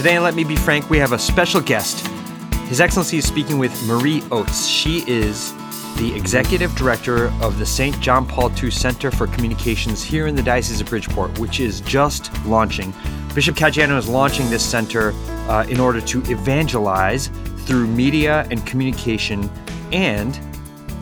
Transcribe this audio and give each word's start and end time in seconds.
Today 0.00 0.18
Let 0.18 0.34
Me 0.34 0.44
Be 0.44 0.56
Frank, 0.56 0.88
we 0.88 0.96
have 0.96 1.12
a 1.12 1.18
special 1.18 1.60
guest. 1.60 2.06
His 2.68 2.80
Excellency 2.80 3.18
is 3.18 3.26
speaking 3.26 3.58
with 3.58 3.70
Marie 3.86 4.22
Oates. 4.30 4.66
She 4.66 5.04
is 5.06 5.52
the 5.98 6.14
Executive 6.16 6.74
Director 6.74 7.26
of 7.42 7.58
the 7.58 7.66
St. 7.66 8.00
John 8.00 8.24
Paul 8.24 8.50
II 8.50 8.70
Center 8.70 9.10
for 9.10 9.26
Communications 9.26 10.02
here 10.02 10.26
in 10.26 10.34
the 10.34 10.42
Diocese 10.42 10.80
of 10.80 10.88
Bridgeport, 10.88 11.38
which 11.38 11.60
is 11.60 11.82
just 11.82 12.32
launching. 12.46 12.94
Bishop 13.34 13.54
Caggiano 13.54 13.98
is 13.98 14.08
launching 14.08 14.48
this 14.48 14.64
center 14.64 15.12
uh, 15.50 15.66
in 15.68 15.78
order 15.78 16.00
to 16.00 16.22
evangelize 16.32 17.26
through 17.66 17.86
media 17.86 18.48
and 18.50 18.66
communication. 18.66 19.50
And 19.92 20.40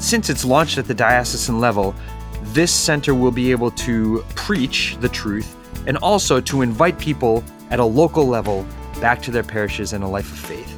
since 0.01 0.29
it's 0.29 0.45
launched 0.45 0.77
at 0.77 0.89
the 0.89 0.95
diocesan 0.95 1.61
level, 1.61 1.95
this 2.47 2.75
center 2.75 3.15
will 3.15 3.31
be 3.31 3.53
able 3.53 3.71
to 3.71 4.25
preach 4.35 4.97
the 4.99 5.09
truth 5.09 5.55
and 5.87 5.97
also 5.99 6.41
to 6.41 6.63
invite 6.63 6.99
people 6.99 7.45
at 7.71 7.79
a 7.79 7.85
local 7.85 8.27
level 8.27 8.67
back 9.01 9.23
to 9.23 9.31
their 9.31 9.43
parishes 9.43 9.93
and 9.93 10.05
a 10.05 10.09
life 10.09 10.31
of 10.33 10.39
faith. 10.39 10.69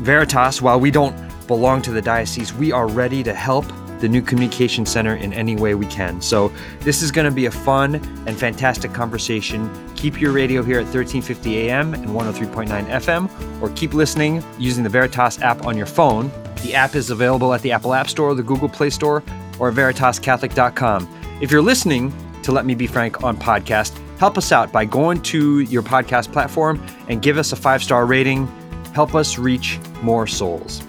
Veritas, 0.00 0.60
while 0.60 0.78
we 0.78 0.90
don't 0.90 1.16
belong 1.46 1.80
to 1.82 1.90
the 1.90 2.02
diocese, 2.02 2.52
we 2.52 2.72
are 2.72 2.86
ready 2.86 3.22
to 3.22 3.32
help 3.32 3.64
the 4.00 4.08
new 4.08 4.20
communication 4.20 4.84
center 4.84 5.16
in 5.16 5.32
any 5.32 5.56
way 5.56 5.74
we 5.74 5.86
can. 5.86 6.20
So, 6.20 6.52
this 6.80 7.00
is 7.02 7.10
going 7.10 7.24
to 7.24 7.30
be 7.30 7.46
a 7.46 7.50
fun 7.50 7.94
and 8.26 8.38
fantastic 8.38 8.92
conversation. 8.92 9.70
Keep 9.94 10.20
your 10.20 10.32
radio 10.32 10.62
here 10.62 10.78
at 10.78 10.84
1350 10.84 11.58
AM 11.58 11.94
and 11.94 12.08
103.9 12.08 12.68
FM, 12.86 13.62
or 13.62 13.70
keep 13.70 13.94
listening 13.94 14.44
using 14.58 14.84
the 14.84 14.90
Veritas 14.90 15.40
app 15.40 15.64
on 15.64 15.76
your 15.76 15.86
phone. 15.86 16.30
The 16.62 16.74
app 16.74 16.94
is 16.94 17.10
available 17.10 17.54
at 17.54 17.62
the 17.62 17.72
Apple 17.72 17.94
App 17.94 18.08
Store, 18.08 18.34
the 18.34 18.42
Google 18.42 18.68
Play 18.68 18.90
Store, 18.90 19.22
or 19.58 19.72
veritascatholic.com. 19.72 21.08
If 21.40 21.50
you're 21.50 21.62
listening 21.62 22.12
to 22.42 22.52
Let 22.52 22.66
Me 22.66 22.74
Be 22.74 22.86
Frank 22.86 23.24
on 23.24 23.36
podcast, 23.36 23.98
help 24.18 24.38
us 24.38 24.52
out 24.52 24.72
by 24.72 24.84
going 24.84 25.20
to 25.22 25.60
your 25.60 25.82
podcast 25.82 26.32
platform 26.32 26.84
and 27.08 27.22
give 27.22 27.38
us 27.38 27.52
a 27.52 27.56
five 27.56 27.82
star 27.82 28.06
rating. 28.06 28.46
Help 28.94 29.14
us 29.14 29.38
reach 29.38 29.78
more 30.02 30.26
souls. 30.26 30.82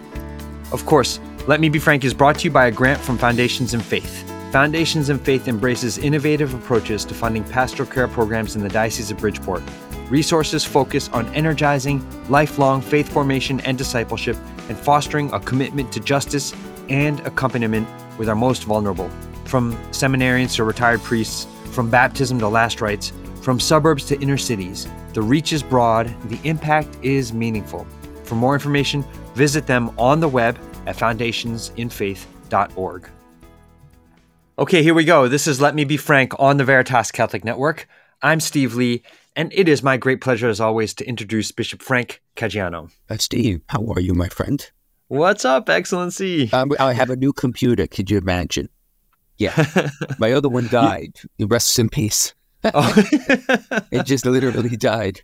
Of 0.72 0.86
course, 0.86 1.20
Let 1.48 1.60
Me 1.60 1.70
Be 1.70 1.80
Frank 1.80 2.04
is 2.04 2.14
brought 2.14 2.40
to 2.40 2.46
you 2.46 2.52
by 2.52 2.68
a 2.68 2.72
grant 2.72 3.00
from 3.00 3.18
Foundations 3.18 3.74
in 3.74 3.80
Faith. 3.80 4.30
Foundations 4.52 5.10
in 5.10 5.20
Faith 5.20 5.48
embraces 5.48 5.98
innovative 5.98 6.54
approaches 6.54 7.04
to 7.06 7.14
funding 7.14 7.44
pastoral 7.44 7.88
care 7.90 8.08
programs 8.08 8.56
in 8.56 8.64
the 8.64 8.70
Diocese 8.70 9.12
of 9.12 9.18
Bridgeport. 9.18 9.62
Resources 10.10 10.64
focus 10.64 11.10
on 11.10 11.28
energizing 11.36 12.02
lifelong 12.30 12.82
faith 12.82 13.10
formation 13.10 13.60
and 13.62 13.78
discipleship 13.78 14.38
and 14.70 14.78
fostering 14.78 15.32
a 15.34 15.40
commitment 15.42 15.92
to 15.92 16.00
justice 16.00 16.54
and 16.88 17.20
accompaniment 17.22 17.88
with 18.18 18.30
our 18.30 18.36
most 18.36 18.64
vulnerable. 18.64 19.10
From 19.44 19.76
seminarians 19.92 20.56
to 20.56 20.64
retired 20.64 21.02
priests, 21.02 21.46
from 21.78 21.90
baptism 21.92 22.40
to 22.40 22.48
last 22.48 22.82
rites, 22.82 23.14
from 23.44 23.60
suburbs 23.60 24.06
to 24.06 24.20
inner 24.20 24.36
cities, 24.36 24.88
the 25.14 25.22
reach 25.22 25.54
is 25.54 25.62
broad, 25.62 26.12
the 26.28 26.40
impact 26.44 26.98
is 27.04 27.32
meaningful. 27.32 27.86
For 28.24 28.34
more 28.34 28.56
information, 28.56 29.06
visit 29.36 29.68
them 29.68 29.92
on 29.96 30.20
the 30.20 30.28
web 30.28 30.58
at 30.88 30.96
foundationsinfaith.org. 30.96 33.10
Okay, 34.58 34.82
here 34.82 34.96
we 34.96 35.06
go. 35.06 35.28
This 35.28 35.46
is 35.46 35.62
Let 35.62 35.76
Me 35.76 35.84
Be 35.84 35.98
Frank 35.98 36.34
on 36.40 36.58
the 36.58 36.66
Veritas 36.66 37.12
Catholic 37.12 37.46
Network. 37.46 37.88
I'm 38.24 38.40
Steve 38.40 38.74
Lee, 38.74 39.04
and 39.36 39.54
it 39.54 39.70
is 39.70 39.84
my 39.84 39.98
great 39.98 40.20
pleasure, 40.20 40.50
as 40.50 40.60
always, 40.60 40.96
to 40.96 41.08
introduce 41.08 41.52
Bishop 41.52 41.84
Frank 41.84 42.24
Caggiano. 42.36 42.90
Uh, 43.08 43.18
Steve, 43.18 43.62
how 43.70 43.86
are 43.92 44.00
you, 44.00 44.16
my 44.16 44.30
friend? 44.30 44.72
What's 45.10 45.46
up, 45.46 45.70
Excellency? 45.70 46.52
Um, 46.52 46.72
I 46.80 46.94
have 46.94 47.12
a 47.12 47.16
new 47.16 47.34
computer. 47.34 47.86
Could 47.86 48.10
you 48.10 48.18
imagine? 48.18 48.70
Yeah. 49.38 49.90
my 50.20 50.32
other 50.34 50.50
one 50.50 50.68
died. 50.68 51.20
It 51.38 51.50
rests 51.50 51.78
in 51.80 51.90
peace. 51.90 52.34
oh. 52.64 52.94
it 53.92 54.06
just 54.06 54.26
literally 54.26 54.76
died. 54.76 55.22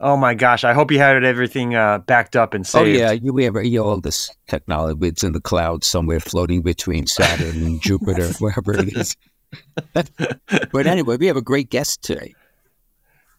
oh 0.00 0.18
my 0.18 0.34
gosh! 0.34 0.64
I 0.64 0.74
hope 0.74 0.90
you 0.90 0.98
had 0.98 1.24
everything 1.24 1.74
uh, 1.74 1.98
backed 1.98 2.36
up 2.36 2.52
and 2.52 2.66
saved. 2.66 2.88
Oh 2.88 2.90
yeah, 2.90 3.12
you, 3.12 3.32
we 3.32 3.44
have 3.44 3.56
all 3.56 4.00
this 4.00 4.30
technology. 4.46 5.08
It's 5.08 5.24
in 5.24 5.32
the 5.32 5.40
cloud 5.40 5.82
somewhere, 5.82 6.20
floating 6.20 6.60
between 6.60 7.06
Saturn 7.06 7.62
and 7.64 7.80
Jupiter, 7.82 8.28
wherever 8.38 8.74
it 8.74 8.94
is. 8.94 9.16
but 9.94 10.86
anyway, 10.86 11.16
we 11.16 11.26
have 11.26 11.38
a 11.38 11.42
great 11.42 11.70
guest 11.70 12.02
today. 12.02 12.34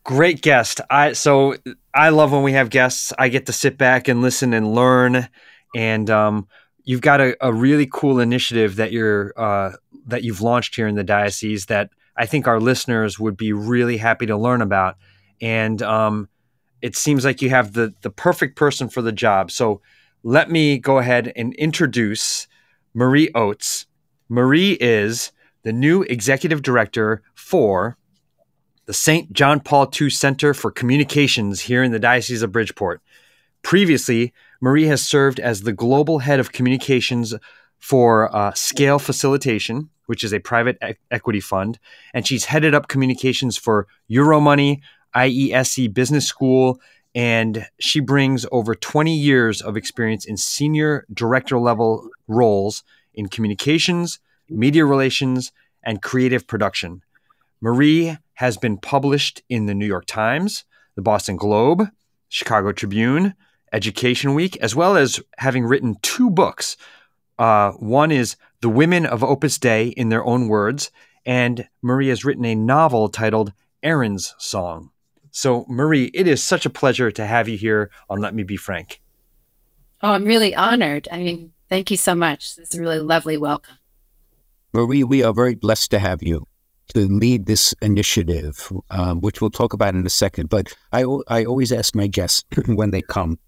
Great 0.04 0.42
guest. 0.42 0.82
I 0.90 1.14
so 1.14 1.56
I 1.94 2.10
love 2.10 2.32
when 2.32 2.42
we 2.42 2.54
have 2.54 2.72
guests. 2.72 3.14
I 3.20 3.30
get 3.30 3.46
to 3.46 3.54
sit 3.54 3.78
back 3.78 4.08
and 4.08 4.22
listen 4.22 4.54
and 4.54 4.74
learn. 4.74 5.30
And 5.76 6.10
um, 6.10 6.48
you've 6.84 7.02
got 7.02 7.22
a, 7.22 7.36
a, 7.46 7.54
really 7.54 7.88
cool 7.92 8.20
initiative 8.20 8.76
that 8.76 8.92
you're 8.92 9.34
uh, 9.38 9.72
that 10.08 10.24
you've 10.24 10.42
launched 10.42 10.76
here 10.76 10.88
in 10.88 10.96
the 10.96 11.04
diocese 11.04 11.68
that 11.68 11.90
I 12.16 12.26
think 12.26 12.48
our 12.48 12.60
listeners 12.60 13.20
would 13.20 13.38
be 13.38 13.54
really 13.54 13.98
happy 13.98 14.26
to 14.26 14.38
learn 14.38 14.62
about. 14.62 14.98
And 15.42 15.82
um, 15.82 16.30
it 16.82 16.96
seems 16.96 17.26
like 17.26 17.42
you 17.42 17.50
have 17.50 17.74
the 17.74 17.94
the 18.02 18.10
perfect 18.10 18.56
person 18.56 18.90
for 18.90 19.02
the 19.02 19.12
job. 19.12 19.52
So 19.52 19.82
let 20.24 20.50
me 20.50 20.78
go 20.78 21.00
ahead 21.00 21.32
and 21.36 21.54
introduce 21.56 22.48
Marie 22.94 23.30
Oates. 23.34 23.88
Marie 24.30 24.74
is 24.74 25.32
the 25.64 25.74
new 25.74 26.04
executive 26.04 26.62
director 26.62 27.22
for 27.34 27.98
the 28.86 28.94
St. 28.94 29.32
John 29.32 29.60
Paul 29.60 29.90
II 30.00 30.10
Center 30.10 30.54
for 30.54 30.72
Communications 30.72 31.62
here 31.62 31.84
in 31.84 31.92
the 31.92 32.00
Diocese 32.00 32.42
of 32.42 32.52
Bridgeport. 32.52 33.02
Previously, 33.62 34.34
Marie 34.64 34.86
has 34.86 35.06
served 35.06 35.42
as 35.42 35.64
the 35.64 35.74
global 35.74 36.20
head 36.20 36.40
of 36.40 36.54
communications 36.54 37.34
for 37.80 38.34
uh, 38.34 38.54
Scale 38.54 38.98
Facilitation, 38.98 39.90
which 40.06 40.24
is 40.24 40.32
a 40.32 40.40
private 40.40 40.78
e- 40.82 40.94
equity 41.12 41.42
fund, 41.42 41.80
and 42.14 42.26
she's 42.26 42.46
headed 42.46 42.74
up 42.74 42.88
communications 42.88 43.58
for 43.58 43.88
Euromoney, 44.10 44.80
IESE 45.14 45.94
Business 45.94 46.26
School, 46.26 46.80
and 47.14 47.68
she 47.78 48.00
brings 48.00 48.46
over 48.54 48.74
20 48.74 49.14
years 49.14 49.62
of 49.62 49.76
experience 49.76 50.24
in 50.24 50.38
senior 50.38 51.06
director 51.14 51.60
level 51.60 52.08
roles 52.30 52.84
in 53.14 53.28
communications, 53.28 54.20
media 54.48 54.86
relations, 54.86 55.52
and 55.84 56.02
creative 56.02 56.48
production. 56.48 57.02
Marie 57.60 58.18
has 58.36 58.56
been 58.56 58.78
published 58.78 59.44
in 59.50 59.66
the 59.66 59.76
New 59.76 59.86
York 59.86 60.06
Times, 60.06 60.64
the 60.96 61.02
Boston 61.02 61.36
Globe, 61.36 61.90
Chicago 62.30 62.72
Tribune, 62.72 63.34
Education 63.74 64.34
Week, 64.36 64.56
as 64.58 64.76
well 64.76 64.96
as 64.96 65.20
having 65.38 65.66
written 65.66 65.98
two 66.02 66.30
books. 66.30 66.78
Uh, 67.38 67.72
one 67.74 68.12
is 68.12 68.36
The 68.62 68.70
Women 68.70 69.06
of 69.06 69.24
Opus 69.24 69.58
Dei 69.58 69.88
in 69.88 70.10
Their 70.10 70.24
Own 70.24 70.48
Words, 70.48 70.92
and 71.26 71.68
Marie 71.82 72.10
has 72.10 72.24
written 72.24 72.46
a 72.46 72.56
novel 72.56 73.10
titled 73.10 73.52
Aaron's 73.82 74.36
Song. 74.38 74.92
So, 75.32 75.66
Marie, 75.68 76.12
it 76.14 76.28
is 76.28 76.44
such 76.44 76.66
a 76.66 76.70
pleasure 76.70 77.10
to 77.12 77.26
have 77.26 77.50
you 77.50 77.58
here 77.58 77.90
on 78.10 78.22
Let 78.22 78.36
Me 78.36 78.44
Be 78.44 78.56
Frank. 78.56 79.02
Oh, 80.02 80.12
I'm 80.12 80.26
really 80.26 80.54
honored. 80.54 81.08
I 81.12 81.18
mean, 81.18 81.54
thank 81.70 81.90
you 81.90 81.98
so 81.98 82.14
much. 82.14 82.54
It's 82.60 82.76
a 82.76 82.80
really 82.80 83.00
lovely 83.00 83.38
welcome. 83.38 83.78
Marie, 84.74 85.04
we 85.04 85.24
are 85.24 85.34
very 85.34 85.56
blessed 85.56 85.92
to 85.92 86.00
have 86.00 86.22
you 86.22 86.46
to 86.94 87.08
lead 87.08 87.46
this 87.46 87.74
initiative, 87.82 88.72
um, 88.90 89.22
which 89.22 89.42
we'll 89.42 89.50
talk 89.50 89.74
about 89.74 89.96
in 89.96 90.06
a 90.06 90.10
second. 90.10 90.50
But 90.50 90.74
I, 90.92 91.06
I 91.28 91.46
always 91.46 91.72
ask 91.72 91.96
my 91.96 92.08
guests 92.08 92.44
when 92.68 92.92
they 92.92 93.02
come, 93.02 93.40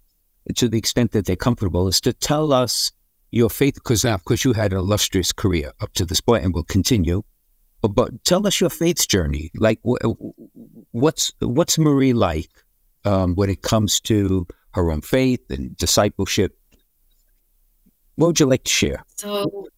to 0.54 0.68
the 0.68 0.78
extent 0.78 1.12
that 1.12 1.26
they're 1.26 1.36
comfortable, 1.36 1.88
is 1.88 2.00
to 2.02 2.12
tell 2.12 2.52
us 2.52 2.92
your 3.30 3.50
faith, 3.50 3.74
because 3.74 4.04
now, 4.04 4.14
of 4.14 4.24
course, 4.24 4.44
you 4.44 4.52
had 4.52 4.72
an 4.72 4.78
illustrious 4.78 5.32
career 5.32 5.72
up 5.80 5.92
to 5.94 6.04
this 6.04 6.20
point 6.20 6.44
and 6.44 6.54
will 6.54 6.64
continue. 6.64 7.22
But, 7.82 8.24
tell 8.24 8.46
us 8.46 8.60
your 8.60 8.70
faith's 8.70 9.06
journey. 9.06 9.50
Like, 9.54 9.78
wh- 9.86 10.04
what's 10.90 11.32
what's 11.38 11.78
Marie 11.78 12.12
like 12.12 12.50
um, 13.04 13.34
when 13.34 13.48
it 13.48 13.62
comes 13.62 14.00
to 14.02 14.46
her 14.72 14.90
own 14.90 15.02
faith 15.02 15.40
and 15.50 15.76
discipleship? 15.76 16.58
What 18.16 18.28
would 18.28 18.40
you 18.40 18.46
like 18.46 18.64
to 18.64 18.72
share? 18.72 19.04
So, 19.16 19.68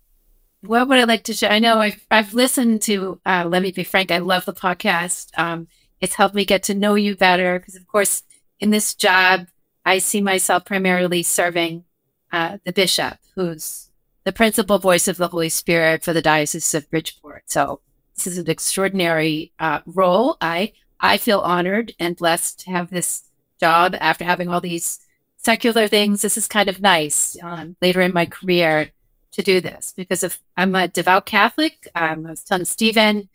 what 0.62 0.88
would 0.88 0.98
I 0.98 1.04
like 1.04 1.24
to 1.24 1.34
share? 1.34 1.50
I 1.50 1.58
know 1.58 1.80
I've, 1.80 2.06
I've 2.10 2.34
listened 2.34 2.82
to 2.82 3.20
uh, 3.26 3.44
Let 3.46 3.62
Me 3.62 3.72
Be 3.72 3.84
Frank. 3.84 4.10
I 4.10 4.18
love 4.18 4.44
the 4.44 4.54
podcast. 4.54 5.36
Um, 5.36 5.68
it's 6.00 6.14
helped 6.14 6.34
me 6.34 6.44
get 6.44 6.62
to 6.64 6.74
know 6.74 6.94
you 6.94 7.16
better 7.16 7.58
because, 7.58 7.74
of 7.74 7.86
course, 7.86 8.22
in 8.60 8.70
this 8.70 8.94
job, 8.94 9.48
I 9.88 10.00
see 10.00 10.20
myself 10.20 10.66
primarily 10.66 11.22
serving 11.22 11.84
uh, 12.30 12.58
the 12.62 12.74
bishop, 12.74 13.16
who's 13.34 13.88
the 14.24 14.32
principal 14.32 14.78
voice 14.78 15.08
of 15.08 15.16
the 15.16 15.28
Holy 15.28 15.48
Spirit 15.48 16.04
for 16.04 16.12
the 16.12 16.20
Diocese 16.20 16.74
of 16.74 16.90
Bridgeport. 16.90 17.44
So 17.46 17.80
this 18.14 18.26
is 18.26 18.36
an 18.36 18.50
extraordinary 18.50 19.54
uh, 19.58 19.80
role. 19.86 20.36
I 20.42 20.74
I 21.00 21.16
feel 21.16 21.40
honored 21.40 21.94
and 21.98 22.18
blessed 22.18 22.60
to 22.60 22.70
have 22.70 22.90
this 22.90 23.30
job 23.58 23.96
after 23.98 24.26
having 24.26 24.50
all 24.50 24.60
these 24.60 25.00
secular 25.38 25.88
things. 25.88 26.20
This 26.20 26.36
is 26.36 26.46
kind 26.48 26.68
of 26.68 26.82
nice 26.82 27.38
um, 27.42 27.76
later 27.80 28.02
in 28.02 28.12
my 28.12 28.26
career 28.26 28.90
to 29.30 29.42
do 29.42 29.58
this 29.58 29.94
because 29.96 30.22
if 30.22 30.38
I'm 30.54 30.74
a 30.74 30.88
devout 30.88 31.24
Catholic, 31.24 31.88
um, 31.94 32.26
I 32.26 32.30
was 32.30 32.44
telling 32.44 32.66
Stephen, 32.66 33.30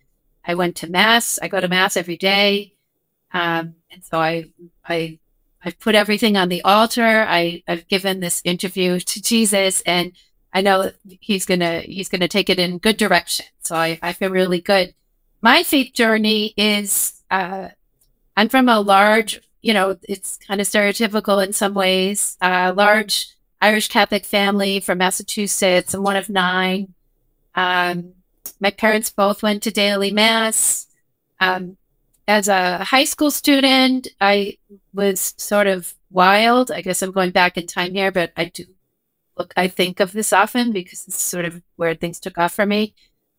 I 0.45 0.53
went 0.53 0.75
to 0.75 0.87
mass. 0.87 1.39
I 1.41 1.47
go 1.47 1.59
to 1.59 1.67
mass 1.67 1.97
every 1.97 2.17
day, 2.17 2.75
um, 3.31 3.73
and 3.89 4.03
so 4.03 4.19
I 4.19 4.51
I 4.87 5.17
I've 5.63 5.79
put 5.79 5.95
everything 5.95 6.37
on 6.37 6.49
the 6.49 6.61
altar. 6.63 7.25
I 7.27 7.63
I've 7.67 7.87
given 7.87 8.19
this 8.19 8.41
interview 8.43 8.99
to 8.99 9.21
Jesus, 9.21 9.81
and 9.85 10.13
I 10.53 10.61
know 10.61 10.91
he's 11.19 11.45
gonna 11.45 11.81
he's 11.81 12.09
gonna 12.09 12.27
take 12.27 12.49
it 12.49 12.59
in 12.59 12.77
good 12.77 12.97
direction. 12.97 13.45
So 13.61 13.75
I 13.75 13.99
I 14.01 14.13
feel 14.13 14.29
really 14.29 14.61
good. 14.61 14.93
My 15.41 15.63
faith 15.63 15.93
journey 15.93 16.53
is 16.57 17.21
uh, 17.31 17.69
I'm 18.35 18.49
from 18.49 18.69
a 18.69 18.79
large 18.79 19.41
you 19.63 19.73
know, 19.73 19.97
it's 20.03 20.37
kind 20.45 20.59
of 20.61 20.67
stereotypical 20.67 21.43
in 21.43 21.53
some 21.53 21.73
ways. 21.73 22.37
Uh, 22.41 22.73
large 22.75 23.29
Irish 23.61 23.87
Catholic 23.87 24.25
family 24.25 24.81
from 24.81 24.97
Massachusetts. 24.97 25.93
I'm 25.93 26.03
one 26.03 26.17
of 26.17 26.29
nine. 26.29 26.93
Um, 27.55 28.13
my 28.59 28.71
parents 28.71 29.09
both 29.09 29.41
went 29.41 29.63
to 29.63 29.71
daily 29.71 30.11
mass. 30.11 30.87
Um, 31.39 31.77
as 32.27 32.47
a 32.47 32.83
high 32.83 33.03
school 33.03 33.31
student, 33.31 34.07
I 34.21 34.57
was 34.93 35.33
sort 35.37 35.67
of 35.67 35.93
wild. 36.09 36.71
I 36.71 36.81
guess 36.81 37.01
I'm 37.01 37.11
going 37.11 37.31
back 37.31 37.57
in 37.57 37.67
time 37.67 37.93
here, 37.93 38.11
but 38.11 38.31
I 38.37 38.45
do 38.45 38.65
look, 39.37 39.53
I 39.57 39.67
think 39.67 39.99
of 39.99 40.11
this 40.11 40.31
often 40.31 40.71
because 40.71 41.05
it's 41.07 41.21
sort 41.21 41.45
of 41.45 41.61
where 41.75 41.95
things 41.95 42.19
took 42.19 42.37
off 42.37 42.53
for 42.53 42.65
me. 42.65 42.93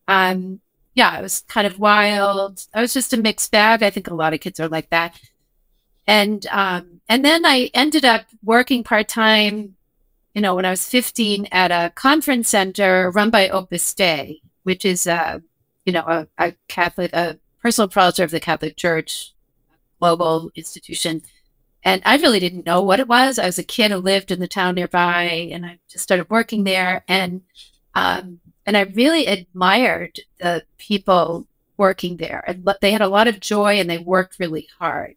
Um, 0.07 0.59
yeah, 0.93 1.09
I 1.09 1.21
was 1.21 1.43
kind 1.47 1.67
of 1.67 1.79
wild. 1.79 2.65
I 2.73 2.81
was 2.81 2.93
just 2.93 3.13
a 3.13 3.17
mixed 3.17 3.51
bag. 3.51 3.83
I 3.83 3.89
think 3.89 4.07
a 4.07 4.13
lot 4.13 4.33
of 4.33 4.39
kids 4.39 4.59
are 4.59 4.69
like 4.69 4.89
that. 4.91 5.19
And 6.07 6.45
um, 6.51 7.01
and 7.09 7.25
then 7.25 7.45
I 7.45 7.71
ended 7.73 8.05
up 8.05 8.25
working 8.43 8.83
part 8.83 9.07
time, 9.07 9.75
you 10.33 10.41
know, 10.41 10.55
when 10.55 10.65
I 10.65 10.69
was 10.69 10.87
15 10.87 11.47
at 11.51 11.71
a 11.71 11.91
conference 11.95 12.49
center 12.49 13.11
run 13.11 13.29
by 13.29 13.49
Opus 13.49 13.93
Dei, 13.93 14.41
which 14.63 14.85
is 14.85 15.07
a, 15.07 15.41
you 15.85 15.93
know, 15.93 16.05
a, 16.05 16.27
a 16.37 16.53
Catholic, 16.67 17.11
a 17.13 17.39
personal 17.65 17.87
prelature 17.87 18.23
of 18.23 18.29
the 18.29 18.39
Catholic 18.39 18.77
Church, 18.77 19.33
global 19.99 20.51
institution. 20.53 21.23
And 21.83 21.99
I 22.05 22.17
really 22.17 22.39
didn't 22.39 22.67
know 22.67 22.79
what 22.79 22.99
it 22.99 23.07
was. 23.07 23.39
I 23.39 23.47
was 23.47 23.57
a 23.57 23.63
kid 23.63 23.89
who 23.89 23.97
lived 23.97 24.29
in 24.29 24.39
the 24.39 24.47
town 24.47 24.75
nearby, 24.75 25.23
and 25.51 25.65
I 25.65 25.79
just 25.89 26.03
started 26.03 26.29
working 26.29 26.63
there. 26.63 27.03
And 27.07 27.41
um, 27.95 28.39
and 28.67 28.77
I 28.77 28.81
really 28.81 29.25
admired 29.25 30.19
the 30.39 30.63
people 30.77 31.47
working 31.75 32.17
there. 32.17 32.43
And 32.45 32.67
they 32.81 32.91
had 32.91 33.01
a 33.01 33.07
lot 33.07 33.27
of 33.27 33.39
joy, 33.39 33.79
and 33.79 33.89
they 33.89 33.97
worked 33.97 34.37
really 34.37 34.67
hard. 34.77 35.15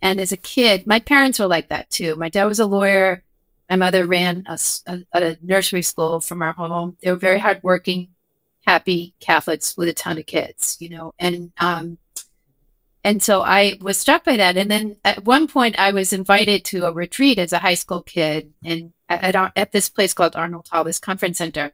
And 0.00 0.20
as 0.20 0.30
a 0.30 0.36
kid, 0.36 0.86
my 0.86 1.00
parents 1.00 1.40
were 1.40 1.48
like 1.48 1.68
that 1.68 1.90
too. 1.90 2.14
My 2.14 2.28
dad 2.28 2.44
was 2.44 2.60
a 2.60 2.66
lawyer. 2.66 3.24
My 3.68 3.74
mother 3.74 4.06
ran 4.06 4.44
a, 4.46 4.56
a, 4.86 5.00
a 5.14 5.36
nursery 5.42 5.82
school 5.82 6.20
from 6.20 6.42
our 6.42 6.52
home. 6.52 6.96
They 7.02 7.10
were 7.10 7.16
very 7.16 7.40
hardworking, 7.40 8.10
happy 8.68 9.14
Catholics 9.18 9.76
with 9.78 9.88
a 9.88 9.94
ton 9.94 10.18
of 10.18 10.26
kids, 10.26 10.76
you 10.78 10.90
know. 10.90 11.14
And 11.18 11.52
um, 11.58 11.96
and 13.02 13.22
so 13.22 13.40
I 13.40 13.78
was 13.80 13.96
struck 13.96 14.24
by 14.24 14.36
that. 14.36 14.58
And 14.58 14.70
then 14.70 14.96
at 15.04 15.24
one 15.24 15.48
point, 15.48 15.78
I 15.78 15.92
was 15.92 16.12
invited 16.12 16.66
to 16.66 16.84
a 16.84 16.92
retreat 16.92 17.38
as 17.38 17.54
a 17.54 17.58
high 17.58 17.74
school 17.82 18.02
kid, 18.02 18.52
and 18.62 18.92
at, 19.08 19.34
at, 19.34 19.52
at 19.56 19.72
this 19.72 19.88
place 19.88 20.12
called 20.12 20.36
Arnold 20.36 20.68
Hall, 20.68 20.84
this 20.84 20.98
conference 20.98 21.38
center. 21.38 21.72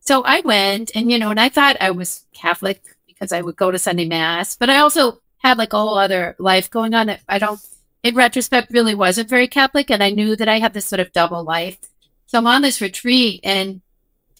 So 0.00 0.22
I 0.22 0.40
went, 0.40 0.90
and 0.94 1.10
you 1.10 1.18
know, 1.18 1.30
and 1.30 1.40
I 1.40 1.48
thought 1.48 1.78
I 1.80 1.92
was 1.92 2.26
Catholic 2.34 2.84
because 3.06 3.32
I 3.32 3.40
would 3.40 3.56
go 3.56 3.70
to 3.70 3.78
Sunday 3.78 4.06
Mass, 4.06 4.54
but 4.54 4.68
I 4.68 4.78
also 4.78 5.20
had 5.38 5.56
like 5.56 5.72
a 5.72 5.78
whole 5.78 5.96
other 5.96 6.36
life 6.38 6.68
going 6.68 6.92
on. 6.92 7.16
I 7.26 7.38
don't, 7.38 7.60
in 8.02 8.14
retrospect, 8.14 8.70
really 8.70 8.94
wasn't 8.94 9.30
very 9.30 9.48
Catholic. 9.48 9.90
And 9.90 10.02
I 10.02 10.10
knew 10.10 10.36
that 10.36 10.48
I 10.48 10.58
had 10.58 10.74
this 10.74 10.84
sort 10.84 11.00
of 11.00 11.12
double 11.12 11.42
life. 11.42 11.78
So 12.26 12.36
I'm 12.36 12.46
on 12.46 12.62
this 12.62 12.82
retreat 12.82 13.40
and 13.44 13.80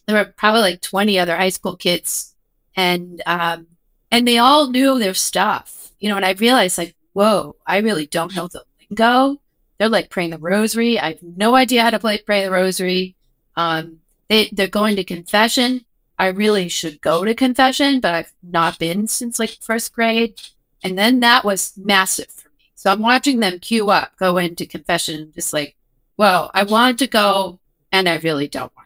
there 0.06 0.16
were 0.16 0.32
probably 0.36 0.60
like 0.60 0.80
20 0.80 1.18
other 1.18 1.36
high 1.36 1.48
school 1.48 1.76
kids 1.76 2.34
and, 2.76 3.22
um, 3.26 3.66
and 4.10 4.26
they 4.26 4.38
all 4.38 4.68
knew 4.68 4.98
their 4.98 5.14
stuff, 5.14 5.92
you 5.98 6.08
know, 6.08 6.16
and 6.16 6.24
I 6.24 6.32
realized 6.32 6.78
like, 6.78 6.94
whoa, 7.12 7.56
I 7.66 7.78
really 7.78 8.06
don't 8.06 8.34
know 8.34 8.48
the 8.48 8.64
lingo. 8.80 9.40
They're 9.78 9.88
like 9.88 10.10
praying 10.10 10.30
the 10.30 10.38
rosary. 10.38 10.98
I 10.98 11.10
have 11.10 11.22
no 11.22 11.54
idea 11.54 11.82
how 11.82 11.90
to 11.90 11.98
play, 11.98 12.18
pray 12.18 12.44
the 12.44 12.50
rosary. 12.50 13.16
Um, 13.56 14.00
they, 14.28 14.50
they're 14.52 14.68
going 14.68 14.96
to 14.96 15.04
confession. 15.04 15.84
I 16.18 16.28
really 16.28 16.68
should 16.68 17.00
go 17.00 17.24
to 17.24 17.34
confession, 17.34 18.00
but 18.00 18.14
I've 18.14 18.32
not 18.42 18.78
been 18.78 19.08
since 19.08 19.38
like 19.38 19.58
first 19.60 19.92
grade. 19.92 20.40
And 20.82 20.98
then 20.98 21.20
that 21.20 21.44
was 21.44 21.72
massive 21.76 22.28
for 22.28 22.48
me. 22.50 22.70
So 22.74 22.92
I'm 22.92 23.00
watching 23.00 23.40
them 23.40 23.58
queue 23.58 23.90
up, 23.90 24.16
go 24.16 24.36
into 24.36 24.66
confession, 24.66 25.32
just 25.34 25.52
like, 25.52 25.76
well, 26.16 26.50
I 26.54 26.62
wanted 26.62 26.98
to 26.98 27.06
go 27.08 27.58
and 27.90 28.08
I 28.08 28.18
really 28.18 28.46
don't 28.46 28.72
want. 28.76 28.84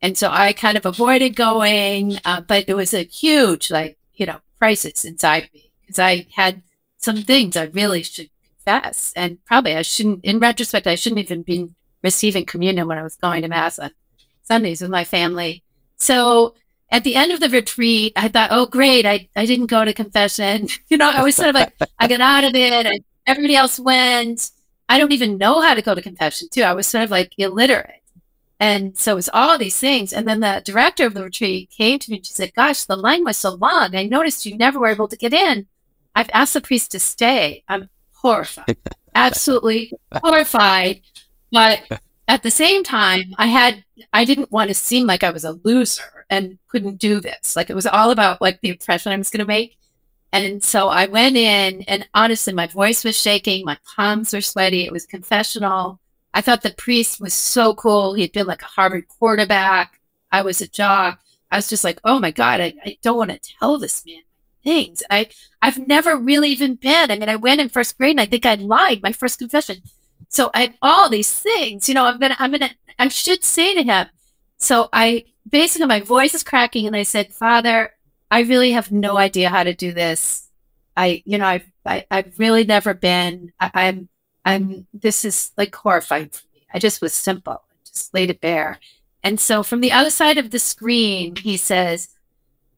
And 0.00 0.16
so 0.16 0.30
I 0.30 0.52
kind 0.52 0.76
of 0.76 0.86
avoided 0.86 1.34
going, 1.34 2.18
uh, 2.24 2.40
but 2.42 2.64
it 2.68 2.74
was 2.74 2.94
a 2.94 3.02
huge, 3.04 3.70
like, 3.70 3.98
you 4.14 4.26
know, 4.26 4.40
crisis 4.58 5.04
inside 5.04 5.50
me 5.52 5.70
because 5.80 5.98
I 5.98 6.26
had 6.34 6.62
some 6.98 7.22
things 7.22 7.56
I 7.56 7.64
really 7.64 8.02
should 8.02 8.30
confess. 8.64 9.12
And 9.16 9.44
probably 9.44 9.74
I 9.76 9.82
shouldn't, 9.82 10.24
in 10.24 10.38
retrospect, 10.38 10.86
I 10.86 10.94
shouldn't 10.94 11.20
even 11.20 11.42
be 11.42 11.70
receiving 12.02 12.46
communion 12.46 12.86
when 12.86 12.98
I 12.98 13.02
was 13.02 13.16
going 13.16 13.42
to 13.42 13.48
Mass 13.48 13.78
on 13.78 13.90
Sundays 14.42 14.80
with 14.80 14.90
my 14.90 15.04
family. 15.04 15.64
So 15.96 16.54
at 16.90 17.04
the 17.04 17.16
end 17.16 17.32
of 17.32 17.40
the 17.40 17.48
retreat, 17.48 18.12
I 18.16 18.28
thought, 18.28 18.50
oh, 18.52 18.66
great, 18.66 19.04
I, 19.04 19.28
I 19.36 19.46
didn't 19.46 19.66
go 19.66 19.84
to 19.84 19.92
confession. 19.92 20.68
You 20.88 20.96
know, 20.96 21.10
I 21.10 21.22
was 21.22 21.36
sort 21.36 21.50
of 21.50 21.54
like, 21.54 21.74
I 21.98 22.08
got 22.08 22.20
out 22.20 22.44
of 22.44 22.54
it 22.54 22.72
and 22.72 23.04
everybody 23.26 23.56
else 23.56 23.78
went. 23.78 24.50
I 24.88 24.98
don't 24.98 25.12
even 25.12 25.36
know 25.36 25.60
how 25.60 25.74
to 25.74 25.82
go 25.82 25.94
to 25.94 26.00
confession, 26.00 26.48
too. 26.50 26.62
I 26.62 26.72
was 26.72 26.86
sort 26.86 27.04
of 27.04 27.10
like 27.10 27.34
illiterate. 27.36 28.02
And 28.60 28.98
so 28.98 29.12
it 29.12 29.16
was 29.16 29.30
all 29.32 29.56
these 29.56 29.78
things. 29.78 30.12
And 30.12 30.26
then 30.26 30.40
the 30.40 30.62
director 30.64 31.06
of 31.06 31.14
the 31.14 31.22
retreat 31.22 31.70
came 31.70 31.98
to 32.00 32.10
me 32.10 32.16
and 32.16 32.26
she 32.26 32.32
said, 32.32 32.54
Gosh, 32.54 32.84
the 32.84 32.96
line 32.96 33.24
was 33.24 33.36
so 33.36 33.54
long. 33.54 33.94
I 33.94 34.04
noticed 34.04 34.46
you 34.46 34.56
never 34.56 34.80
were 34.80 34.88
able 34.88 35.08
to 35.08 35.16
get 35.16 35.32
in. 35.32 35.66
I've 36.14 36.30
asked 36.32 36.54
the 36.54 36.60
priest 36.60 36.90
to 36.92 37.00
stay. 37.00 37.62
I'm 37.68 37.88
horrified, 38.12 38.76
absolutely 39.14 39.92
horrified. 40.12 41.02
But 41.52 42.00
at 42.26 42.42
the 42.42 42.50
same 42.50 42.82
time, 42.82 43.34
I 43.38 43.46
had, 43.46 43.84
I 44.12 44.24
didn't 44.24 44.50
want 44.50 44.68
to 44.68 44.74
seem 44.74 45.06
like 45.06 45.22
I 45.22 45.30
was 45.30 45.44
a 45.44 45.58
loser 45.62 46.26
and 46.28 46.58
couldn't 46.66 46.98
do 46.98 47.20
this. 47.20 47.54
Like 47.54 47.70
it 47.70 47.76
was 47.76 47.86
all 47.86 48.10
about 48.10 48.40
like 48.40 48.60
the 48.60 48.70
impression 48.70 49.12
I 49.12 49.16
was 49.16 49.30
going 49.30 49.40
to 49.40 49.46
make. 49.46 49.78
And 50.32 50.62
so 50.62 50.88
I 50.88 51.06
went 51.06 51.36
in, 51.36 51.82
and 51.82 52.06
honestly, 52.12 52.52
my 52.52 52.66
voice 52.66 53.02
was 53.02 53.18
shaking, 53.18 53.64
my 53.64 53.78
palms 53.96 54.34
were 54.34 54.42
sweaty. 54.42 54.84
It 54.84 54.92
was 54.92 55.06
confessional. 55.06 56.00
I 56.38 56.40
thought 56.40 56.62
the 56.62 56.70
priest 56.70 57.20
was 57.20 57.34
so 57.34 57.74
cool. 57.74 58.14
He'd 58.14 58.30
been 58.30 58.46
like 58.46 58.62
a 58.62 58.66
Harvard 58.66 59.08
quarterback. 59.08 59.98
I 60.30 60.42
was 60.42 60.60
a 60.60 60.68
jock. 60.68 61.18
I 61.50 61.56
was 61.56 61.68
just 61.68 61.82
like, 61.82 61.98
oh 62.04 62.20
my 62.20 62.30
God, 62.30 62.60
I, 62.60 62.74
I 62.84 62.96
don't 63.02 63.16
want 63.16 63.32
to 63.32 63.54
tell 63.58 63.76
this 63.76 64.06
man 64.06 64.22
things. 64.62 65.02
I 65.10 65.30
I've 65.60 65.88
never 65.88 66.16
really 66.16 66.50
even 66.50 66.76
been. 66.76 67.10
I 67.10 67.18
mean, 67.18 67.28
I 67.28 67.34
went 67.34 67.60
in 67.60 67.68
first 67.68 67.98
grade 67.98 68.12
and 68.12 68.20
I 68.20 68.26
think 68.26 68.46
I 68.46 68.54
lied 68.54 69.02
my 69.02 69.10
first 69.10 69.40
confession. 69.40 69.78
So 70.28 70.52
I 70.54 70.60
had 70.60 70.74
all 70.80 71.10
these 71.10 71.32
things, 71.32 71.88
you 71.88 71.94
know, 71.96 72.04
I'm 72.04 72.20
gonna 72.20 72.36
I'm 72.38 72.52
gonna 72.52 72.70
I 73.00 73.08
should 73.08 73.42
say 73.42 73.74
to 73.74 73.82
him. 73.82 74.06
So 74.58 74.88
I 74.92 75.24
basically 75.50 75.88
my 75.88 76.02
voice 76.02 76.34
is 76.34 76.44
cracking 76.44 76.86
and 76.86 76.94
I 76.94 77.02
said, 77.02 77.32
Father, 77.32 77.94
I 78.30 78.42
really 78.42 78.70
have 78.70 78.92
no 78.92 79.18
idea 79.18 79.48
how 79.48 79.64
to 79.64 79.74
do 79.74 79.92
this. 79.92 80.48
I, 80.96 81.20
you 81.26 81.38
know, 81.38 81.46
I've, 81.46 81.66
I, 81.84 82.06
I've 82.12 82.38
really 82.38 82.62
never 82.62 82.94
been, 82.94 83.52
I, 83.58 83.70
I'm, 83.74 84.08
I'm, 84.48 84.86
this 84.94 85.26
is 85.26 85.52
like 85.58 85.74
horrifying 85.74 86.30
for 86.30 86.46
me. 86.54 86.66
I 86.72 86.78
just 86.78 87.02
was 87.02 87.12
simple, 87.12 87.62
just 87.86 88.14
laid 88.14 88.30
it 88.30 88.40
bare. 88.40 88.78
And 89.22 89.38
so 89.38 89.62
from 89.62 89.82
the 89.82 89.92
other 89.92 90.10
side 90.10 90.38
of 90.38 90.50
the 90.50 90.58
screen, 90.58 91.36
he 91.36 91.58
says, 91.58 92.08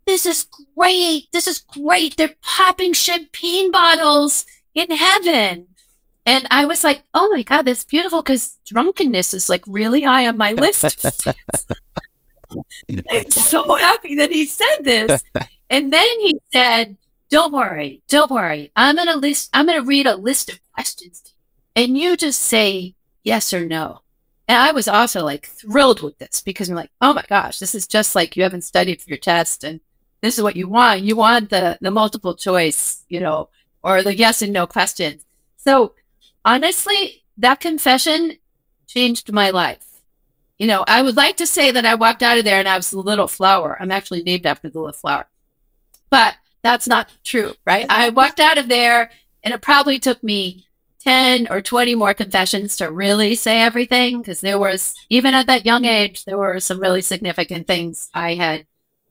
this 0.05 0.27
is 0.27 0.49
great. 0.77 1.29
This 1.33 1.47
is 1.47 1.61
great. 1.61 2.17
They're 2.17 2.35
popping 2.43 2.93
champagne 2.93 3.71
bottles 3.71 4.47
in 4.75 4.91
heaven. 4.91 5.69
And 6.27 6.49
I 6.51 6.65
was 6.65 6.83
like, 6.83 7.05
oh 7.15 7.31
my 7.33 7.43
God, 7.43 7.63
that's 7.63 7.85
beautiful 7.85 8.21
because 8.21 8.59
drunkenness 8.67 9.33
is 9.33 9.49
like 9.49 9.63
really 9.69 10.03
high 10.03 10.27
on 10.27 10.37
my 10.37 10.53
list. 10.53 10.85
I'm 13.11 13.31
so 13.31 13.77
happy 13.77 14.17
that 14.17 14.33
he 14.33 14.45
said 14.47 14.79
this. 14.81 15.23
and 15.71 15.93
then 15.93 16.21
he 16.21 16.41
said, 16.53 16.97
Don't 17.31 17.53
worry, 17.53 18.03
don't 18.09 18.31
worry. 18.31 18.73
I'm 18.75 18.97
gonna 18.97 19.17
list 19.17 19.51
I'm 19.53 19.67
gonna 19.67 19.83
read 19.83 20.07
a 20.07 20.17
list 20.17 20.51
of 20.51 20.59
questions 20.75 21.30
and 21.77 21.97
you 21.97 22.17
just 22.17 22.41
say 22.41 22.95
yes 23.23 23.53
or 23.53 23.67
no. 23.67 24.01
And 24.49 24.59
I 24.59 24.73
was 24.73 24.89
also 24.89 25.25
like 25.25 25.47
thrilled 25.47 26.03
with 26.03 26.19
this 26.19 26.43
because 26.43 26.69
I'm 26.69 26.75
like, 26.75 26.91
oh 27.01 27.15
my 27.15 27.25
gosh, 27.29 27.59
this 27.59 27.75
is 27.75 27.87
just 27.87 28.15
like 28.15 28.37
you 28.37 28.43
haven't 28.43 28.63
studied 28.63 29.01
for 29.01 29.11
your 29.11 29.19
test 29.19 29.63
and 29.63 29.81
this 30.23 30.37
is 30.37 30.43
what 30.43 30.57
you 30.57 30.69
want. 30.69 31.03
You 31.03 31.17
want 31.17 31.51
the 31.51 31.79
the 31.81 31.91
multiple 31.91 32.35
choice, 32.35 33.05
you 33.09 33.21
know, 33.21 33.49
or 33.83 34.03
the 34.03 34.17
yes 34.17 34.43
and 34.43 34.53
no 34.53 34.67
questions. 34.67 35.25
So 35.57 35.95
honestly, 36.45 37.25
that 37.39 37.61
confession 37.61 38.39
changed 38.87 39.33
my 39.33 39.51
life 39.51 39.91
you 40.61 40.67
know, 40.67 40.85
I 40.87 41.01
would 41.01 41.17
like 41.17 41.39
to 41.39 41.47
say 41.47 41.71
that 41.71 41.87
I 41.87 41.95
walked 41.95 42.23
out 42.23 42.37
of 42.37 42.45
there 42.45 42.59
and 42.59 42.69
I 42.69 42.77
was 42.77 42.91
the 42.91 42.99
little 42.99 43.29
flower. 43.29 43.79
I'm 43.81 43.91
actually 43.91 44.23
named 44.23 44.45
after 44.45 44.69
the 44.69 44.79
little 44.79 44.93
flower, 44.93 45.27
but 46.11 46.35
that's 46.63 46.87
not 46.87 47.11
true, 47.25 47.55
right? 47.67 47.87
I 47.89 48.11
walked 48.11 48.41
out 48.41 48.59
of 48.59 48.69
there 48.69 49.11
and 49.43 49.55
it 49.55 49.63
probably 49.63 49.99
took 49.99 50.23
me 50.23 50.67
10 51.03 51.49
or 51.51 51.63
20 51.63 51.95
more 51.95 52.15
confessions 52.15 52.77
to 52.77 52.91
really 52.91 53.35
say 53.35 53.61
everything 53.61 54.19
because 54.19 54.41
there 54.41 54.59
was, 54.59 54.95
even 55.09 55.35
at 55.35 55.47
that 55.47 55.65
young 55.65 55.85
age, 55.85 56.25
there 56.25 56.39
were 56.39 56.61
some 56.61 56.81
really 56.81 57.03
significant 57.03 57.67
things 57.67 58.11
I 58.13 58.35
had 58.35 58.67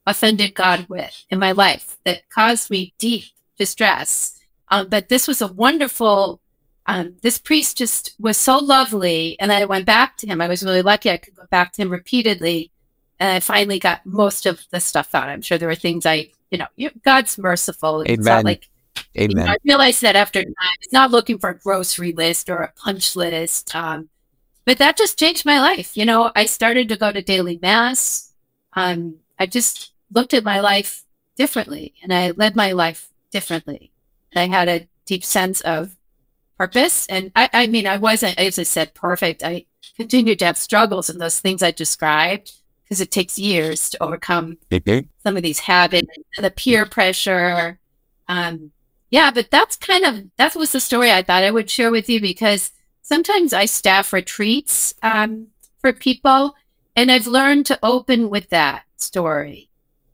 offended 0.06 0.56
God 0.56 0.88
with 0.88 1.26
in 1.30 1.40
my 1.40 1.52
life 1.52 1.98
that 2.06 2.30
caused 2.30 2.70
me 2.70 2.94
deep 3.00 3.26
distress. 3.58 4.40
Um, 4.70 4.88
but 4.88 5.10
this 5.10 5.28
was 5.28 5.42
a 5.42 5.48
wonderful 5.48 6.42
um, 6.90 7.18
this 7.22 7.38
priest 7.38 7.78
just 7.78 8.16
was 8.20 8.36
so 8.36 8.58
lovely. 8.58 9.40
And 9.40 9.52
I 9.52 9.66
went 9.66 9.86
back 9.86 10.18
to 10.18 10.28
him. 10.28 10.42
I 10.42 10.48
was 10.48 10.64
really 10.64 10.82
lucky 10.82 11.12
I 11.12 11.18
could 11.18 11.36
go 11.36 11.44
back 11.52 11.72
to 11.74 11.84
him 11.84 11.92
repeatedly. 11.92 12.72
And 13.20 13.32
I 13.32 13.40
finally 13.42 13.78
got 13.78 14.08
most 14.08 14.48
of 14.48 14.66
the 14.72 14.80
stuff 14.80 15.14
out. 15.14 15.30
I'm 15.30 15.44
sure 15.44 15.60
there 15.60 15.68
were 15.68 15.76
things 15.76 16.08
I, 16.08 16.32
you 16.50 16.58
know, 16.58 16.66
you, 16.76 16.90
God's 17.06 17.38
merciful. 17.38 18.02
Amen. 18.02 18.14
It's 18.18 18.26
not 18.26 18.44
like 18.44 18.70
Amen. 19.18 19.30
You 19.30 19.36
know, 19.36 19.52
I 19.52 19.58
realized 19.66 20.02
that 20.02 20.16
after 20.16 20.44
time, 20.44 20.54
it's 20.82 20.94
not 20.94 21.12
looking 21.12 21.38
for 21.38 21.50
a 21.50 21.58
grocery 21.58 22.12
list 22.14 22.50
or 22.50 22.58
a 22.58 22.72
punch 22.74 23.16
list. 23.16 23.76
Um, 23.76 24.10
but 24.66 24.78
that 24.78 24.98
just 24.98 25.18
changed 25.18 25.46
my 25.46 25.60
life. 25.60 25.98
You 25.98 26.06
know, 26.06 26.32
I 26.36 26.46
started 26.46 26.90
to 26.90 26.98
go 26.98 27.12
to 27.12 27.22
daily 27.22 27.60
mass. 27.62 28.34
Um, 28.74 29.16
I 29.40 29.46
just 29.48 29.94
looked 30.14 30.34
at 30.34 30.44
my 30.44 30.60
life 30.60 31.04
differently 31.36 31.94
and 32.04 32.14
I 32.14 32.32
led 32.32 32.56
my 32.56 32.72
life 32.74 33.10
differently. 33.32 33.92
And 34.32 34.42
I 34.54 34.56
had 34.56 34.68
a 34.68 34.88
deep 35.06 35.24
sense 35.24 35.62
of 35.62 35.96
purpose. 36.58 37.08
And 37.08 37.32
I, 37.36 37.50
I 37.52 37.68
mean, 37.68 37.88
I 37.88 37.98
wasn't, 37.98 38.38
as 38.38 38.60
I 38.60 38.64
said, 38.64 38.94
perfect. 38.94 39.44
I 39.44 39.66
continued 39.96 40.40
to 40.40 40.46
have 40.46 40.58
struggles 40.58 41.10
and 41.10 41.20
those 41.20 41.40
things 41.40 41.64
I 41.64 41.72
described 41.72 42.54
because 42.84 43.02
it 43.02 43.12
takes 43.12 43.40
years 43.40 43.90
to 43.92 44.04
overcome 44.04 44.58
Okay. 44.72 45.06
some 45.24 45.38
of 45.38 45.44
these 45.44 45.60
habits 45.60 46.10
and 46.36 46.46
the 46.46 46.52
peer 46.52 46.86
pressure. 46.86 47.80
Um, 48.28 48.72
yeah, 49.10 49.32
but 49.32 49.50
that's 49.50 49.76
kind 49.76 50.06
of 50.06 50.24
that 50.38 50.56
was 50.56 50.72
the 50.72 50.80
story 50.80 51.12
I 51.12 51.24
thought 51.24 51.44
I 51.44 51.52
would 51.52 51.70
share 51.70 51.92
with 51.92 52.10
you 52.10 52.22
because 52.22 52.72
sometimes 53.02 53.54
I 53.54 53.66
staff 53.66 54.14
retreats 54.14 54.94
um, 55.02 55.48
for 55.80 55.94
people, 55.94 56.56
and 56.96 57.12
I've 57.12 57.28
learned 57.28 57.66
to 57.68 57.80
open 57.82 58.30
with 58.30 58.50
that 58.50 58.84
story, 58.98 59.70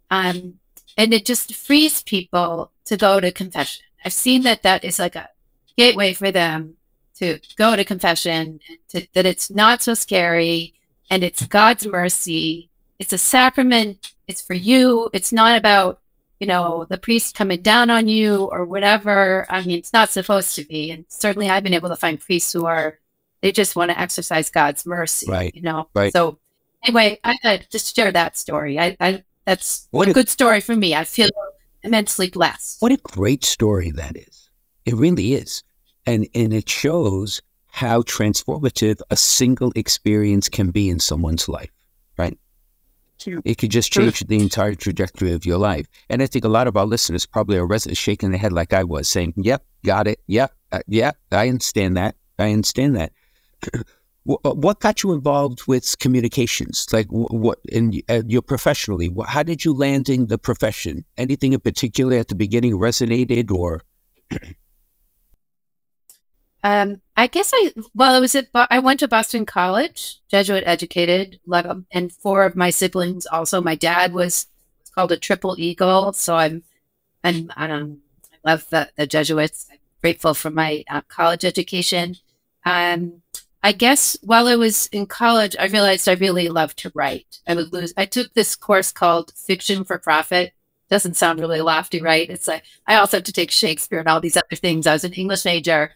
um, 0.09 0.55
and 0.97 1.13
it 1.13 1.25
just 1.25 1.53
frees 1.53 2.03
people 2.03 2.71
to 2.85 2.95
go 2.95 3.19
to 3.19 3.31
confession. 3.31 3.83
I've 4.05 4.13
seen 4.13 4.43
that 4.43 4.63
that 4.63 4.83
is 4.85 4.99
like 4.99 5.15
a 5.15 5.29
gateway 5.77 6.13
for 6.13 6.31
them 6.31 6.77
to 7.15 7.39
go 7.57 7.75
to 7.75 7.83
confession, 7.83 8.59
to, 8.89 9.07
that 9.13 9.25
it's 9.25 9.49
not 9.49 9.81
so 9.81 9.93
scary, 9.93 10.73
and 11.09 11.23
it's 11.23 11.45
God's 11.47 11.87
mercy. 11.87 12.69
It's 12.99 13.13
a 13.13 13.17
sacrament. 13.17 14.13
It's 14.27 14.41
for 14.41 14.53
you. 14.53 15.09
It's 15.13 15.33
not 15.33 15.57
about 15.57 15.99
you 16.45 16.49
know, 16.51 16.85
the 16.87 16.97
priest 16.99 17.33
coming 17.35 17.63
down 17.63 17.89
on 17.89 18.07
you 18.07 18.43
or 18.51 18.65
whatever. 18.65 19.47
I 19.49 19.65
mean, 19.65 19.79
it's 19.79 19.91
not 19.93 20.11
supposed 20.11 20.53
to 20.57 20.63
be. 20.63 20.91
And 20.91 21.05
certainly 21.07 21.49
I've 21.49 21.63
been 21.63 21.73
able 21.73 21.89
to 21.89 21.95
find 21.95 22.19
priests 22.19 22.53
who 22.53 22.67
are, 22.67 22.99
they 23.41 23.51
just 23.51 23.75
want 23.75 23.89
to 23.89 23.99
exercise 23.99 24.51
God's 24.51 24.85
mercy, 24.85 25.25
Right, 25.27 25.55
you 25.55 25.63
know? 25.63 25.89
right. 25.95 26.13
So 26.13 26.37
anyway, 26.83 27.19
I 27.23 27.35
thought 27.41 27.65
just 27.71 27.95
share 27.95 28.11
that 28.11 28.37
story. 28.37 28.77
I, 28.79 28.95
I 28.99 29.23
that's 29.45 29.87
What 29.89 30.07
a 30.07 30.11
a- 30.11 30.13
good 30.13 30.29
story 30.29 30.61
for 30.61 30.75
me. 30.75 30.93
I 30.93 31.03
feel 31.03 31.29
immensely 31.81 32.29
blessed. 32.29 32.79
What 32.79 32.91
a 32.91 32.97
great 32.97 33.43
story 33.43 33.89
that 33.91 34.15
is. 34.15 34.51
It 34.85 34.93
really 34.93 35.33
is. 35.33 35.63
And 36.05 36.27
and 36.35 36.53
it 36.53 36.69
shows 36.69 37.41
how 37.69 38.03
transformative 38.03 39.01
a 39.09 39.17
single 39.17 39.71
experience 39.75 40.47
can 40.47 40.69
be 40.69 40.91
in 40.91 40.99
someone's 40.99 41.49
life, 41.49 41.71
right? 42.19 42.37
It 43.43 43.57
could 43.57 43.71
just 43.71 43.91
change 43.91 44.19
the 44.21 44.39
entire 44.39 44.75
trajectory 44.75 45.33
of 45.33 45.45
your 45.45 45.57
life. 45.57 45.87
And 46.09 46.21
I 46.21 46.27
think 46.27 46.45
a 46.45 46.49
lot 46.49 46.67
of 46.67 46.77
our 46.77 46.85
listeners 46.85 47.25
probably 47.25 47.57
are 47.57 47.65
res- 47.65 47.87
shaking 47.93 48.31
their 48.31 48.39
head 48.39 48.53
like 48.53 48.73
I 48.73 48.83
was, 48.83 49.07
saying, 49.09 49.33
"Yep, 49.37 49.63
got 49.85 50.07
it. 50.07 50.19
Yep, 50.27 50.51
uh, 50.71 50.79
yep, 50.87 51.17
I 51.31 51.49
understand 51.49 51.97
that. 51.97 52.15
I 52.39 52.51
understand 52.51 52.95
that." 52.95 53.11
Uh, 54.27 54.55
what 54.55 54.79
got 54.79 55.03
you 55.03 55.13
involved 55.13 55.61
with 55.67 55.99
communications? 55.99 56.87
Like 56.91 57.05
what 57.09 57.59
in 57.69 58.01
uh, 58.09 58.23
your 58.25 58.41
professionally? 58.41 59.13
How 59.27 59.43
did 59.43 59.63
you 59.63 59.71
land 59.71 60.09
in 60.09 60.25
the 60.25 60.39
profession? 60.39 61.05
Anything 61.15 61.53
in 61.53 61.59
particular 61.59 62.17
at 62.17 62.29
the 62.29 62.35
beginning 62.35 62.73
resonated, 62.73 63.51
or 63.51 63.83
Um, 66.65 66.99
I 67.15 67.27
guess 67.27 67.51
I 67.53 67.73
well, 67.93 68.15
I 68.15 68.19
was 68.19 68.33
at 68.33 68.47
I 68.55 68.79
went 68.79 68.99
to 69.01 69.07
Boston 69.07 69.45
College, 69.45 70.19
Jesuit 70.29 70.63
educated, 70.65 71.39
um, 71.53 71.85
and 71.91 72.11
four 72.11 72.43
of 72.43 72.55
my 72.55 72.71
siblings 72.71 73.27
also. 73.27 73.61
My 73.61 73.75
dad 73.75 74.13
was 74.13 74.47
called 74.95 75.11
a 75.11 75.17
triple 75.17 75.55
eagle, 75.59 76.11
so 76.13 76.35
I'm 76.35 76.63
I'm 77.23 77.51
I 77.55 77.67
don't 77.67 77.99
I 78.33 78.49
love 78.49 78.67
the, 78.71 78.89
the 78.97 79.05
Jesuits. 79.05 79.67
I'm 79.71 79.77
grateful 80.01 80.33
for 80.33 80.49
my 80.49 80.83
uh, 80.89 81.01
college 81.07 81.45
education. 81.45 82.15
Um, 82.65 83.21
I 83.61 83.71
guess 83.71 84.17
while 84.23 84.47
I 84.47 84.55
was 84.55 84.87
in 84.87 85.05
college, 85.05 85.55
I 85.59 85.67
realized 85.67 86.09
I 86.09 86.13
really 86.13 86.49
loved 86.49 86.79
to 86.79 86.91
write. 86.95 87.41
I 87.47 87.53
would 87.53 87.73
lose. 87.73 87.93
I 87.95 88.05
took 88.07 88.33
this 88.33 88.55
course 88.55 88.91
called 88.91 89.33
Fiction 89.35 89.83
for 89.83 89.99
Profit. 89.99 90.53
Doesn't 90.89 91.15
sound 91.15 91.39
really 91.39 91.61
lofty, 91.61 92.01
right? 92.01 92.27
It's 92.27 92.47
like 92.47 92.63
I 92.87 92.95
also 92.95 93.17
have 93.17 93.23
to 93.25 93.33
take 93.33 93.51
Shakespeare 93.51 93.99
and 93.99 94.07
all 94.07 94.19
these 94.19 94.37
other 94.37 94.55
things. 94.55 94.87
I 94.87 94.93
was 94.93 95.03
an 95.03 95.13
English 95.13 95.45
major 95.45 95.91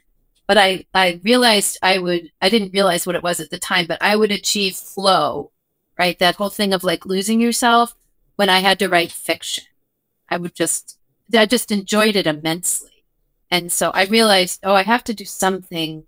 but 0.49 0.57
I, 0.57 0.85
I 0.95 1.19
realized 1.23 1.77
I 1.83 1.99
would, 1.99 2.31
I 2.41 2.49
didn't 2.49 2.73
realize 2.73 3.05
what 3.05 3.15
it 3.15 3.21
was 3.23 3.39
at 3.39 3.51
the 3.51 3.59
time, 3.59 3.85
but 3.87 4.01
I 4.01 4.15
would 4.15 4.31
achieve 4.31 4.75
flow, 4.75 5.51
right? 5.97 6.17
That 6.17 6.35
whole 6.35 6.49
thing 6.49 6.73
of 6.73 6.83
like 6.83 7.05
losing 7.05 7.39
yourself 7.39 7.93
when 8.35 8.49
I 8.49 8.59
had 8.59 8.79
to 8.79 8.89
write 8.89 9.11
fiction. 9.11 9.65
I 10.27 10.37
would 10.37 10.55
just, 10.55 10.97
I 11.33 11.45
just 11.45 11.71
enjoyed 11.71 12.15
it 12.15 12.25
immensely. 12.25 13.05
And 13.51 13.71
so 13.71 13.91
I 13.91 14.05
realized, 14.05 14.59
oh, 14.63 14.73
I 14.73 14.83
have 14.83 15.03
to 15.05 15.13
do 15.13 15.23
something 15.25 16.05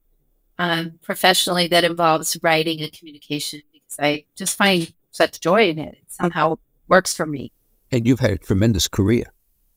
um, 0.58 1.00
professionally 1.04 1.68
that 1.68 1.84
involves 1.84 2.38
writing 2.42 2.82
and 2.82 2.92
communication 2.92 3.62
because 3.72 3.98
I 4.00 4.26
just 4.36 4.58
find 4.58 4.92
such 5.12 5.40
joy 5.40 5.70
in 5.70 5.78
it. 5.78 5.94
It 6.02 6.12
somehow 6.12 6.58
works 6.88 7.16
for 7.16 7.26
me. 7.28 7.52
and 7.92 8.08
you've 8.08 8.20
had 8.22 8.32
a 8.32 8.38
tremendous 8.38 8.88
career 8.88 9.26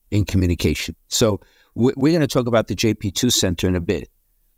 in 0.09 0.25
communication. 0.25 0.95
So 1.07 1.39
we- 1.75 1.93
we're 1.95 2.17
going 2.17 2.27
to 2.27 2.33
talk 2.37 2.47
about 2.47 2.67
the 2.67 2.75
JP2 2.75 3.31
Center 3.31 3.67
in 3.67 3.75
a 3.75 3.81
bit, 3.81 4.09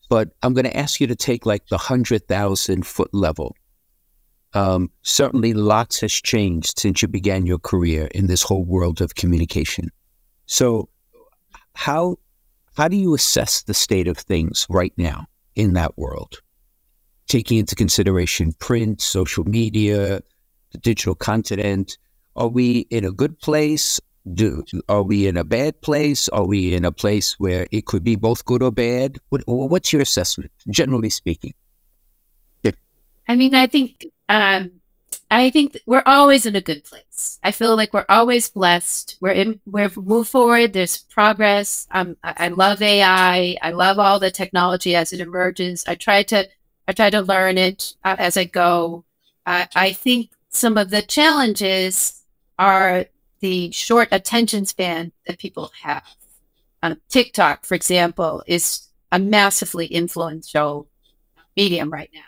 but 0.10 0.30
I'm 0.44 0.54
going 0.54 0.66
to 0.66 0.78
ask 0.78 1.00
you 1.00 1.08
to 1.08 1.16
take 1.16 1.46
like 1.46 1.68
the 1.68 1.76
100,000 1.76 2.86
foot 2.86 3.14
level. 3.14 3.56
Um, 4.54 4.90
certainly, 5.04 5.54
lots 5.54 6.00
has 6.02 6.14
changed 6.14 6.80
since 6.80 7.02
you 7.02 7.08
began 7.08 7.46
your 7.46 7.60
career 7.60 8.08
in 8.16 8.28
this 8.28 8.42
whole 8.42 8.64
world 8.64 9.02
of 9.02 9.16
communication. 9.16 9.90
So, 10.46 10.90
how 11.76 12.18
how 12.76 12.88
do 12.88 12.96
you 12.96 13.14
assess 13.14 13.64
the 13.64 13.74
state 13.74 14.08
of 14.08 14.18
things 14.18 14.66
right 14.70 14.94
now 14.98 15.28
in 15.56 15.74
that 15.74 15.98
world, 15.98 16.42
taking 17.28 17.58
into 17.58 17.76
consideration 17.76 18.54
print, 18.54 19.02
social 19.02 19.44
media, 19.44 20.22
the 20.72 20.78
digital 20.78 21.16
continent? 21.16 21.98
Are 22.36 22.48
we 22.48 22.88
in 22.90 23.04
a 23.04 23.12
good 23.12 23.40
place? 23.40 24.00
Do 24.34 24.64
are 24.90 25.04
we 25.04 25.28
in 25.28 25.38
a 25.38 25.44
bad 25.44 25.82
place? 25.82 26.28
Are 26.30 26.46
we 26.46 26.74
in 26.74 26.84
a 26.84 26.92
place 26.92 27.40
where 27.40 27.68
it 27.72 27.86
could 27.86 28.04
be 28.04 28.16
both 28.16 28.44
good 28.46 28.62
or 28.62 28.72
bad? 28.72 29.20
What, 29.30 29.44
what's 29.46 29.94
your 29.94 30.02
assessment, 30.02 30.52
generally 30.70 31.10
speaking? 31.10 31.54
I 33.28 33.36
mean, 33.36 33.54
I 33.54 33.68
think 33.68 34.08
um, 34.30 34.72
I 35.30 35.50
think 35.50 35.78
we're 35.86 36.04
always 36.06 36.46
in 36.46 36.56
a 36.56 36.62
good 36.62 36.84
place. 36.86 37.40
I 37.44 37.52
feel 37.52 37.76
like 37.76 37.94
we're 37.94 38.06
always 38.08 38.50
blessed. 38.50 39.18
We're 39.20 39.32
in 39.32 39.60
we're 39.66 39.92
move 39.96 40.28
forward. 40.28 40.74
There's 40.74 40.98
progress. 40.98 41.88
Um, 41.92 42.16
I, 42.24 42.34
I 42.38 42.48
love 42.50 42.82
AI. 42.82 43.58
I 43.62 43.72
love 43.72 44.00
all 44.00 44.20
the 44.20 44.32
technology 44.32 44.96
as 44.96 45.12
it 45.12 45.20
emerges. 45.20 45.84
I 45.88 45.96
try 45.96 46.24
to 46.24 46.48
I 46.88 46.94
try 46.94 47.10
to 47.10 47.22
learn 47.22 47.58
it 47.58 47.96
uh, 48.04 48.16
as 48.18 48.38
I 48.38 48.46
go. 48.46 49.04
I 49.46 49.68
I 49.76 49.94
think 49.94 50.32
some 50.50 50.78
of 50.78 50.90
the 50.90 51.02
challenges 51.02 52.24
are 52.58 53.06
the 53.40 53.72
short 53.72 54.10
attention 54.12 54.66
span 54.66 55.12
that 55.26 55.40
people 55.40 55.72
have. 55.82 56.04
Um, 56.84 57.02
TikTok, 57.10 57.66
for 57.66 57.76
example, 57.76 58.44
is 58.48 58.88
a 59.12 59.20
massively 59.20 59.88
influential 59.88 60.88
medium 61.56 61.92
right 61.92 62.10
now 62.14 62.22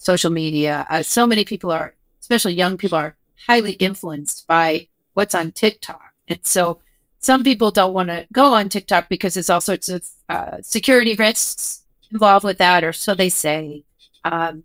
social 0.00 0.30
media. 0.30 0.86
Uh, 0.90 1.02
so 1.02 1.26
many 1.26 1.44
people 1.44 1.70
are, 1.70 1.94
especially 2.20 2.54
young 2.54 2.76
people, 2.76 2.98
are 2.98 3.16
highly 3.46 3.72
influenced 3.72 4.46
by 4.46 4.88
what's 5.12 5.34
on 5.34 5.52
TikTok. 5.52 6.12
And 6.26 6.40
so 6.42 6.80
some 7.18 7.44
people 7.44 7.70
don't 7.70 7.92
want 7.92 8.08
to 8.08 8.26
go 8.32 8.54
on 8.54 8.68
TikTok 8.68 9.08
because 9.08 9.34
there's 9.34 9.50
all 9.50 9.60
sorts 9.60 9.88
of 9.88 10.06
uh, 10.28 10.56
security 10.62 11.14
risks 11.14 11.82
involved 12.10 12.44
with 12.44 12.58
that, 12.58 12.82
or 12.82 12.92
so 12.92 13.14
they 13.14 13.28
say. 13.28 13.84
Um, 14.24 14.64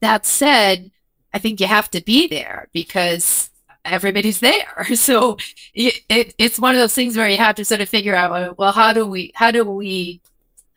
that 0.00 0.24
said, 0.24 0.90
I 1.34 1.38
think 1.38 1.60
you 1.60 1.66
have 1.66 1.90
to 1.90 2.00
be 2.00 2.26
there 2.26 2.68
because 2.72 3.47
everybody's 3.90 4.40
there. 4.40 4.86
So 4.96 5.38
it, 5.74 6.00
it, 6.08 6.34
it's 6.38 6.58
one 6.58 6.74
of 6.74 6.80
those 6.80 6.94
things 6.94 7.16
where 7.16 7.28
you 7.28 7.36
have 7.36 7.56
to 7.56 7.64
sort 7.64 7.80
of 7.80 7.88
figure 7.88 8.14
out, 8.14 8.58
well, 8.58 8.72
how 8.72 8.92
do 8.92 9.06
we, 9.06 9.32
how 9.34 9.50
do 9.50 9.64
we, 9.64 10.20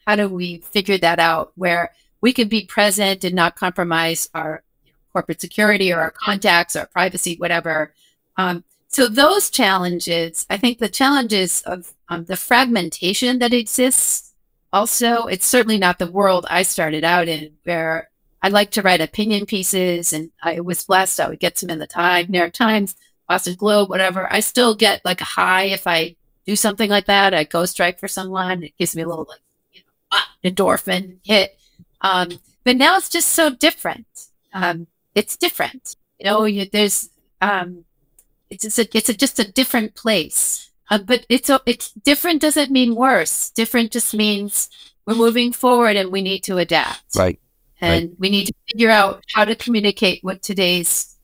how 0.06 0.16
do 0.16 0.28
we 0.30 0.58
figure 0.60 0.98
that 0.98 1.20
out 1.20 1.52
where 1.56 1.92
we 2.22 2.34
can 2.34 2.48
be 2.48 2.66
present 2.66 3.24
and 3.24 3.36
not 3.36 3.56
compromise 3.56 4.30
our 4.34 4.64
corporate 5.12 5.42
security 5.42 5.92
or 5.92 6.00
our 6.00 6.12
contacts 6.12 6.76
or 6.76 6.86
privacy, 6.86 7.36
whatever. 7.38 7.94
Um, 8.38 8.64
so 8.88 9.08
those 9.08 9.50
challenges, 9.50 10.46
I 10.50 10.58
think 10.58 10.80
the 10.80 10.90
challenges 10.90 11.62
of 11.64 11.94
um, 12.10 12.26
the 12.26 12.38
fragmentation 12.38 13.40
that 13.40 13.54
exists. 13.54 14.34
Also, 14.74 15.26
it's 15.26 15.46
certainly 15.46 15.78
not 15.78 16.00
the 16.00 16.12
world 16.12 16.46
I 16.50 16.64
started 16.64 17.04
out 17.04 17.28
in, 17.28 17.54
where 17.64 18.10
I 18.42 18.50
like 18.50 18.72
to 18.72 18.82
write 18.82 19.02
opinion 19.02 19.46
pieces, 19.46 20.14
and 20.14 20.32
I 20.42 20.62
was 20.62 20.84
blessed. 20.84 21.20
I 21.20 21.30
would 21.30 21.40
get 21.40 21.58
some 21.58 21.70
in 21.70 21.80
the 21.80 21.88
Time, 21.88 22.26
New 22.30 22.40
York 22.40 22.54
Times, 22.54 22.96
Boston 23.28 23.56
Globe, 23.56 23.90
whatever. 23.90 24.32
I 24.32 24.40
still 24.40 24.76
get 24.76 25.06
like 25.06 25.22
a 25.22 25.26
high 25.26 25.66
if 25.66 25.86
I 25.88 26.16
do 26.46 26.56
something 26.56 26.90
like 26.90 27.06
that. 27.06 27.34
I 27.34 27.44
go 27.44 27.66
strike 27.66 28.00
for 28.00 28.08
someone. 28.08 28.64
It 28.64 28.78
gives 28.78 28.96
me 28.96 29.04
a 29.04 29.08
little 29.08 29.28
like 29.30 29.42
you 29.72 29.82
know, 30.12 30.20
endorphin 30.50 31.18
hit. 31.24 31.58
Um, 32.02 32.40
but 32.64 32.78
now 32.78 32.98
it's 32.98 33.10
just 33.10 33.30
so 33.30 33.50
different. 33.50 34.08
Um, 34.54 34.88
it's 35.16 35.38
different. 35.38 35.96
You 36.20 36.26
know, 36.26 36.46
you, 36.46 36.66
there's 36.72 37.10
um, 37.42 37.86
it's 38.50 38.64
just 38.64 38.80
a, 38.80 38.98
it's 38.98 39.10
a, 39.10 39.14
just 39.14 39.40
a 39.40 39.52
different 39.52 39.96
place. 39.96 40.70
Uh, 40.90 40.98
but 40.98 41.26
it's 41.30 41.50
a, 41.50 41.62
it's 41.66 41.92
different 41.92 42.42
doesn't 42.42 42.70
mean 42.70 42.96
worse. 42.96 43.50
Different 43.52 43.92
just 43.92 44.14
means 44.14 44.70
we're 45.06 45.16
moving 45.16 45.54
forward 45.54 45.96
and 45.96 46.12
we 46.12 46.22
need 46.22 46.44
to 46.44 46.58
adapt. 46.58 47.16
Right. 47.16 47.40
And 47.82 48.10
right. 48.10 48.20
we 48.20 48.30
need 48.30 48.46
to 48.48 48.54
figure 48.72 48.92
out 48.92 49.24
how 49.34 49.44
to 49.44 49.56
communicate 49.56 50.24
with 50.24 50.42
today's 50.42 51.18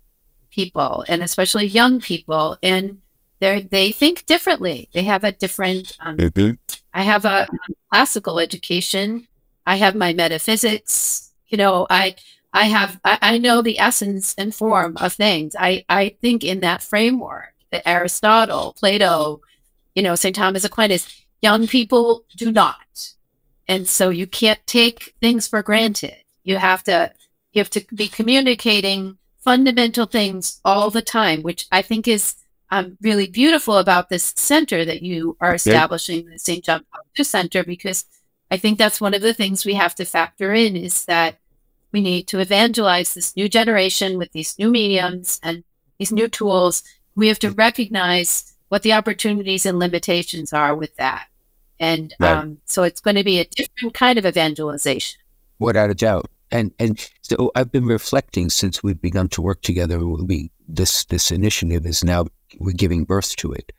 people 0.50 1.06
and 1.08 1.22
especially 1.22 1.68
young 1.68 2.02
people. 2.02 2.58
And 2.64 3.00
they 3.40 3.62
they 3.62 3.92
think 3.92 4.26
differently. 4.26 4.90
They 4.94 5.04
have 5.04 5.24
a 5.24 5.32
different. 5.32 5.96
Um, 6.00 6.18
mm-hmm. 6.18 6.52
I 6.94 7.04
have 7.04 7.26
a 7.26 7.48
classical 7.92 8.40
education. 8.40 9.28
I 9.66 9.76
have 9.76 9.96
my 9.96 10.14
metaphysics. 10.14 11.32
You 11.48 11.58
know, 11.58 11.86
I 11.90 12.16
I 12.54 12.66
have 12.66 13.00
I, 13.06 13.20
I 13.22 13.38
know 13.38 13.62
the 13.62 13.80
essence 13.80 14.34
and 14.38 14.54
form 14.54 14.98
of 14.98 15.14
things. 15.14 15.56
I 15.58 15.86
I 15.88 16.16
think 16.22 16.44
in 16.44 16.62
that 16.62 16.82
framework 16.82 17.54
that 17.72 17.88
Aristotle, 17.88 18.74
Plato, 18.80 19.42
you 19.94 20.02
know, 20.02 20.16
St. 20.16 20.36
Thomas 20.36 20.64
Aquinas, 20.64 21.08
young 21.42 21.68
people 21.68 22.26
do 22.36 22.52
not. 22.52 23.14
And 23.68 23.88
so 23.88 24.10
you 24.10 24.26
can't 24.26 24.66
take 24.66 25.14
things 25.22 25.48
for 25.48 25.62
granted. 25.62 26.16
You 26.48 26.58
have 26.58 26.84
to 26.84 27.12
you 27.52 27.60
have 27.60 27.70
to 27.72 27.86
be 27.94 28.08
communicating 28.08 29.18
fundamental 29.40 30.06
things 30.06 30.60
all 30.64 30.90
the 30.90 31.02
time, 31.02 31.42
which 31.42 31.68
I 31.72 31.82
think 31.82 32.08
is 32.08 32.36
um, 32.70 32.98
really 33.02 33.28
beautiful 33.28 33.78
about 33.78 34.10
this 34.10 34.34
center 34.36 34.86
that 34.86 35.02
you 35.02 35.38
are 35.40 35.56
establishing, 35.56 36.26
the 36.26 36.40
St. 36.40 36.64
John 36.64 36.86
Paul 36.92 37.04
II 37.18 37.26
Center, 37.26 37.64
because 37.64 38.06
I 38.52 38.58
think 38.58 38.78
that's 38.78 39.02
one 39.02 39.14
of 39.14 39.22
the 39.22 39.34
things 39.34 39.66
we 39.66 39.74
have 39.74 39.96
to 39.96 40.06
factor 40.06 40.54
in 40.54 40.76
is 40.76 41.06
that 41.06 41.40
we 41.92 42.02
need 42.02 42.28
to 42.28 42.40
evangelize 42.40 43.14
this 43.14 43.36
new 43.36 43.50
generation 43.50 44.18
with 44.18 44.32
these 44.32 44.58
new 44.60 44.70
mediums 44.70 45.40
and 45.44 45.64
these 45.98 46.12
new 46.12 46.28
tools. 46.28 46.84
We 47.16 47.28
have 47.30 47.40
to 47.40 47.52
recognize 47.52 48.54
what 48.70 48.84
the 48.84 48.94
opportunities 48.94 49.66
and 49.66 49.80
limitations 49.80 50.54
are 50.54 50.76
with 50.76 50.96
that. 50.98 51.28
And 51.80 52.14
right. 52.20 52.38
um, 52.38 52.58
so 52.66 52.84
it's 52.84 53.02
going 53.02 53.16
to 53.16 53.24
be 53.24 53.40
a 53.40 53.46
different 53.46 53.94
kind 53.94 54.18
of 54.18 54.26
evangelization. 54.26 55.20
Without 55.60 55.90
a 55.90 55.96
doubt. 55.96 56.30
And 56.52 56.72
and 56.80 57.10
so 57.22 57.52
I've 57.56 57.72
been 57.72 57.86
reflecting 57.86 58.50
since 58.50 58.82
we've 58.82 59.02
begun 59.02 59.28
to 59.30 59.42
work 59.42 59.62
together. 59.62 60.06
We 60.06 60.52
this 60.68 61.06
this 61.06 61.32
initiative 61.32 61.86
is 61.86 62.04
now 62.04 62.28
we're 62.60 62.72
giving 62.72 63.04
birth 63.04 63.36
to 63.38 63.52
it. 63.52 63.72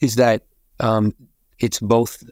Is 0.00 0.16
that 0.16 0.46
um, 0.78 1.14
it's 1.58 1.78
both 1.78 2.22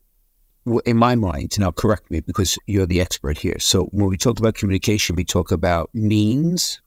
in 0.84 0.96
my 0.96 1.14
mind. 1.14 1.58
Now, 1.58 1.70
correct 1.70 2.10
me 2.10 2.20
because 2.20 2.58
you're 2.66 2.86
the 2.86 3.00
expert 3.00 3.38
here. 3.38 3.58
So 3.58 3.84
when 3.86 4.08
we 4.08 4.16
talk 4.16 4.38
about 4.38 4.54
communication, 4.54 5.16
we 5.16 5.24
talk 5.24 5.50
about 5.50 5.90
means 5.94 6.80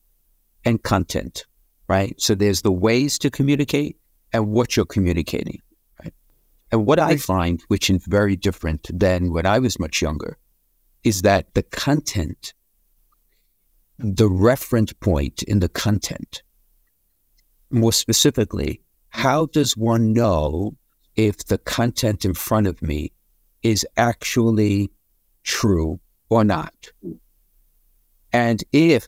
and 0.65 0.81
content, 0.83 1.45
right? 1.87 2.19
So 2.19 2.35
there's 2.35 2.61
the 2.61 2.71
ways 2.71 3.17
to 3.19 3.29
communicate 3.29 3.97
and 4.33 4.47
what 4.47 4.75
you're 4.75 4.85
communicating. 4.85 5.61
Right? 5.99 6.13
And 6.71 6.85
what 6.85 6.99
I 6.99 7.17
find, 7.17 7.61
which 7.67 7.89
is 7.89 8.05
very 8.05 8.35
different 8.35 8.87
than 8.93 9.31
when 9.31 9.45
I 9.45 9.59
was 9.59 9.79
much 9.79 10.01
younger, 10.01 10.37
is 11.03 11.21
that 11.23 11.53
the 11.53 11.63
content, 11.63 12.53
the 13.97 14.29
reference 14.29 14.93
point 14.93 15.43
in 15.43 15.59
the 15.59 15.69
content, 15.69 16.43
more 17.69 17.93
specifically, 17.93 18.81
how 19.09 19.45
does 19.47 19.75
one 19.77 20.13
know 20.13 20.75
if 21.15 21.45
the 21.45 21.57
content 21.57 22.25
in 22.25 22.33
front 22.33 22.67
of 22.67 22.81
me 22.81 23.11
is 23.63 23.85
actually 23.97 24.89
true 25.43 25.99
or 26.29 26.43
not? 26.43 26.91
And 28.33 28.63
if, 28.71 29.07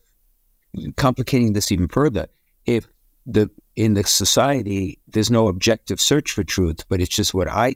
complicating 0.97 1.53
this 1.53 1.71
even 1.71 1.87
further, 1.87 2.27
if 2.65 2.87
the 3.25 3.49
in 3.75 3.93
the 3.93 4.03
society, 4.03 4.99
there's 5.07 5.31
no 5.31 5.47
objective 5.47 5.99
search 5.99 6.31
for 6.31 6.43
truth, 6.43 6.85
but 6.89 7.01
it's 7.01 7.15
just 7.15 7.33
what 7.33 7.47
I, 7.47 7.75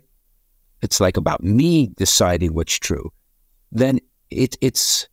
it's 0.82 1.00
like 1.00 1.18
about 1.18 1.44
me 1.44 1.88
deciding 1.98 2.54
what's 2.54 2.76
true. 2.76 3.12
Then 3.72 4.00
it, 4.31 4.57
it's, 4.62 5.07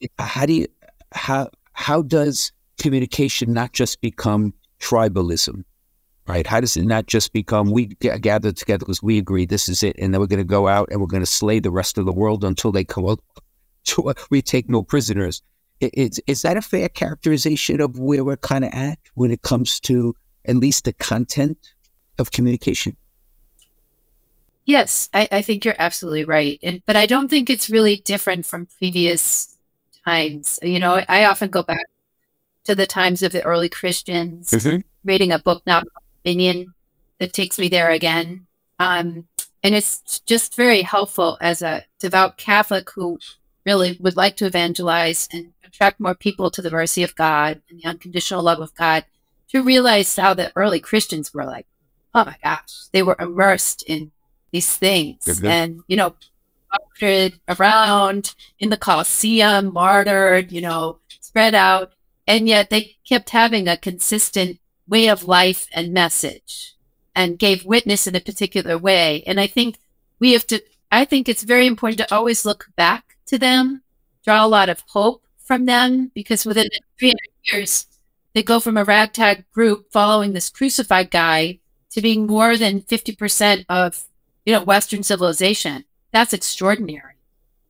it, 0.00 0.10
how 0.18 0.46
do 0.46 0.52
you, 0.52 0.66
how, 1.12 1.50
how 1.72 2.02
does 2.02 2.52
communication 2.78 3.52
not 3.52 3.72
just 3.72 4.00
become 4.00 4.54
tribalism, 4.80 5.64
right? 6.26 6.46
How 6.46 6.60
does 6.60 6.76
it 6.76 6.84
not 6.84 7.06
just 7.06 7.32
become 7.32 7.70
we 7.70 7.86
gather 7.86 8.52
together 8.52 8.80
because 8.80 9.02
we 9.02 9.18
agree 9.18 9.46
this 9.46 9.68
is 9.68 9.82
it, 9.82 9.96
and 9.98 10.12
then 10.12 10.20
we're 10.20 10.26
going 10.26 10.38
to 10.38 10.44
go 10.44 10.68
out 10.68 10.88
and 10.90 11.00
we're 11.00 11.06
going 11.06 11.22
to 11.22 11.26
slay 11.26 11.60
the 11.60 11.70
rest 11.70 11.98
of 11.98 12.06
the 12.06 12.12
world 12.12 12.44
until 12.44 12.72
they 12.72 12.84
come 12.84 13.06
up 13.06 13.20
out. 14.06 14.18
We 14.30 14.42
take 14.42 14.68
no 14.68 14.82
prisoners. 14.82 15.42
Is, 15.80 16.20
is 16.26 16.42
that 16.42 16.56
a 16.56 16.62
fair 16.62 16.88
characterization 16.88 17.80
of 17.80 17.98
where 17.98 18.22
we're 18.22 18.36
kind 18.36 18.64
of 18.64 18.72
at 18.72 18.98
when 19.14 19.30
it 19.30 19.42
comes 19.42 19.80
to 19.80 20.14
at 20.44 20.56
least 20.56 20.84
the 20.84 20.92
content 20.92 21.56
of 22.18 22.32
communication? 22.32 22.96
Yes, 24.70 25.08
I, 25.12 25.26
I 25.32 25.42
think 25.42 25.64
you're 25.64 25.74
absolutely 25.80 26.24
right. 26.24 26.60
And, 26.62 26.80
but 26.86 26.94
I 26.94 27.06
don't 27.06 27.28
think 27.28 27.50
it's 27.50 27.68
really 27.68 27.96
different 27.96 28.46
from 28.46 28.68
previous 28.78 29.56
times. 30.04 30.60
You 30.62 30.78
know, 30.78 31.02
I 31.08 31.24
often 31.24 31.50
go 31.50 31.64
back 31.64 31.86
to 32.66 32.76
the 32.76 32.86
times 32.86 33.24
of 33.24 33.32
the 33.32 33.42
early 33.42 33.68
Christians, 33.68 34.52
mm-hmm. 34.52 34.82
reading 35.02 35.32
a 35.32 35.40
book 35.40 35.64
not 35.66 35.88
Opinion, 36.20 36.72
that 37.18 37.32
takes 37.32 37.58
me 37.58 37.68
there 37.68 37.90
again. 37.90 38.46
Um, 38.78 39.26
and 39.64 39.74
it's 39.74 40.20
just 40.20 40.54
very 40.54 40.82
helpful 40.82 41.36
as 41.40 41.62
a 41.62 41.84
devout 41.98 42.36
Catholic 42.36 42.90
who 42.90 43.18
really 43.66 43.96
would 43.98 44.16
like 44.16 44.36
to 44.36 44.46
evangelize 44.46 45.28
and 45.32 45.52
attract 45.64 45.98
more 45.98 46.14
people 46.14 46.48
to 46.52 46.62
the 46.62 46.70
mercy 46.70 47.02
of 47.02 47.16
God 47.16 47.60
and 47.68 47.80
the 47.80 47.88
unconditional 47.88 48.44
love 48.44 48.60
of 48.60 48.72
God 48.76 49.04
to 49.48 49.64
realize 49.64 50.14
how 50.14 50.32
the 50.32 50.52
early 50.54 50.78
Christians 50.78 51.34
were 51.34 51.44
like, 51.44 51.66
oh 52.14 52.24
my 52.24 52.36
gosh, 52.44 52.86
they 52.92 53.02
were 53.02 53.16
immersed 53.18 53.82
in 53.88 54.12
these 54.52 54.76
things 54.76 55.42
and, 55.42 55.82
you 55.86 55.96
know, 55.96 56.14
around 57.48 58.34
in 58.58 58.70
the 58.70 58.76
Colosseum, 58.76 59.72
martyred, 59.72 60.52
you 60.52 60.60
know, 60.60 60.98
spread 61.20 61.54
out. 61.54 61.92
And 62.26 62.46
yet 62.46 62.70
they 62.70 62.96
kept 63.08 63.30
having 63.30 63.66
a 63.66 63.76
consistent 63.76 64.60
way 64.86 65.08
of 65.08 65.24
life 65.24 65.66
and 65.72 65.92
message 65.92 66.74
and 67.14 67.38
gave 67.38 67.64
witness 67.64 68.06
in 68.06 68.14
a 68.14 68.20
particular 68.20 68.78
way. 68.78 69.22
And 69.26 69.40
I 69.40 69.46
think 69.46 69.78
we 70.18 70.32
have 70.32 70.46
to, 70.48 70.60
I 70.92 71.04
think 71.04 71.28
it's 71.28 71.42
very 71.42 71.66
important 71.66 71.98
to 71.98 72.14
always 72.14 72.44
look 72.44 72.68
back 72.76 73.16
to 73.26 73.38
them, 73.38 73.82
draw 74.24 74.44
a 74.44 74.48
lot 74.48 74.68
of 74.68 74.84
hope 74.88 75.24
from 75.38 75.66
them 75.66 76.10
because 76.14 76.46
within 76.46 76.68
300 76.98 77.18
years, 77.44 77.86
they 78.32 78.42
go 78.42 78.60
from 78.60 78.76
a 78.76 78.84
ragtag 78.84 79.44
group 79.52 79.90
following 79.92 80.32
this 80.32 80.50
crucified 80.50 81.10
guy 81.10 81.58
to 81.90 82.00
being 82.00 82.26
more 82.26 82.56
than 82.56 82.82
50% 82.82 83.64
of, 83.68 84.04
you 84.50 84.56
know, 84.56 84.64
Western 84.64 85.04
civilization. 85.04 85.84
That's 86.10 86.32
extraordinary. 86.32 87.14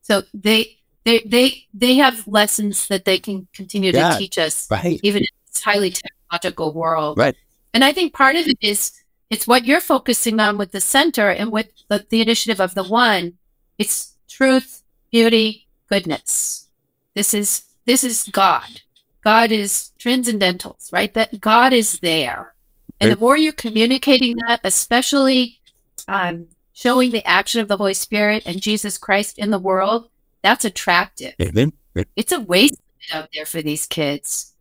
So 0.01 0.23
they, 0.33 0.79
they, 1.03 1.19
they, 1.19 1.67
they 1.75 1.95
have 1.97 2.27
lessons 2.27 2.87
that 2.87 3.05
they 3.05 3.19
can 3.19 3.47
continue 3.53 3.91
yeah, 3.91 4.13
to 4.13 4.17
teach 4.17 4.39
us, 4.39 4.67
right. 4.71 4.99
even 5.03 5.21
in 5.21 5.27
this 5.45 5.61
highly 5.61 5.91
technological 5.91 6.73
world. 6.73 7.19
Right. 7.19 7.35
And 7.75 7.83
I 7.83 7.93
think 7.93 8.13
part 8.13 8.35
of 8.35 8.47
it 8.47 8.57
is 8.61 8.99
it's 9.29 9.45
what 9.45 9.63
you're 9.63 9.79
focusing 9.79 10.39
on 10.39 10.57
with 10.57 10.71
the 10.71 10.81
center 10.81 11.29
and 11.29 11.51
with 11.51 11.67
the, 11.87 12.03
the 12.09 12.21
initiative 12.21 12.59
of 12.59 12.73
the 12.73 12.83
one. 12.83 13.33
It's 13.77 14.15
truth, 14.27 14.81
beauty, 15.11 15.67
goodness. 15.87 16.67
This 17.13 17.35
is 17.35 17.65
this 17.85 18.03
is 18.03 18.27
God. 18.31 18.81
God 19.23 19.51
is 19.51 19.91
transcendentals, 19.99 20.91
right? 20.91 21.13
That 21.13 21.39
God 21.39 21.73
is 21.73 21.99
there. 21.99 22.55
And 22.99 23.11
the 23.11 23.17
more 23.17 23.37
you're 23.37 23.53
communicating 23.53 24.37
that, 24.47 24.61
especially 24.63 25.59
um, 26.07 26.47
showing 26.73 27.11
the 27.11 27.25
action 27.27 27.61
of 27.61 27.67
the 27.67 27.77
Holy 27.77 27.93
Spirit 27.93 28.43
and 28.45 28.61
Jesus 28.61 28.97
Christ 28.97 29.37
in 29.37 29.51
the 29.51 29.59
world, 29.59 30.09
that's 30.41 30.65
attractive. 30.65 31.33
Amen. 31.41 31.73
It's 32.15 32.31
a 32.31 32.39
waste 32.39 32.81
out 33.13 33.29
there 33.33 33.45
for 33.45 33.61
these 33.61 33.85
kids. 33.85 34.53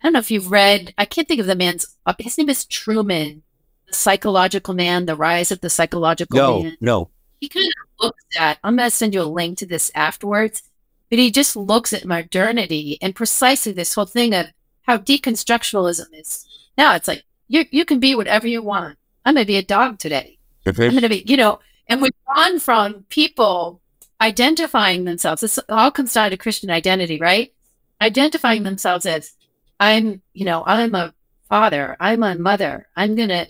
I 0.00 0.06
don't 0.06 0.12
know 0.12 0.18
if 0.18 0.30
you've 0.30 0.50
read, 0.50 0.94
I 0.98 1.04
can't 1.04 1.26
think 1.26 1.40
of 1.40 1.46
the 1.46 1.56
man's, 1.56 1.96
his 2.18 2.38
name 2.38 2.48
is 2.48 2.64
Trueman, 2.64 3.42
the 3.88 3.94
psychological 3.94 4.74
man, 4.74 5.06
the 5.06 5.16
rise 5.16 5.50
of 5.50 5.60
the 5.60 5.70
psychological 5.70 6.36
no, 6.36 6.62
man. 6.62 6.76
No, 6.80 7.10
He 7.40 7.48
kind 7.48 7.66
of 7.66 8.04
looks 8.04 8.24
at, 8.38 8.58
I'm 8.62 8.76
going 8.76 8.88
to 8.88 8.94
send 8.94 9.14
you 9.14 9.22
a 9.22 9.24
link 9.24 9.58
to 9.58 9.66
this 9.66 9.90
afterwards. 9.94 10.62
But 11.08 11.20
he 11.20 11.30
just 11.30 11.56
looks 11.56 11.92
at 11.92 12.04
modernity 12.04 12.98
and 13.00 13.14
precisely 13.14 13.72
this 13.72 13.94
whole 13.94 14.06
thing 14.06 14.34
of 14.34 14.46
how 14.82 14.98
deconstructionalism 14.98 16.06
is. 16.12 16.44
Now 16.76 16.94
it's 16.94 17.08
like 17.08 17.24
you 17.48 17.64
you 17.70 17.84
can 17.84 18.00
be 18.00 18.14
whatever 18.14 18.48
you 18.48 18.62
want. 18.62 18.98
I'm 19.24 19.34
gonna 19.34 19.46
be 19.46 19.56
a 19.56 19.62
dog 19.62 19.98
today. 19.98 20.35
I'm 20.66 20.94
gonna 20.94 21.08
be, 21.08 21.24
you 21.26 21.36
know, 21.36 21.60
and 21.88 22.02
we've 22.02 22.12
gone 22.34 22.58
from 22.58 23.04
people 23.08 23.80
identifying 24.20 25.04
themselves. 25.04 25.40
This 25.42 25.58
all 25.68 25.90
comes 25.90 26.12
down 26.14 26.30
to 26.30 26.36
Christian 26.36 26.70
identity, 26.70 27.18
right? 27.18 27.52
Identifying 28.00 28.58
mm-hmm. 28.58 28.64
themselves 28.64 29.06
as 29.06 29.34
I'm, 29.78 30.22
you 30.32 30.44
know, 30.44 30.64
I'm 30.66 30.94
a 30.94 31.14
father, 31.48 31.96
I'm 32.00 32.22
a 32.22 32.36
mother, 32.36 32.88
I'm 32.96 33.14
gonna, 33.14 33.46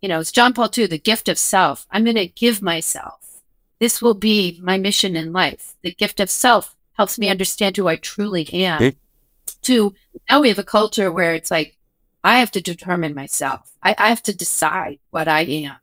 you 0.00 0.08
know, 0.08 0.20
it's 0.20 0.32
John 0.32 0.52
Paul 0.52 0.70
II, 0.76 0.86
the 0.86 0.98
gift 0.98 1.28
of 1.28 1.38
self. 1.38 1.86
I'm 1.90 2.04
gonna 2.04 2.26
give 2.26 2.62
myself. 2.62 3.42
This 3.78 4.02
will 4.02 4.14
be 4.14 4.60
my 4.62 4.76
mission 4.78 5.16
in 5.16 5.32
life. 5.32 5.74
The 5.82 5.92
gift 5.92 6.20
of 6.20 6.30
self 6.30 6.76
helps 6.92 7.18
me 7.18 7.28
understand 7.28 7.76
who 7.76 7.88
I 7.88 7.96
truly 7.96 8.48
am. 8.52 8.82
Okay. 8.82 8.96
To 9.62 9.94
now 10.28 10.40
we 10.40 10.48
have 10.48 10.58
a 10.58 10.64
culture 10.64 11.10
where 11.10 11.34
it's 11.34 11.50
like, 11.50 11.76
I 12.22 12.38
have 12.38 12.50
to 12.52 12.60
determine 12.60 13.14
myself. 13.14 13.72
I, 13.82 13.94
I 13.96 14.08
have 14.10 14.22
to 14.24 14.36
decide 14.36 14.98
what 15.10 15.26
I 15.26 15.40
am. 15.40 15.76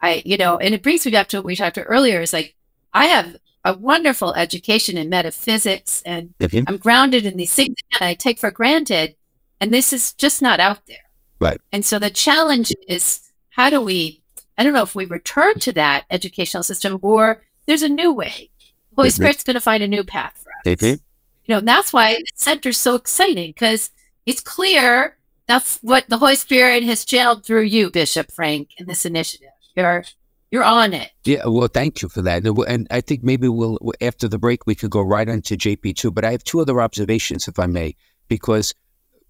I, 0.00 0.22
you 0.24 0.36
know, 0.36 0.58
and 0.58 0.74
it 0.74 0.82
brings 0.82 1.04
me 1.04 1.12
back 1.12 1.28
to 1.28 1.38
what 1.38 1.44
we 1.46 1.56
talked 1.56 1.76
about 1.76 1.88
earlier. 1.90 2.20
Is 2.20 2.32
like 2.32 2.54
I 2.92 3.06
have 3.06 3.36
a 3.64 3.74
wonderful 3.76 4.34
education 4.34 4.96
in 4.96 5.08
metaphysics, 5.08 6.02
and 6.06 6.34
Mhm. 6.38 6.64
I'm 6.68 6.76
grounded 6.76 7.26
in 7.26 7.36
these 7.36 7.52
things 7.54 7.76
that 7.92 8.02
I 8.02 8.14
take 8.14 8.38
for 8.38 8.50
granted, 8.50 9.16
and 9.60 9.72
this 9.72 9.92
is 9.92 10.12
just 10.12 10.40
not 10.40 10.60
out 10.60 10.86
there. 10.86 11.04
Right. 11.40 11.60
And 11.72 11.84
so 11.84 11.98
the 11.98 12.10
challenge 12.10 12.72
is 12.86 13.20
how 13.50 13.70
do 13.70 13.80
we? 13.80 14.22
I 14.56 14.64
don't 14.64 14.72
know 14.72 14.82
if 14.82 14.94
we 14.94 15.04
return 15.04 15.58
to 15.60 15.72
that 15.72 16.04
educational 16.10 16.62
system 16.62 16.98
or 17.02 17.42
there's 17.66 17.82
a 17.82 17.88
new 17.88 18.12
way. 18.12 18.50
Holy 18.96 19.08
Mhm. 19.10 19.12
Spirit's 19.12 19.44
going 19.44 19.54
to 19.54 19.60
find 19.60 19.82
a 19.82 19.88
new 19.88 20.02
path 20.02 20.40
for 20.42 20.50
us 20.50 20.76
Mhm. 20.80 21.00
you 21.44 21.54
know, 21.54 21.60
that's 21.60 21.92
why 21.92 22.14
the 22.14 22.24
center's 22.34 22.76
so 22.78 22.94
exciting 22.96 23.50
because 23.50 23.90
it's 24.26 24.40
clear 24.40 25.16
that's 25.46 25.78
what 25.82 26.08
the 26.08 26.18
Holy 26.18 26.34
Spirit 26.36 26.82
has 26.84 27.04
channeled 27.04 27.44
through 27.44 27.62
you, 27.62 27.90
Bishop 27.90 28.30
Frank, 28.32 28.70
in 28.76 28.86
this 28.86 29.06
initiative. 29.06 29.48
You're 29.78 30.04
you're 30.50 30.64
on 30.64 30.92
it. 30.92 31.10
Yeah, 31.24 31.46
well, 31.46 31.68
thank 31.68 32.02
you 32.02 32.08
for 32.08 32.22
that. 32.22 32.44
And 32.44 32.86
I 32.90 33.00
think 33.00 33.22
maybe 33.22 33.48
we'll 33.48 33.78
after 34.00 34.26
the 34.26 34.38
break 34.38 34.66
we 34.66 34.74
could 34.74 34.90
go 34.90 35.02
right 35.02 35.28
on 35.28 35.42
to 35.42 35.56
JP 35.56 35.94
two. 35.96 36.10
But 36.10 36.24
I 36.24 36.32
have 36.32 36.42
two 36.42 36.60
other 36.60 36.80
observations, 36.80 37.46
if 37.46 37.58
I 37.58 37.66
may, 37.66 37.94
because 38.28 38.74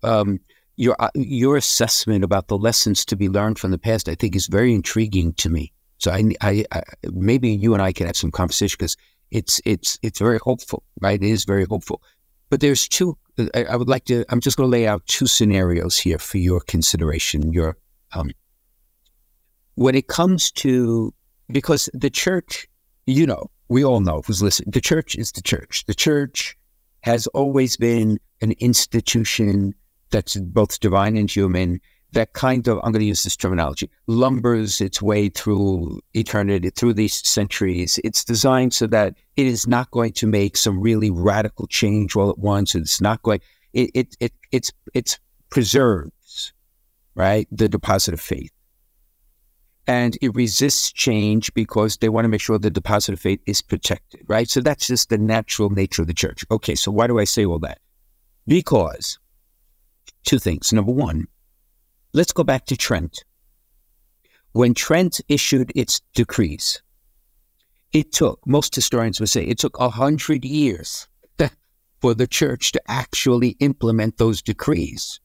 um, 0.02 0.40
your 0.76 0.96
uh, 0.98 1.10
your 1.14 1.56
assessment 1.56 2.24
about 2.24 2.48
the 2.48 2.56
lessons 2.56 3.04
to 3.06 3.16
be 3.16 3.28
learned 3.28 3.58
from 3.58 3.72
the 3.72 3.78
past, 3.78 4.08
I 4.08 4.14
think, 4.14 4.34
is 4.34 4.46
very 4.46 4.72
intriguing 4.72 5.34
to 5.34 5.50
me. 5.50 5.72
So 5.98 6.12
I, 6.12 6.30
I, 6.40 6.64
I 6.72 6.82
maybe 7.12 7.50
you 7.50 7.74
and 7.74 7.82
I 7.82 7.92
can 7.92 8.06
have 8.06 8.16
some 8.16 8.30
conversation 8.30 8.76
because 8.78 8.96
it's 9.30 9.60
it's 9.66 9.98
it's 10.02 10.20
very 10.20 10.38
hopeful, 10.38 10.82
right? 11.00 11.22
It 11.22 11.28
is 11.28 11.44
very 11.44 11.66
hopeful. 11.66 12.00
But 12.48 12.60
there's 12.60 12.88
two. 12.88 13.18
I, 13.54 13.64
I 13.64 13.76
would 13.76 13.88
like 13.88 14.04
to. 14.06 14.24
I'm 14.30 14.40
just 14.40 14.56
going 14.56 14.70
to 14.70 14.72
lay 14.72 14.86
out 14.86 15.04
two 15.06 15.26
scenarios 15.26 15.98
here 15.98 16.18
for 16.18 16.38
your 16.38 16.60
consideration. 16.60 17.52
Your 17.52 17.76
um, 18.12 18.30
when 19.78 19.94
it 19.94 20.08
comes 20.08 20.50
to 20.50 21.14
because 21.52 21.88
the 21.94 22.10
church, 22.10 22.66
you 23.06 23.24
know, 23.24 23.48
we 23.68 23.84
all 23.84 24.00
know 24.00 24.22
who's 24.26 24.42
listening. 24.42 24.72
The 24.72 24.80
church 24.80 25.14
is 25.14 25.30
the 25.30 25.40
church. 25.40 25.84
The 25.86 25.94
church 25.94 26.56
has 27.02 27.28
always 27.28 27.76
been 27.76 28.18
an 28.42 28.52
institution 28.58 29.72
that's 30.10 30.34
both 30.36 30.80
divine 30.80 31.16
and 31.16 31.30
human. 31.30 31.80
That 32.12 32.32
kind 32.32 32.66
of, 32.66 32.78
I'm 32.78 32.90
going 32.90 33.02
to 33.02 33.06
use 33.06 33.22
this 33.22 33.36
terminology, 33.36 33.88
lumbers 34.08 34.80
its 34.80 35.00
way 35.00 35.28
through 35.28 36.00
eternity, 36.14 36.70
through 36.70 36.94
these 36.94 37.14
centuries. 37.14 38.00
It's 38.02 38.24
designed 38.24 38.74
so 38.74 38.88
that 38.88 39.14
it 39.36 39.46
is 39.46 39.68
not 39.68 39.92
going 39.92 40.12
to 40.14 40.26
make 40.26 40.56
some 40.56 40.80
really 40.80 41.10
radical 41.10 41.68
change 41.68 42.16
all 42.16 42.30
at 42.30 42.38
once. 42.38 42.74
It's 42.74 43.00
not 43.00 43.22
going. 43.22 43.40
It 43.74 43.90
it, 43.94 44.16
it 44.18 44.32
it's 44.50 44.72
it's 44.92 45.20
preserves, 45.50 46.52
right, 47.14 47.46
the 47.52 47.68
deposit 47.68 48.14
of 48.14 48.20
faith 48.20 48.50
and 49.88 50.18
it 50.20 50.34
resists 50.34 50.92
change 50.92 51.52
because 51.54 51.96
they 51.96 52.10
want 52.10 52.26
to 52.26 52.28
make 52.28 52.42
sure 52.42 52.58
the 52.58 52.70
deposit 52.70 53.14
of 53.14 53.20
faith 53.20 53.40
is 53.46 53.62
protected, 53.62 54.20
right? 54.28 54.48
So 54.48 54.60
that's 54.60 54.86
just 54.86 55.08
the 55.08 55.16
natural 55.16 55.70
nature 55.70 56.02
of 56.02 56.08
the 56.08 56.14
church. 56.14 56.44
Okay, 56.50 56.74
so 56.74 56.92
why 56.92 57.06
do 57.06 57.18
I 57.18 57.24
say 57.24 57.46
all 57.46 57.58
that? 57.60 57.78
Because 58.46 59.18
two 60.24 60.38
things. 60.38 60.74
Number 60.74 60.92
one, 60.92 61.26
let's 62.12 62.32
go 62.32 62.44
back 62.44 62.66
to 62.66 62.76
Trent. 62.76 63.24
When 64.52 64.74
Trent 64.74 65.22
issued 65.26 65.72
its 65.74 66.02
decrees, 66.14 66.82
it 67.94 68.12
took, 68.12 68.46
most 68.46 68.74
historians 68.74 69.20
would 69.20 69.30
say, 69.30 69.44
it 69.44 69.58
took 69.58 69.78
a 69.80 69.88
hundred 69.88 70.44
years 70.44 71.08
for 72.00 72.12
the 72.12 72.26
church 72.26 72.72
to 72.72 72.82
actually 72.88 73.56
implement 73.60 74.18
those 74.18 74.42
decrees. 74.42 75.18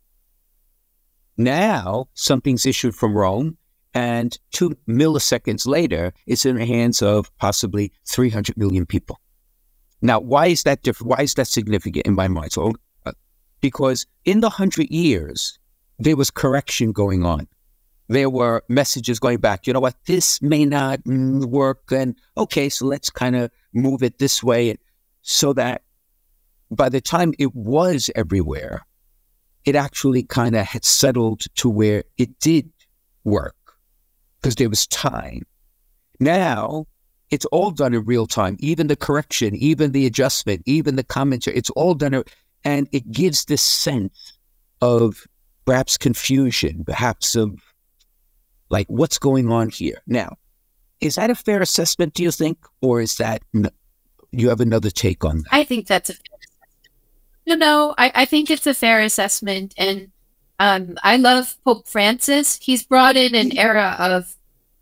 Now, 1.36 2.08
something's 2.14 2.66
issued 2.66 2.96
from 2.96 3.18
Rome, 3.18 3.58
and 3.94 4.38
two 4.52 4.76
milliseconds 4.88 5.68
later, 5.68 6.14
it's 6.26 6.46
in 6.46 6.58
the 6.58 6.66
hands 6.66 7.02
of 7.02 7.36
possibly 7.38 7.92
300 8.06 8.58
million 8.58 8.86
people. 8.86 9.20
Now, 10.02 10.20
why 10.20 10.48
is 10.48 10.64
that 10.64 10.82
different? 10.82 11.12
Why 11.12 11.24
is 11.24 11.34
that 11.36 11.48
significant 11.48 12.06
in 12.06 12.16
my 12.16 12.28
mind? 12.28 12.52
So, 12.52 12.74
uh, 13.06 13.12
because 13.62 14.06
in 14.26 14.42
the 14.42 14.50
hundred 14.50 14.90
years, 14.90 15.58
there 16.00 16.18
was 16.18 16.30
correction 16.30 16.92
going 16.92 17.26
on. 17.26 17.48
There 18.10 18.30
were 18.30 18.64
messages 18.68 19.20
going 19.20 19.38
back. 19.38 19.66
You 19.66 19.74
know 19.74 19.80
what? 19.80 19.96
This 20.06 20.42
may 20.42 20.66
not 20.66 21.02
mm, 21.04 21.46
work. 21.46 21.92
And 21.92 22.16
okay, 22.36 22.68
so 22.68 22.86
let's 22.86 23.10
kind 23.10 23.36
of 23.36 23.50
move 23.74 24.04
it 24.04 24.20
this 24.20 24.44
way, 24.44 24.76
so 25.22 25.54
that 25.54 25.84
by 26.70 26.90
the 26.90 27.00
time 27.00 27.34
it 27.40 27.56
was 27.56 28.10
everywhere, 28.16 28.86
it 29.64 29.76
actually 29.76 30.24
kind 30.24 30.56
of 30.56 30.66
had 30.66 30.84
settled 30.84 31.44
to 31.56 31.70
where 31.70 32.04
it 32.18 32.40
did 32.40 32.70
work 33.24 33.56
because 34.44 34.56
there 34.56 34.70
was 34.70 34.86
time. 34.88 35.44
Now 36.20 36.86
it's 37.32 37.46
all 37.46 37.72
done 37.72 37.94
in 37.94 38.06
real 38.06 38.28
time, 38.28 38.58
even 38.60 38.88
the 38.88 38.96
correction, 38.96 39.56
even 39.56 39.94
the 39.94 40.06
adjustment, 40.06 40.62
even 40.66 40.98
the 40.98 41.04
commentary, 41.04 41.58
it's 41.58 41.70
all 41.72 41.96
done. 41.96 42.24
And 42.64 42.88
it 42.92 43.10
gives 43.10 43.46
this 43.46 43.62
sense 43.62 44.34
of 44.82 45.26
perhaps 45.66 45.98
confusion, 45.98 46.84
perhaps 46.86 47.36
of 47.36 47.58
like 48.70 48.88
what's 48.88 49.18
going 49.18 49.52
on 49.52 49.70
here. 49.70 50.02
Now, 50.06 50.36
is 51.00 51.16
that 51.16 51.30
a 51.30 51.36
fair 51.36 51.62
assessment, 51.62 52.14
do 52.14 52.22
you 52.22 52.32
think? 52.32 52.58
Or 52.82 53.02
is 53.02 53.16
that, 53.18 53.42
you 54.32 54.50
have 54.50 54.62
another 54.62 54.90
take 54.90 55.26
on 55.26 55.38
that? 55.38 55.48
I 55.52 55.64
think 55.64 55.88
that's 55.88 56.10
a 56.10 56.14
no, 57.46 57.56
no. 57.56 57.94
I, 57.98 58.12
I 58.16 58.26
think 58.26 58.50
it's 58.50 58.68
a 58.68 58.74
fair 58.74 59.02
assessment, 59.02 59.74
and 59.78 60.13
um, 60.60 60.98
I 61.04 61.18
love 61.18 61.56
Pope 61.64 61.88
Francis. 61.88 62.60
He's 62.62 62.84
brought 62.84 63.16
in 63.16 63.36
an 63.36 63.58
era 63.58 63.96
of, 64.00 64.36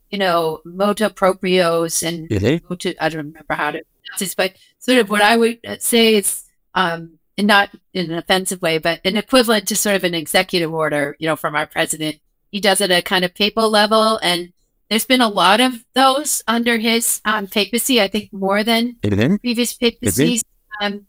you 0.10 0.18
know, 0.18 0.62
motu 0.66 1.10
proprios 1.10 2.04
and 2.04 2.30
Really? 2.30 2.62
motu, 2.70 2.94
I 3.00 3.10
don't 3.10 3.28
remember 3.28 3.54
how 3.54 3.72
to 3.72 3.80
pronounce 3.84 4.20
this, 4.20 4.36
but 4.36 4.54
sort 4.80 4.98
of 5.00 5.10
what 5.10 5.22
I 5.22 5.38
would 5.38 5.60
say 5.80 6.16
is, 6.16 6.44
um, 6.76 7.18
and 7.38 7.48
not 7.48 7.70
in 7.94 8.12
an 8.12 8.18
offensive 8.18 8.62
way, 8.62 8.78
but 8.78 9.00
an 9.06 9.16
equivalent 9.18 9.68
to 9.70 9.76
sort 9.76 9.96
of 9.96 10.04
an 10.04 10.14
executive 10.14 10.74
order, 10.74 11.16
you 11.20 11.28
know, 11.28 11.36
from 11.38 11.56
our 11.56 11.66
president. 11.66 12.18
He 12.52 12.60
does 12.60 12.82
it 12.82 12.92
at 12.92 13.00
a 13.00 13.02
kind 13.02 13.24
of 13.24 13.34
papal 13.34 13.70
level, 13.70 14.20
and 14.22 14.52
there's 14.90 15.06
been 15.06 15.22
a 15.22 15.30
lot 15.30 15.62
of 15.62 15.86
those 15.94 16.44
under 16.48 16.78
his 16.78 17.22
um, 17.24 17.48
papacy. 17.48 18.02
I 18.02 18.10
think 18.10 18.34
more 18.34 18.64
than 18.64 18.98
Anything? 19.04 19.40
previous 19.40 19.74
papacies. 19.74 20.44
Um, 20.82 21.08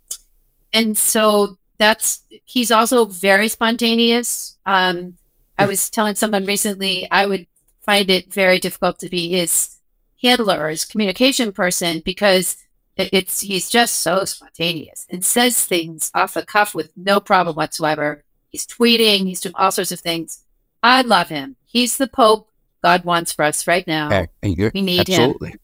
and 0.72 0.96
so 0.96 1.58
that's 1.82 2.22
he's 2.44 2.70
also 2.70 3.04
very 3.06 3.48
spontaneous. 3.48 4.56
Um, 4.64 5.18
I 5.58 5.66
was 5.66 5.90
telling 5.90 6.14
someone 6.14 6.46
recently 6.46 7.08
I 7.10 7.26
would 7.26 7.46
find 7.82 8.08
it 8.10 8.32
very 8.32 8.58
difficult 8.58 8.98
to 9.00 9.08
be 9.08 9.30
his 9.30 9.76
handler 10.22 10.58
or 10.64 10.68
his 10.70 10.84
communication 10.84 11.52
person 11.52 12.00
because 12.04 12.56
it's 12.96 13.40
he's 13.40 13.68
just 13.68 13.96
so 13.96 14.24
spontaneous 14.24 15.06
and 15.10 15.24
says 15.24 15.64
things 15.66 16.10
off 16.14 16.34
the 16.34 16.44
cuff 16.46 16.74
with 16.74 16.92
no 16.96 17.18
problem 17.18 17.56
whatsoever. 17.56 18.24
He's 18.50 18.66
tweeting, 18.66 19.26
he's 19.26 19.40
doing 19.40 19.54
all 19.56 19.72
sorts 19.72 19.92
of 19.92 20.00
things. 20.00 20.44
I 20.82 21.02
love 21.02 21.28
him. 21.28 21.56
He's 21.64 21.96
the 21.96 22.06
Pope 22.06 22.48
God 22.82 23.04
wants 23.04 23.32
for 23.32 23.44
us 23.44 23.66
right 23.66 23.86
now. 23.86 24.06
Okay. 24.08 24.28
You're- 24.42 24.70
We 24.74 24.82
need 24.82 25.08
him. 25.08 25.20
absolutely. 25.20 25.54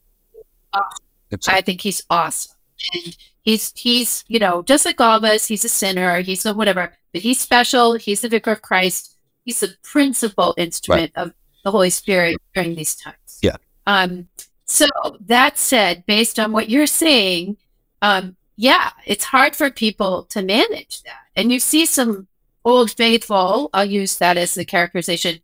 Absolutely. 0.75 1.59
I 1.59 1.61
think 1.61 1.81
he's 1.83 2.03
awesome. 2.11 2.57
And 2.95 3.17
he's 3.49 3.73
he's 3.75 4.25
you 4.29 4.39
know 4.39 4.63
just 4.63 4.85
like 4.85 5.01
all 5.01 5.17
of 5.17 5.25
us. 5.25 5.47
He's 5.47 5.65
a 5.65 5.69
sinner. 5.69 6.21
He's 6.21 6.45
a 6.45 6.55
whatever, 6.55 6.93
but 7.13 7.23
he's 7.23 7.41
special. 7.41 7.95
He's 7.95 8.21
the 8.21 8.29
vicar 8.29 8.53
of 8.53 8.63
Christ. 8.63 9.17
He's 9.45 9.61
the 9.61 9.75
principal 9.83 10.55
instrument 10.59 11.13
of 11.17 11.33
the 11.65 11.71
Holy 11.71 11.91
Spirit 11.91 12.37
during 12.55 12.75
these 12.75 12.95
times. 12.95 13.39
Yeah. 13.43 13.57
Um. 13.87 14.29
So 14.67 14.87
that 15.21 15.57
said, 15.57 16.05
based 16.07 16.39
on 16.39 16.53
what 16.53 16.69
you're 16.69 16.87
saying, 16.87 17.57
um, 18.03 18.37
yeah, 18.57 18.91
it's 19.07 19.25
hard 19.25 19.57
for 19.57 19.71
people 19.71 20.25
to 20.25 20.43
manage 20.43 21.03
that, 21.05 21.23
and 21.35 21.51
you 21.51 21.59
see 21.59 21.87
some 21.87 22.29
old 22.65 22.91
faithful. 22.91 23.71
I'll 23.73 23.85
use 23.87 24.19
that 24.19 24.37
as 24.37 24.55
the 24.55 24.65
characterization. 24.65 25.41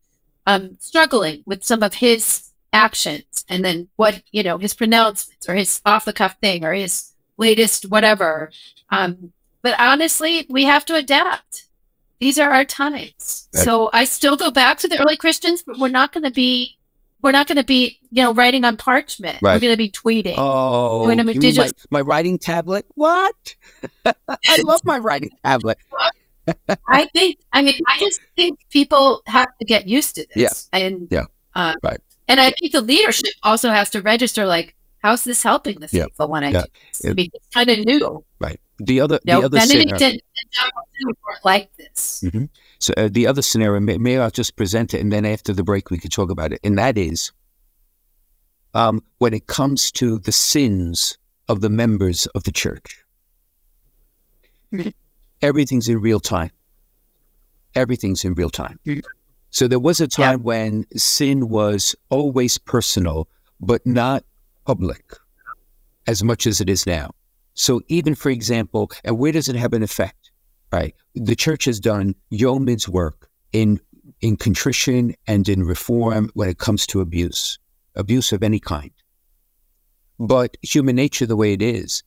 Um, 0.46 0.76
struggling 0.78 1.42
with 1.46 1.64
some 1.64 1.82
of 1.82 1.94
his 1.94 2.50
actions 2.74 3.46
and 3.48 3.64
then 3.64 3.88
what 3.96 4.20
you 4.30 4.42
know 4.42 4.58
his 4.58 4.74
pronouncements 4.74 5.48
or 5.48 5.54
his 5.54 5.80
off 5.86 6.04
the 6.04 6.12
cuff 6.12 6.36
thing 6.42 6.64
or 6.64 6.74
his 6.74 7.13
latest 7.36 7.84
whatever 7.90 8.50
um 8.90 9.32
but 9.62 9.74
honestly 9.78 10.46
we 10.48 10.64
have 10.64 10.84
to 10.84 10.94
adapt 10.94 11.66
these 12.20 12.38
are 12.38 12.50
our 12.50 12.64
times 12.64 13.48
Right. 13.54 13.64
so 13.64 13.90
i 13.92 14.04
still 14.04 14.36
go 14.36 14.50
back 14.50 14.78
to 14.78 14.88
the 14.88 15.00
early 15.00 15.16
christians 15.16 15.62
but 15.62 15.78
we're 15.78 15.88
not 15.88 16.12
going 16.12 16.24
to 16.24 16.30
be 16.30 16.76
we're 17.22 17.32
not 17.32 17.46
going 17.48 17.56
to 17.56 17.64
be 17.64 17.98
you 18.10 18.22
know 18.22 18.32
writing 18.34 18.64
on 18.64 18.76
parchment 18.76 19.38
we're 19.42 19.58
going 19.58 19.72
to 19.72 19.76
be 19.76 19.90
tweeting 19.90 20.34
Oh, 20.38 21.06
When 21.06 21.18
I'm 21.18 21.28
a 21.28 21.32
you 21.32 21.40
mean 21.40 21.56
my, 21.56 21.64
digital- 21.64 21.88
my 21.90 22.00
writing 22.02 22.38
tablet? 22.38 22.84
What? 22.94 23.54
I 24.04 24.58
love 24.62 24.84
my 24.84 24.98
writing 24.98 25.30
tablet. 25.44 25.78
i 26.88 27.06
think 27.14 27.38
i 27.54 27.62
mean 27.62 27.74
i 27.88 27.98
just 27.98 28.20
think 28.36 28.58
people 28.70 29.22
have 29.26 29.48
to 29.58 29.64
get 29.64 29.88
used 29.88 30.14
to 30.16 30.26
this 30.34 30.68
Yeah. 30.72 30.78
and 30.78 31.08
Yeah. 31.10 31.24
uh, 31.54 31.74
Right. 31.82 32.00
and 32.28 32.38
i 32.38 32.50
think 32.50 32.72
the 32.72 32.82
leadership 32.82 33.32
also 33.42 33.70
has 33.70 33.88
to 33.90 34.02
register 34.02 34.44
like 34.44 34.74
how's 35.04 35.22
this 35.24 35.42
helping 35.42 35.78
the 35.80 35.88
Yeah. 35.92 36.04
faithful 36.04 36.28
when 36.28 36.42
i 36.44 36.50
Yeah. 36.50 36.62
do 36.62 36.66
this? 36.90 37.00
Yeah. 37.04 37.10
I 37.10 37.14
mean, 37.14 37.30
it's 37.34 37.48
kind 37.54 37.68
of 37.70 37.78
new 37.84 38.24
Right. 38.40 38.58
The 38.78 39.00
other, 39.00 39.20
the 39.24 39.32
other 39.32 39.50
Benedict 39.50 39.90
scenario. 39.90 40.06
and 40.06 40.22
and 40.38 40.50
John 40.50 40.70
Paul 41.22 41.36
like 41.44 41.70
this. 41.76 42.24
So 42.80 42.92
uh, 42.96 43.08
the 43.12 43.26
other 43.26 43.42
scenario, 43.42 43.78
may, 43.80 43.98
may 43.98 44.18
I 44.18 44.30
just 44.30 44.56
present 44.56 44.94
it, 44.94 45.00
and 45.00 45.12
then 45.12 45.24
after 45.24 45.52
the 45.52 45.62
break 45.62 45.90
we 45.90 45.98
could 45.98 46.10
talk 46.10 46.30
about 46.30 46.52
it. 46.52 46.60
And 46.64 46.76
that 46.78 46.98
is, 46.98 47.30
um, 48.72 49.04
when 49.18 49.32
it 49.34 49.46
comes 49.46 49.92
to 49.92 50.18
the 50.18 50.32
sins 50.32 51.18
of 51.48 51.60
the 51.60 51.70
members 51.70 52.26
of 52.34 52.44
the 52.44 52.52
church. 52.52 53.04
Everything's 55.42 55.88
in 55.88 56.00
real 56.00 56.20
time. 56.20 56.50
Everything's 57.74 58.24
in 58.24 58.34
real 58.34 58.50
time. 58.50 58.78
So 59.50 59.68
there 59.68 59.78
was 59.78 60.00
a 60.00 60.08
time 60.08 60.38
yeah. 60.40 60.44
when 60.44 60.86
sin 60.96 61.48
was 61.48 61.94
always 62.08 62.56
personal, 62.58 63.28
but 63.60 63.86
not 63.86 64.24
public 64.64 65.04
as 66.06 66.22
much 66.22 66.46
as 66.46 66.60
it 66.60 66.68
is 66.68 66.86
now. 66.86 67.10
So 67.54 67.80
even 67.88 68.14
for 68.14 68.30
example, 68.30 68.90
and 69.04 69.18
where 69.18 69.32
does 69.32 69.48
it 69.48 69.56
have 69.56 69.72
an 69.72 69.82
effect? 69.82 70.30
Right. 70.72 70.94
The 71.14 71.36
church 71.36 71.66
has 71.66 71.78
done 71.78 72.14
yeoman's 72.30 72.88
work 72.88 73.28
in 73.52 73.80
in 74.20 74.36
contrition 74.36 75.14
and 75.26 75.48
in 75.48 75.64
reform 75.64 76.30
when 76.34 76.48
it 76.48 76.58
comes 76.58 76.86
to 76.88 77.00
abuse, 77.00 77.58
abuse 77.94 78.32
of 78.32 78.42
any 78.42 78.58
kind. 78.58 78.90
But 80.18 80.56
human 80.62 80.96
nature, 80.96 81.26
the 81.26 81.36
way 81.36 81.52
it 81.52 81.62
is, 81.62 82.02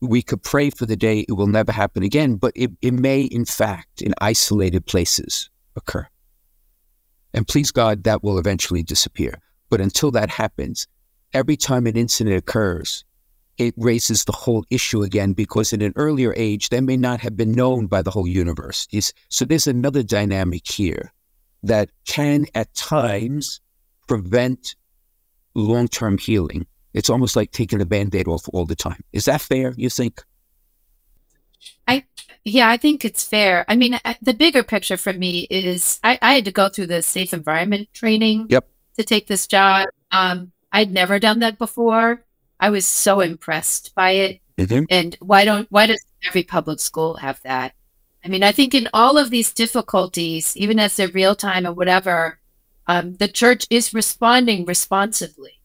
we 0.00 0.22
could 0.22 0.42
pray 0.42 0.70
for 0.70 0.86
the 0.86 0.96
day 0.96 1.20
it 1.20 1.32
will 1.32 1.46
never 1.46 1.72
happen 1.72 2.02
again, 2.02 2.36
but 2.36 2.52
it, 2.54 2.70
it 2.82 2.92
may, 2.92 3.22
in 3.22 3.44
fact, 3.44 4.02
in 4.02 4.14
isolated 4.20 4.86
places 4.86 5.50
occur. 5.76 6.06
And 7.34 7.46
please 7.46 7.70
God, 7.72 8.04
that 8.04 8.22
will 8.22 8.38
eventually 8.38 8.82
disappear. 8.82 9.40
But 9.70 9.80
until 9.80 10.10
that 10.12 10.30
happens, 10.30 10.86
every 11.32 11.56
time 11.56 11.86
an 11.86 11.96
incident 11.96 12.36
occurs, 12.36 13.04
it 13.58 13.74
raises 13.76 14.24
the 14.24 14.32
whole 14.32 14.64
issue 14.70 15.02
again 15.02 15.32
because 15.32 15.72
in 15.72 15.82
an 15.82 15.92
earlier 15.96 16.32
age, 16.36 16.68
they 16.68 16.80
may 16.80 16.96
not 16.96 17.20
have 17.20 17.36
been 17.36 17.52
known 17.52 17.86
by 17.86 18.02
the 18.02 18.10
whole 18.10 18.26
universe. 18.26 18.86
So 19.28 19.44
there's 19.44 19.66
another 19.66 20.02
dynamic 20.02 20.70
here 20.70 21.12
that 21.64 21.90
can 22.06 22.46
at 22.54 22.72
times 22.74 23.60
prevent 24.06 24.76
long 25.54 25.88
term 25.88 26.18
healing. 26.18 26.66
It's 26.94 27.10
almost 27.10 27.36
like 27.36 27.50
taking 27.50 27.80
a 27.80 27.86
band 27.86 28.14
aid 28.14 28.28
off 28.28 28.48
all 28.52 28.64
the 28.64 28.76
time. 28.76 29.02
Is 29.12 29.26
that 29.26 29.40
fair, 29.40 29.74
you 29.76 29.90
think? 29.90 30.22
I 31.86 32.04
yeah, 32.44 32.70
I 32.70 32.76
think 32.76 33.04
it's 33.04 33.24
fair. 33.24 33.64
I 33.68 33.76
mean, 33.76 33.98
the 34.22 34.32
bigger 34.32 34.62
picture 34.62 34.96
for 34.96 35.12
me 35.12 35.46
is 35.50 36.00
I, 36.04 36.18
I 36.22 36.34
had 36.34 36.44
to 36.46 36.52
go 36.52 36.68
through 36.68 36.86
the 36.86 37.02
safe 37.02 37.34
environment 37.34 37.88
training 37.92 38.46
yep. 38.48 38.68
to 38.96 39.04
take 39.04 39.26
this 39.26 39.46
job. 39.46 39.88
Um, 40.12 40.52
I'd 40.72 40.92
never 40.92 41.18
done 41.18 41.40
that 41.40 41.58
before. 41.58 42.24
I 42.60 42.70
was 42.70 42.86
so 42.86 43.20
impressed 43.20 43.94
by 43.94 44.10
it. 44.12 44.40
Mm-hmm. 44.56 44.84
And 44.90 45.16
why 45.20 45.44
don't 45.44 45.70
why 45.70 45.86
does 45.86 46.04
every 46.26 46.42
public 46.42 46.80
school 46.80 47.14
have 47.14 47.40
that? 47.42 47.74
I 48.24 48.28
mean, 48.28 48.42
I 48.42 48.52
think 48.52 48.74
in 48.74 48.88
all 48.92 49.16
of 49.16 49.30
these 49.30 49.52
difficulties, 49.52 50.56
even 50.56 50.78
as 50.80 50.96
they're 50.96 51.08
real 51.08 51.36
time 51.36 51.66
or 51.66 51.72
whatever, 51.72 52.40
um, 52.88 53.14
the 53.14 53.28
church 53.28 53.66
is 53.70 53.94
responding 53.94 54.64
responsively. 54.64 55.60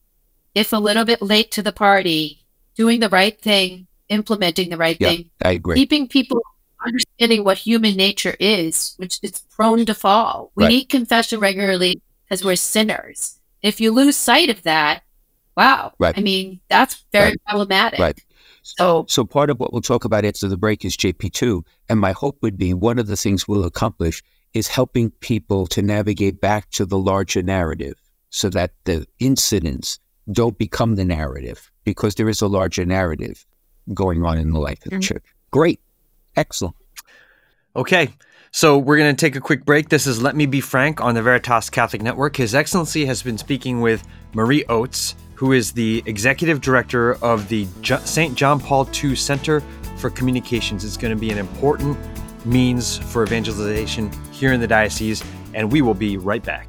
If 0.54 0.72
a 0.72 0.76
little 0.76 1.04
bit 1.04 1.20
late 1.20 1.50
to 1.52 1.62
the 1.62 1.72
party, 1.72 2.44
doing 2.76 3.00
the 3.00 3.08
right 3.08 3.40
thing, 3.40 3.88
implementing 4.08 4.70
the 4.70 4.76
right 4.76 4.96
yeah, 5.00 5.08
thing, 5.08 5.30
I 5.42 5.52
agree. 5.52 5.74
Keeping 5.74 6.06
people 6.06 6.40
understanding 6.86 7.42
what 7.42 7.58
human 7.58 7.96
nature 7.96 8.36
is, 8.38 8.94
which 8.98 9.18
is 9.22 9.40
prone 9.50 9.84
to 9.86 9.94
fall. 9.94 10.52
We 10.54 10.64
right. 10.64 10.70
need 10.70 10.84
confession 10.84 11.40
regularly 11.40 12.00
because 12.24 12.44
we're 12.44 12.56
sinners. 12.56 13.40
If 13.64 13.80
you 13.80 13.92
lose 13.92 14.14
sight 14.14 14.50
of 14.50 14.62
that, 14.62 15.02
wow. 15.56 15.94
Right. 15.98 16.16
I 16.16 16.20
mean, 16.20 16.60
that's 16.68 17.04
very 17.12 17.30
right. 17.30 17.44
problematic. 17.48 17.98
Right. 17.98 18.24
So, 18.62 19.06
so 19.08 19.24
part 19.24 19.48
of 19.48 19.58
what 19.58 19.72
we'll 19.72 19.80
talk 19.80 20.04
about 20.04 20.24
after 20.26 20.48
the 20.48 20.58
break 20.58 20.84
is 20.84 20.96
JP2. 20.96 21.64
And 21.88 21.98
my 21.98 22.12
hope 22.12 22.38
would 22.42 22.58
be 22.58 22.74
one 22.74 22.98
of 22.98 23.06
the 23.06 23.16
things 23.16 23.48
we'll 23.48 23.64
accomplish 23.64 24.22
is 24.52 24.68
helping 24.68 25.10
people 25.10 25.66
to 25.68 25.80
navigate 25.80 26.42
back 26.42 26.68
to 26.72 26.84
the 26.84 26.98
larger 26.98 27.42
narrative 27.42 27.94
so 28.28 28.50
that 28.50 28.72
the 28.84 29.06
incidents 29.18 29.98
don't 30.30 30.58
become 30.58 30.96
the 30.96 31.04
narrative 31.04 31.70
because 31.84 32.16
there 32.16 32.28
is 32.28 32.42
a 32.42 32.46
larger 32.46 32.84
narrative 32.84 33.46
going 33.94 34.24
on 34.24 34.36
in 34.36 34.50
the 34.50 34.60
life 34.60 34.78
of 34.84 34.90
the 34.90 34.96
mm-hmm. 34.96 35.00
church. 35.00 35.24
Great. 35.50 35.80
Excellent. 36.36 36.76
Okay. 37.76 38.10
So 38.56 38.78
we're 38.78 38.98
going 38.98 39.16
to 39.16 39.20
take 39.20 39.34
a 39.34 39.40
quick 39.40 39.64
break. 39.64 39.88
This 39.88 40.06
is 40.06 40.22
Let 40.22 40.36
Me 40.36 40.46
Be 40.46 40.60
Frank 40.60 41.00
on 41.00 41.16
the 41.16 41.22
Veritas 41.22 41.68
Catholic 41.68 42.02
Network. 42.02 42.36
His 42.36 42.54
Excellency 42.54 43.04
has 43.06 43.20
been 43.20 43.36
speaking 43.36 43.80
with 43.80 44.06
Marie 44.32 44.64
Oates, 44.66 45.16
who 45.34 45.50
is 45.50 45.72
the 45.72 46.04
executive 46.06 46.60
director 46.60 47.14
of 47.14 47.48
the 47.48 47.66
St. 47.82 48.36
John 48.36 48.60
Paul 48.60 48.88
II 48.94 49.16
Center 49.16 49.60
for 49.96 50.08
Communications. 50.08 50.84
It's 50.84 50.96
going 50.96 51.12
to 51.12 51.20
be 51.20 51.30
an 51.30 51.38
important 51.38 51.98
means 52.44 52.96
for 52.96 53.24
evangelization 53.24 54.12
here 54.30 54.52
in 54.52 54.60
the 54.60 54.68
diocese, 54.68 55.24
and 55.52 55.72
we 55.72 55.82
will 55.82 55.92
be 55.92 56.16
right 56.16 56.44
back. 56.44 56.68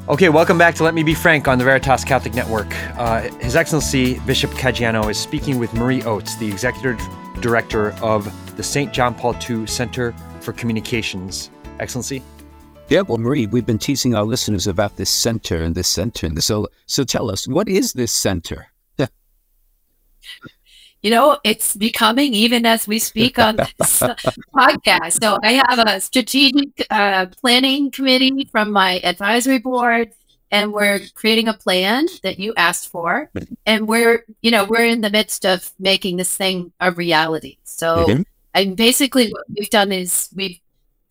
Okay, 0.08 0.28
welcome 0.28 0.58
back 0.58 0.76
to 0.76 0.84
Let 0.84 0.94
Me 0.94 1.02
Be 1.02 1.12
Frank 1.12 1.48
on 1.48 1.58
the 1.58 1.64
Veritas 1.64 2.04
Catholic 2.04 2.34
Network. 2.34 2.72
Uh, 2.96 3.22
His 3.40 3.56
Excellency 3.56 4.20
Bishop 4.20 4.52
Caggiano 4.52 5.10
is 5.10 5.18
speaking 5.18 5.58
with 5.58 5.74
Marie 5.74 6.04
Oates, 6.04 6.36
the 6.36 6.46
Executive 6.46 7.00
Director 7.40 7.94
of 8.00 8.32
the 8.56 8.62
St. 8.62 8.92
John 8.92 9.12
Paul 9.12 9.34
II 9.50 9.66
Center 9.66 10.14
for 10.40 10.52
Communications. 10.52 11.50
Excellency? 11.80 12.22
Yeah, 12.88 13.02
well, 13.02 13.18
Marie, 13.18 13.46
we've 13.46 13.66
been 13.66 13.78
teasing 13.78 14.14
our 14.14 14.24
listeners 14.24 14.66
about 14.66 14.96
this 14.96 15.10
center 15.10 15.62
and 15.62 15.74
this 15.74 15.88
center. 15.88 16.26
And 16.26 16.42
so, 16.42 16.68
so 16.86 17.04
tell 17.04 17.30
us, 17.30 17.46
what 17.46 17.68
is 17.68 17.92
this 17.92 18.10
center? 18.10 18.68
you 21.02 21.10
know, 21.10 21.38
it's 21.44 21.76
becoming 21.76 22.32
even 22.32 22.64
as 22.64 22.88
we 22.88 22.98
speak 22.98 23.38
on 23.38 23.56
this 23.56 23.68
podcast. 24.54 25.20
So 25.20 25.38
I 25.42 25.62
have 25.68 25.80
a 25.80 26.00
strategic 26.00 26.86
uh, 26.88 27.26
planning 27.42 27.90
committee 27.90 28.48
from 28.50 28.72
my 28.72 29.00
advisory 29.00 29.58
board, 29.58 30.12
and 30.50 30.72
we're 30.72 31.00
creating 31.12 31.48
a 31.48 31.54
plan 31.54 32.06
that 32.22 32.38
you 32.38 32.54
asked 32.56 32.88
for, 32.88 33.30
and 33.66 33.86
we're, 33.86 34.24
you 34.40 34.50
know, 34.50 34.64
we're 34.64 34.86
in 34.86 35.02
the 35.02 35.10
midst 35.10 35.44
of 35.44 35.72
making 35.78 36.16
this 36.16 36.34
thing 36.34 36.72
a 36.80 36.90
reality. 36.90 37.58
So, 37.64 38.06
mm-hmm. 38.06 38.22
and 38.54 38.78
basically, 38.78 39.30
what 39.30 39.44
we've 39.54 39.68
done 39.68 39.92
is 39.92 40.30
we've 40.34 40.58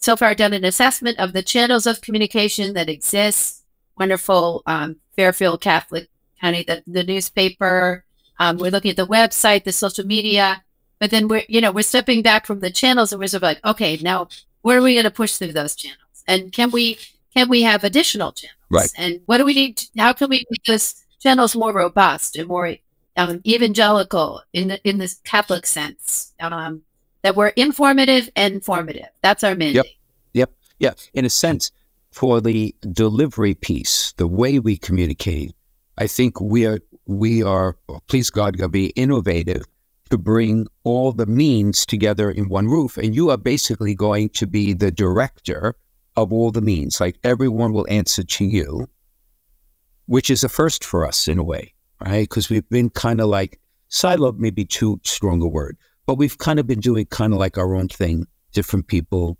so 0.07 0.15
far 0.15 0.33
done 0.33 0.53
an 0.53 0.63
assessment 0.63 1.19
of 1.19 1.33
the 1.33 1.43
channels 1.43 1.85
of 1.85 1.99
communication 1.99 2.73
that 2.75 2.87
exist. 2.87 3.65
Wonderful 3.97 4.63
um, 4.65 4.95
Fairfield 5.17 5.59
Catholic 5.59 6.07
County, 6.39 6.63
the, 6.63 6.81
the 6.87 7.03
newspaper. 7.03 8.05
Um, 8.39 8.55
we're 8.55 8.71
looking 8.71 8.91
at 8.91 8.95
the 8.95 9.05
website, 9.05 9.65
the 9.65 9.73
social 9.73 10.05
media, 10.05 10.63
but 10.99 11.11
then 11.11 11.27
we're 11.27 11.43
you 11.49 11.59
know 11.59 11.73
we're 11.73 11.81
stepping 11.81 12.21
back 12.21 12.45
from 12.45 12.61
the 12.61 12.71
channels 12.71 13.11
and 13.11 13.19
we're 13.19 13.27
sort 13.27 13.43
of 13.43 13.47
like, 13.47 13.65
okay, 13.65 13.97
now 13.97 14.29
where 14.61 14.77
are 14.77 14.81
we 14.81 14.93
going 14.93 15.03
to 15.03 15.11
push 15.11 15.35
through 15.35 15.51
those 15.51 15.75
channels? 15.75 16.23
And 16.25 16.53
can 16.53 16.71
we 16.71 16.99
can 17.35 17.49
we 17.49 17.63
have 17.63 17.83
additional 17.83 18.31
channels? 18.31 18.55
Right. 18.69 18.93
And 18.97 19.19
what 19.25 19.39
do 19.39 19.45
we 19.45 19.55
need? 19.55 19.75
To, 19.75 19.87
how 19.97 20.13
can 20.13 20.29
we 20.29 20.45
make 20.49 20.63
those 20.63 21.03
channels 21.19 21.53
more 21.53 21.73
robust 21.73 22.37
and 22.37 22.47
more 22.47 22.77
um, 23.17 23.41
evangelical 23.45 24.41
in 24.53 24.69
the 24.69 24.79
in 24.87 24.99
this 24.99 25.15
Catholic 25.25 25.65
sense? 25.65 26.33
Um, 26.39 26.83
that 27.23 27.35
we're 27.35 27.49
informative 27.49 28.29
and 28.37 28.53
informative. 28.53 29.07
That's 29.21 29.43
our 29.43 29.55
mandate. 29.55 29.75
Yep. 29.75 29.85
Yeah. 30.79 30.93
In 31.13 31.25
a 31.25 31.29
sense, 31.29 31.71
for 32.11 32.41
the 32.41 32.75
delivery 32.91 33.53
piece, 33.53 34.13
the 34.17 34.27
way 34.27 34.59
we 34.59 34.77
communicate, 34.77 35.53
I 35.97 36.07
think 36.07 36.39
we 36.39 36.65
are 36.65 36.79
we 37.05 37.41
are, 37.41 37.77
please 38.07 38.29
God, 38.29 38.57
going 38.57 38.69
to 38.69 38.71
be 38.71 38.87
innovative 38.89 39.63
to 40.09 40.17
bring 40.17 40.67
all 40.83 41.11
the 41.11 41.25
means 41.25 41.85
together 41.85 42.29
in 42.29 42.49
one 42.49 42.67
roof. 42.67 42.97
And 42.97 43.15
you 43.15 43.29
are 43.29 43.37
basically 43.37 43.95
going 43.95 44.29
to 44.29 44.47
be 44.47 44.73
the 44.73 44.91
director 44.91 45.75
of 46.15 46.33
all 46.33 46.51
the 46.51 46.61
means. 46.61 46.99
Like 46.99 47.17
everyone 47.23 47.73
will 47.73 47.85
answer 47.89 48.23
to 48.23 48.45
you, 48.45 48.87
which 50.05 50.29
is 50.29 50.43
a 50.43 50.49
first 50.49 50.83
for 50.83 51.05
us 51.05 51.27
in 51.27 51.37
a 51.37 51.43
way, 51.43 51.73
right? 52.01 52.27
Because 52.27 52.49
we've 52.49 52.69
been 52.69 52.89
kind 52.89 53.21
of 53.21 53.27
like 53.27 53.59
siloed, 53.89 54.37
maybe 54.37 54.65
too 54.65 54.99
strong 55.03 55.41
a 55.41 55.47
word, 55.47 55.77
but 56.05 56.15
we've 56.15 56.37
kind 56.37 56.59
of 56.59 56.67
been 56.67 56.79
doing 56.79 57.05
kind 57.05 57.33
of 57.33 57.39
like 57.39 57.57
our 57.57 57.75
own 57.75 57.87
thing, 57.87 58.25
different 58.53 58.87
people. 58.87 59.37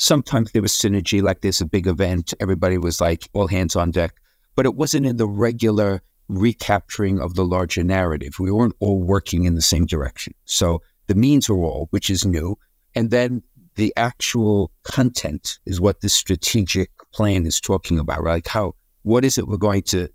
Sometimes 0.00 0.52
there 0.52 0.62
was 0.62 0.72
synergy, 0.72 1.20
like 1.20 1.42
there's 1.42 1.60
a 1.60 1.66
big 1.66 1.86
event, 1.86 2.32
everybody 2.40 2.78
was 2.78 3.02
like 3.02 3.28
all 3.34 3.46
hands 3.46 3.76
on 3.76 3.90
deck, 3.90 4.14
but 4.54 4.64
it 4.64 4.74
wasn't 4.74 5.04
in 5.04 5.18
the 5.18 5.28
regular 5.28 6.00
recapturing 6.28 7.20
of 7.20 7.34
the 7.34 7.44
larger 7.44 7.84
narrative. 7.84 8.38
We 8.38 8.50
weren't 8.50 8.74
all 8.80 9.02
working 9.02 9.44
in 9.44 9.56
the 9.56 9.60
same 9.60 9.84
direction. 9.84 10.32
So 10.46 10.80
the 11.06 11.14
means 11.14 11.50
were 11.50 11.58
all, 11.58 11.88
which 11.90 12.08
is 12.08 12.24
new. 12.24 12.56
And 12.94 13.10
then 13.10 13.42
the 13.74 13.92
actual 13.98 14.72
content 14.84 15.58
is 15.66 15.82
what 15.82 16.00
this 16.00 16.14
strategic 16.14 16.90
plan 17.12 17.44
is 17.44 17.60
talking 17.60 17.98
about, 17.98 18.22
right? 18.22 18.36
Like 18.36 18.48
how, 18.48 18.76
what 19.02 19.22
is 19.22 19.36
it 19.36 19.48
we're 19.48 19.58
going 19.58 19.82
to 19.82 20.08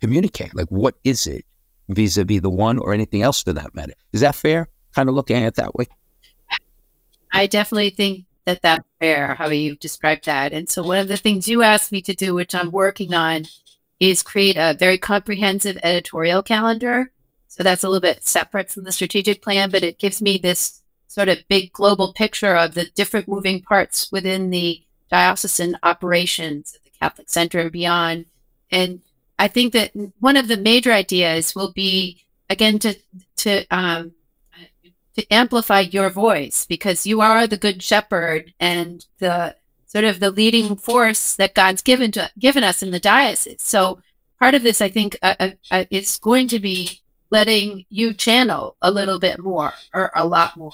communicate? 0.00 0.52
Like, 0.52 0.68
what 0.68 0.96
is 1.04 1.28
it 1.28 1.44
vis-a-vis 1.88 2.40
the 2.40 2.50
one 2.50 2.78
or 2.78 2.92
anything 2.92 3.22
else 3.22 3.44
for 3.44 3.52
that 3.52 3.72
matter? 3.72 3.94
Is 4.12 4.20
that 4.22 4.34
fair? 4.34 4.68
Kind 4.96 5.08
of 5.08 5.14
looking 5.14 5.36
at 5.36 5.44
it 5.44 5.54
that 5.54 5.76
way? 5.76 5.86
I 7.30 7.46
definitely 7.46 7.90
think 7.90 8.24
that 8.48 8.62
that's 8.62 8.84
fair, 8.98 9.34
how 9.34 9.48
you 9.50 9.76
described 9.76 10.24
that. 10.24 10.54
And 10.54 10.70
so 10.70 10.82
one 10.82 10.98
of 10.98 11.08
the 11.08 11.18
things 11.18 11.48
you 11.48 11.62
asked 11.62 11.92
me 11.92 12.00
to 12.02 12.14
do, 12.14 12.34
which 12.34 12.54
I'm 12.54 12.70
working 12.70 13.12
on, 13.12 13.44
is 14.00 14.22
create 14.22 14.56
a 14.56 14.74
very 14.78 14.96
comprehensive 14.96 15.78
editorial 15.82 16.42
calendar. 16.42 17.12
So 17.48 17.62
that's 17.62 17.84
a 17.84 17.88
little 17.88 18.00
bit 18.00 18.26
separate 18.26 18.70
from 18.70 18.84
the 18.84 18.92
strategic 18.92 19.42
plan, 19.42 19.70
but 19.70 19.82
it 19.82 19.98
gives 19.98 20.22
me 20.22 20.38
this 20.38 20.80
sort 21.08 21.28
of 21.28 21.46
big 21.48 21.72
global 21.74 22.14
picture 22.14 22.56
of 22.56 22.72
the 22.72 22.86
different 22.94 23.28
moving 23.28 23.60
parts 23.60 24.10
within 24.10 24.48
the 24.48 24.82
diocesan 25.10 25.76
operations 25.82 26.74
at 26.74 26.84
the 26.84 26.90
Catholic 26.98 27.28
Center 27.28 27.60
and 27.60 27.72
beyond. 27.72 28.26
And 28.70 29.02
I 29.38 29.48
think 29.48 29.74
that 29.74 29.92
one 30.20 30.38
of 30.38 30.48
the 30.48 30.56
major 30.56 30.92
ideas 30.92 31.54
will 31.54 31.72
be 31.72 32.24
again 32.48 32.78
to 32.78 32.94
to 33.38 33.66
um, 33.70 34.12
to 35.18 35.32
amplify 35.32 35.80
your 35.80 36.10
voice 36.10 36.64
because 36.66 37.06
you 37.06 37.20
are 37.20 37.46
the 37.46 37.56
good 37.56 37.82
shepherd 37.82 38.54
and 38.60 39.04
the 39.18 39.56
sort 39.86 40.04
of 40.04 40.20
the 40.20 40.30
leading 40.30 40.76
force 40.76 41.34
that 41.36 41.54
God's 41.54 41.82
given 41.82 42.12
to 42.12 42.30
given 42.38 42.62
us 42.62 42.82
in 42.82 42.90
the 42.90 43.00
diocese. 43.00 43.62
So 43.62 44.00
part 44.38 44.54
of 44.54 44.62
this, 44.62 44.80
I 44.80 44.88
think, 44.88 45.18
uh, 45.22 45.34
uh, 45.40 45.50
uh, 45.70 45.84
is 45.90 46.18
going 46.18 46.48
to 46.48 46.60
be 46.60 47.00
letting 47.30 47.84
you 47.90 48.14
channel 48.14 48.76
a 48.80 48.90
little 48.90 49.18
bit 49.18 49.38
more 49.38 49.72
or 49.92 50.10
a 50.14 50.26
lot 50.26 50.56
more. 50.56 50.72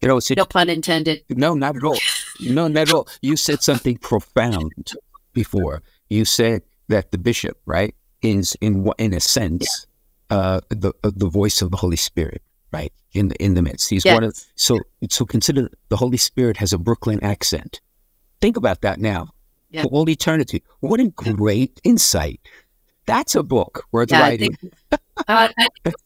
You 0.00 0.08
know, 0.08 0.20
no 0.36 0.44
pun 0.44 0.68
intended. 0.68 1.24
No, 1.30 1.54
not 1.54 1.76
at 1.76 1.84
all. 1.84 1.98
No, 2.38 2.68
not 2.68 2.88
at 2.88 2.92
all. 2.92 3.08
You 3.22 3.36
said 3.36 3.62
something 3.62 3.96
profound 3.96 4.92
before. 5.32 5.82
You 6.10 6.26
said 6.26 6.62
that 6.88 7.10
the 7.10 7.16
bishop, 7.16 7.56
right, 7.64 7.94
is 8.20 8.54
in 8.60 8.90
in 8.98 9.14
a 9.14 9.20
sense 9.20 9.86
yeah. 10.30 10.36
uh, 10.36 10.60
the 10.68 10.92
uh, 11.02 11.10
the 11.14 11.28
voice 11.28 11.62
of 11.62 11.70
the 11.70 11.78
Holy 11.78 11.96
Spirit, 11.96 12.42
right, 12.74 12.92
in 13.12 13.28
the 13.28 13.42
in 13.42 13.54
the 13.54 13.62
midst. 13.62 13.88
He's 13.90 14.04
yes. 14.04 14.14
one 14.14 14.24
of 14.24 14.36
so 14.56 14.80
so 15.08 15.24
consider 15.24 15.70
the 15.88 15.96
Holy 15.96 16.16
Spirit 16.16 16.56
has 16.58 16.72
a 16.72 16.78
Brooklyn 16.78 17.22
accent. 17.22 17.80
Think 18.40 18.56
about 18.56 18.82
that 18.82 19.00
now. 19.00 19.30
Yeah. 19.70 19.82
For 19.82 19.88
all 19.88 20.08
eternity. 20.08 20.62
What 20.80 21.00
a 21.00 21.08
great 21.08 21.80
insight. 21.82 22.40
That's 23.06 23.34
a 23.34 23.42
book 23.42 23.84
worth 23.92 24.10
yeah, 24.10 24.20
writing. 24.20 24.56
Think, 24.56 25.02
uh, 25.28 25.48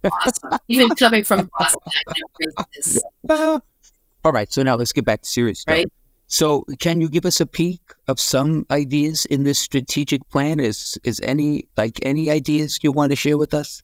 awesome. 0.04 0.58
Even 0.68 0.90
coming 0.90 1.24
from 1.24 1.50
Boston. 1.58 1.92
Uh, 3.28 3.60
all 4.24 4.32
right. 4.32 4.52
So 4.52 4.62
now 4.62 4.76
let's 4.76 4.92
get 4.92 5.04
back 5.04 5.22
to 5.22 5.28
serious 5.28 5.60
stuff. 5.60 5.74
Right. 5.74 5.92
So 6.28 6.64
can 6.78 7.00
you 7.00 7.08
give 7.08 7.24
us 7.24 7.40
a 7.40 7.46
peek 7.46 7.80
of 8.06 8.20
some 8.20 8.66
ideas 8.70 9.24
in 9.26 9.44
this 9.44 9.58
strategic 9.58 10.28
plan? 10.28 10.60
Is 10.60 10.98
is 11.04 11.20
any 11.22 11.68
like 11.76 11.98
any 12.02 12.30
ideas 12.30 12.78
you 12.82 12.92
want 12.92 13.12
to 13.12 13.16
share 13.16 13.38
with 13.38 13.54
us? 13.54 13.82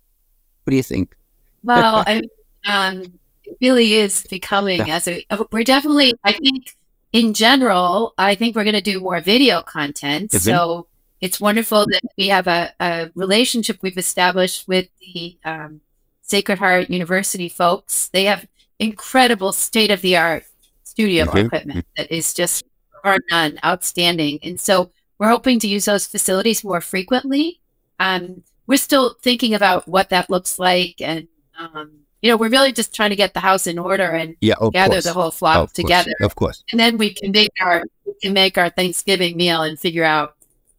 What 0.64 0.72
do 0.72 0.76
you 0.76 0.82
think? 0.82 1.16
Well, 1.62 2.04
I, 2.06 2.22
um, 2.64 3.02
it 3.44 3.56
really 3.60 3.94
is 3.94 4.26
becoming 4.28 4.90
as 4.90 5.06
a 5.08 5.24
we're 5.52 5.64
definitely 5.64 6.14
I 6.24 6.32
think 6.32 6.74
in 7.14 7.32
general, 7.32 8.12
I 8.18 8.34
think 8.34 8.56
we're 8.56 8.64
going 8.64 8.74
to 8.74 8.80
do 8.80 8.98
more 8.98 9.20
video 9.20 9.62
content. 9.62 10.32
Mm-hmm. 10.32 10.50
So 10.50 10.88
it's 11.20 11.40
wonderful 11.40 11.86
that 11.86 12.02
we 12.18 12.26
have 12.28 12.48
a, 12.48 12.72
a 12.80 13.10
relationship 13.14 13.78
we've 13.82 13.96
established 13.96 14.66
with 14.66 14.88
the 15.00 15.38
um, 15.44 15.80
Sacred 16.22 16.58
Heart 16.58 16.90
University 16.90 17.48
folks. 17.48 18.08
They 18.08 18.24
have 18.24 18.46
incredible 18.80 19.52
state 19.52 19.92
of 19.92 20.02
the 20.02 20.16
art 20.16 20.44
studio 20.82 21.24
mm-hmm. 21.26 21.46
equipment 21.46 21.86
that 21.96 22.12
is 22.12 22.34
just 22.34 22.64
bar 23.04 23.18
none, 23.30 23.60
outstanding. 23.64 24.40
And 24.42 24.60
so 24.60 24.90
we're 25.18 25.28
hoping 25.28 25.60
to 25.60 25.68
use 25.68 25.84
those 25.84 26.08
facilities 26.08 26.64
more 26.64 26.80
frequently. 26.80 27.60
Um, 28.00 28.42
we're 28.66 28.76
still 28.76 29.14
thinking 29.22 29.54
about 29.54 29.86
what 29.86 30.10
that 30.10 30.30
looks 30.30 30.58
like 30.58 31.00
and 31.00 31.28
um, 31.56 31.92
you 32.24 32.30
know, 32.30 32.38
we're 32.38 32.48
really 32.48 32.72
just 32.72 32.94
trying 32.94 33.10
to 33.10 33.16
get 33.16 33.34
the 33.34 33.40
house 33.40 33.66
in 33.66 33.78
order 33.78 34.08
and 34.10 34.34
yeah, 34.40 34.54
gather 34.72 34.94
course. 34.94 35.04
the 35.04 35.12
whole 35.12 35.30
flock 35.30 35.58
of 35.58 35.72
together. 35.74 36.10
Course. 36.18 36.26
Of 36.26 36.34
course. 36.36 36.64
And 36.72 36.80
then 36.80 36.96
we 36.96 37.12
can 37.12 37.32
make 37.32 37.52
our 37.60 37.84
we 38.06 38.14
can 38.22 38.32
make 38.32 38.56
our 38.56 38.70
Thanksgiving 38.70 39.36
meal 39.36 39.60
and 39.60 39.78
figure 39.78 40.04
out 40.04 40.34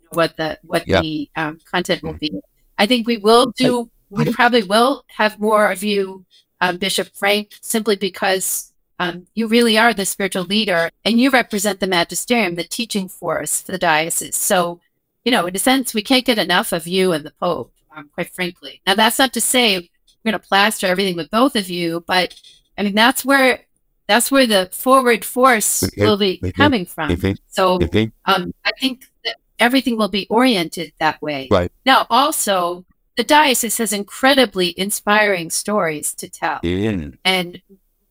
what 0.10 0.36
the 0.38 0.58
what 0.64 0.88
yeah. 0.88 1.02
the 1.02 1.30
um, 1.36 1.60
content 1.72 2.02
will 2.02 2.14
be. 2.14 2.34
I 2.80 2.88
think 2.88 3.06
we 3.06 3.18
will 3.18 3.52
do. 3.52 3.92
We 4.10 4.34
probably 4.34 4.64
will 4.64 5.06
have 5.18 5.40
more 5.40 5.72
of 5.72 5.84
you, 5.84 6.26
um, 6.62 6.78
Bishop 6.78 7.10
Frank, 7.14 7.52
simply 7.62 7.96
because 7.96 8.74
um, 8.98 9.28
you 9.36 9.46
really 9.46 9.78
are 9.78 9.94
the 9.94 10.08
spiritual 10.08 10.46
leader 10.46 10.90
and 11.04 11.20
you 11.20 11.30
represent 11.30 11.80
the 11.80 11.86
magisterium, 11.86 12.56
the 12.56 12.64
teaching 12.64 13.08
force 13.08 13.62
for 13.62 13.72
the 13.72 13.78
diocese. 13.78 14.36
So, 14.36 14.80
you 15.24 15.32
know, 15.32 15.46
in 15.46 15.56
a 15.56 15.60
sense, 15.60 15.94
we 15.94 16.02
can't 16.02 16.26
get 16.26 16.40
enough 16.40 16.72
of 16.72 16.88
you 16.88 17.12
and 17.12 17.24
the 17.24 17.34
Pope, 17.40 17.72
um, 17.96 18.10
quite 18.16 18.34
frankly. 18.34 18.82
Now, 18.88 18.96
that's 18.96 19.20
not 19.20 19.34
to 19.34 19.42
say 19.42 19.92
we're 20.26 20.32
going 20.32 20.42
to 20.42 20.48
plaster 20.48 20.88
everything 20.88 21.16
with 21.16 21.30
both 21.30 21.56
of 21.56 21.70
you. 21.70 22.04
But 22.08 22.40
I 22.78 22.84
mean, 22.84 22.96
that's 22.96 23.24
where 23.24 23.60
that's 24.08 24.32
where 24.32 24.48
the 24.48 24.70
forward 24.72 25.24
force 25.24 25.84
will 25.98 26.18
be 26.18 26.38
coming 26.56 26.86
from. 26.86 27.16
So 27.48 27.80
um, 28.26 28.54
I 28.64 28.72
think 28.80 29.06
that 29.24 29.38
everything 29.60 29.98
will 29.98 30.10
be 30.10 30.28
oriented 30.30 30.94
that 31.00 31.22
way. 31.22 31.48
Right. 31.50 31.72
Now, 31.86 32.06
also, 32.10 32.86
the 33.18 33.24
diocese 33.24 33.78
has 33.78 33.94
incredibly 33.94 34.78
inspiring 34.78 35.50
stories 35.50 36.14
to 36.16 36.30
tell. 36.30 36.60
Yeah. 36.62 37.10
And 37.24 37.62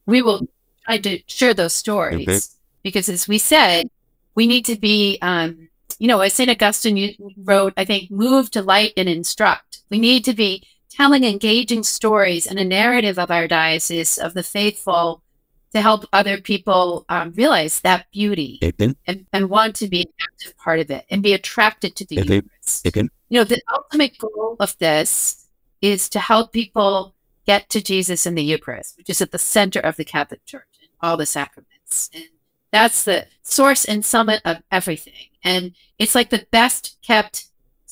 we 0.06 0.22
will 0.22 0.48
try 0.84 0.98
to 0.98 1.20
share 1.26 1.54
those 1.54 1.72
stories 1.72 2.56
because, 2.82 3.08
as 3.08 3.28
we 3.28 3.38
said, 3.38 3.88
we 4.34 4.46
need 4.46 4.64
to 4.64 4.76
be, 4.76 5.18
um, 5.22 5.68
you 5.98 6.08
know, 6.08 6.20
as 6.20 6.32
St. 6.32 6.50
Augustine 6.50 7.14
wrote, 7.44 7.72
I 7.76 7.84
think, 7.84 8.10
move 8.10 8.50
to 8.52 8.62
light 8.62 8.94
and 8.96 9.08
instruct. 9.08 9.82
We 9.90 9.98
need 10.00 10.24
to 10.24 10.34
be 10.34 10.66
telling 10.94 11.24
engaging 11.24 11.82
stories 11.82 12.46
and 12.46 12.58
a 12.58 12.64
narrative 12.64 13.18
of 13.18 13.30
our 13.30 13.48
diocese 13.48 14.18
of 14.18 14.34
the 14.34 14.42
faithful 14.42 15.22
to 15.72 15.80
help 15.80 16.04
other 16.12 16.40
people 16.40 17.04
um, 17.08 17.32
realize 17.32 17.80
that 17.80 18.06
beauty 18.12 18.60
and, 19.06 19.26
and, 19.32 19.50
want 19.50 19.74
to 19.74 19.88
be 19.88 20.02
an 20.02 20.12
active 20.22 20.56
part 20.56 20.78
of 20.78 20.88
it 20.88 21.04
and 21.10 21.20
be 21.20 21.32
attracted 21.32 21.96
to 21.96 22.06
the 22.06 22.16
Eucharist. 22.16 22.84
You 23.28 23.40
know, 23.40 23.44
the 23.44 23.60
ultimate 23.72 24.16
goal 24.18 24.56
of 24.60 24.78
this 24.78 25.48
is 25.82 26.08
to 26.10 26.20
help 26.20 26.52
people 26.52 27.16
get 27.44 27.68
to 27.70 27.82
Jesus 27.82 28.24
in 28.24 28.36
the 28.36 28.44
Eucharist, 28.44 28.96
which 28.96 29.10
is 29.10 29.20
at 29.20 29.32
the 29.32 29.38
center 29.38 29.80
of 29.80 29.96
the 29.96 30.04
Catholic 30.04 30.44
Church 30.44 30.68
and 30.80 30.90
all 31.00 31.16
the 31.16 31.26
sacraments. 31.26 32.08
And 32.14 32.24
that's 32.70 33.02
the 33.02 33.26
source 33.42 33.84
and 33.84 34.04
summit 34.04 34.42
of 34.44 34.58
everything. 34.70 35.28
And 35.42 35.72
it's 35.98 36.14
like 36.14 36.30
the 36.30 36.46
best 36.52 36.96
kept 37.02 37.46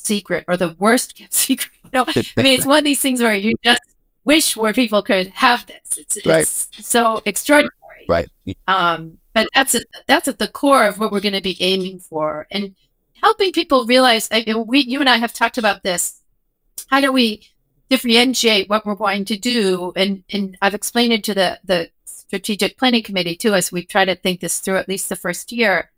secret 0.05 0.44
or 0.48 0.57
the 0.57 0.76
worst 0.78 1.14
kept 1.16 1.32
secret. 1.32 1.70
You 1.84 1.90
know, 1.92 2.05
I 2.09 2.42
mean, 2.42 2.59
it's 2.59 2.66
one 2.66 2.78
of 2.78 2.84
these 2.84 3.00
things 3.00 3.20
where 3.20 3.34
you 3.34 3.55
just 3.64 3.82
wish 4.24 4.57
where 4.57 4.72
people 4.72 5.03
could 5.03 5.28
have 5.28 5.66
this. 5.66 5.98
It's, 5.98 6.26
right. 6.26 6.42
it's 6.42 6.68
so 6.80 7.22
extraordinary. 7.24 7.72
Right. 8.09 8.28
Um, 8.66 9.18
but 9.32 9.48
that's 9.55 9.74
at, 9.74 9.84
that's 10.07 10.28
at 10.28 10.38
the 10.38 10.48
core 10.48 10.86
of 10.86 10.98
what 10.98 11.12
we're 11.12 11.20
going 11.20 11.34
to 11.34 11.40
be 11.40 11.57
aiming 11.61 12.00
for, 12.00 12.46
and 12.50 12.74
helping 13.22 13.53
people 13.53 13.86
realize. 13.86 14.28
I 14.30 14.44
mean, 14.46 14.66
we, 14.66 14.80
you 14.80 15.00
and 15.00 15.09
I 15.09 15.16
have 15.16 15.32
talked 15.32 15.59
about 15.59 15.82
this. 15.82 16.20
How 16.88 17.00
do 17.00 17.12
we 17.12 17.48
differentiate 17.92 18.70
what 18.70 18.86
we're 18.86 18.94
going 18.94 19.22
to 19.22 19.36
do. 19.36 19.92
And, 19.96 20.24
and 20.32 20.57
I've 20.62 20.72
explained 20.72 21.12
it 21.12 21.22
to 21.24 21.34
the, 21.34 21.61
the 21.62 21.90
strategic 22.07 22.78
planning 22.78 23.03
committee 23.03 23.36
too, 23.36 23.53
as 23.53 23.70
we 23.70 23.84
try 23.84 24.07
to 24.07 24.16
think 24.16 24.40
this 24.40 24.61
through 24.61 24.78
at 24.78 24.88
least 24.88 25.11
the 25.11 25.14
first 25.14 25.53
year. 25.53 25.90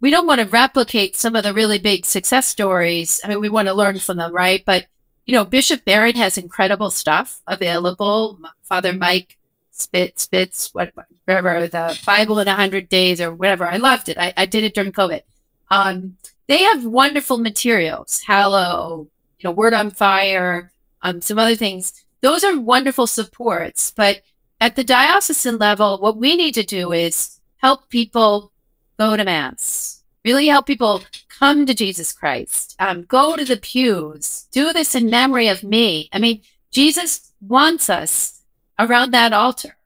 We 0.00 0.10
don't 0.10 0.26
want 0.26 0.40
to 0.40 0.46
replicate 0.46 1.16
some 1.16 1.34
of 1.34 1.42
the 1.42 1.52
really 1.52 1.78
big 1.78 2.06
success 2.06 2.46
stories. 2.46 3.20
I 3.24 3.28
mean, 3.28 3.40
we 3.40 3.48
want 3.48 3.68
to 3.68 3.74
learn 3.74 3.98
from 3.98 4.16
them, 4.16 4.32
right? 4.32 4.62
But, 4.64 4.86
you 5.26 5.34
know, 5.34 5.44
Bishop 5.44 5.84
Barron 5.84 6.14
has 6.16 6.38
incredible 6.38 6.90
stuff 6.90 7.40
available. 7.46 8.38
Father 8.62 8.92
Mike 8.92 9.38
Spitz, 9.72 10.22
Spitz, 10.22 10.72
whatever, 10.74 11.66
the 11.66 12.00
Bible 12.04 12.38
in 12.38 12.48
a 12.48 12.54
hundred 12.54 12.88
days 12.88 13.20
or 13.20 13.34
whatever. 13.34 13.64
I 13.66 13.76
loved 13.76 14.08
it. 14.08 14.18
I, 14.18 14.32
I 14.36 14.46
did 14.46 14.64
it 14.64 14.74
during 14.74 14.92
COVID. 14.92 15.22
Um, 15.70 16.16
they 16.46 16.62
have 16.62 16.84
wonderful 16.84 17.38
materials. 17.38 18.22
Hallow, 18.26 19.08
you 19.38 19.48
know, 19.48 19.52
Word 19.52 19.74
on 19.74 19.90
Fire, 19.90 20.72
um, 21.02 21.20
some 21.20 21.38
other 21.38 21.56
things. 21.56 22.04
Those 22.20 22.42
are 22.42 22.58
wonderful 22.58 23.06
supports. 23.06 23.92
But 23.94 24.22
at 24.60 24.74
the 24.74 24.84
diocesan 24.84 25.58
level, 25.58 25.98
what 25.98 26.16
we 26.16 26.36
need 26.36 26.54
to 26.54 26.64
do 26.64 26.92
is 26.92 27.38
help 27.58 27.88
people 27.88 28.50
go 28.98 29.16
to 29.16 29.24
Mass, 29.24 30.02
really 30.24 30.48
help 30.48 30.66
people 30.66 31.02
come 31.28 31.66
to 31.66 31.74
Jesus 31.74 32.12
Christ, 32.12 32.74
um, 32.78 33.02
go 33.04 33.36
to 33.36 33.44
the 33.44 33.56
pews, 33.56 34.46
do 34.50 34.72
this 34.72 34.94
in 34.94 35.08
memory 35.08 35.48
of 35.48 35.62
me. 35.62 36.08
I 36.12 36.18
mean, 36.18 36.42
Jesus 36.70 37.32
wants 37.40 37.88
us 37.88 38.42
around 38.78 39.12
that 39.12 39.32
altar. 39.32 39.76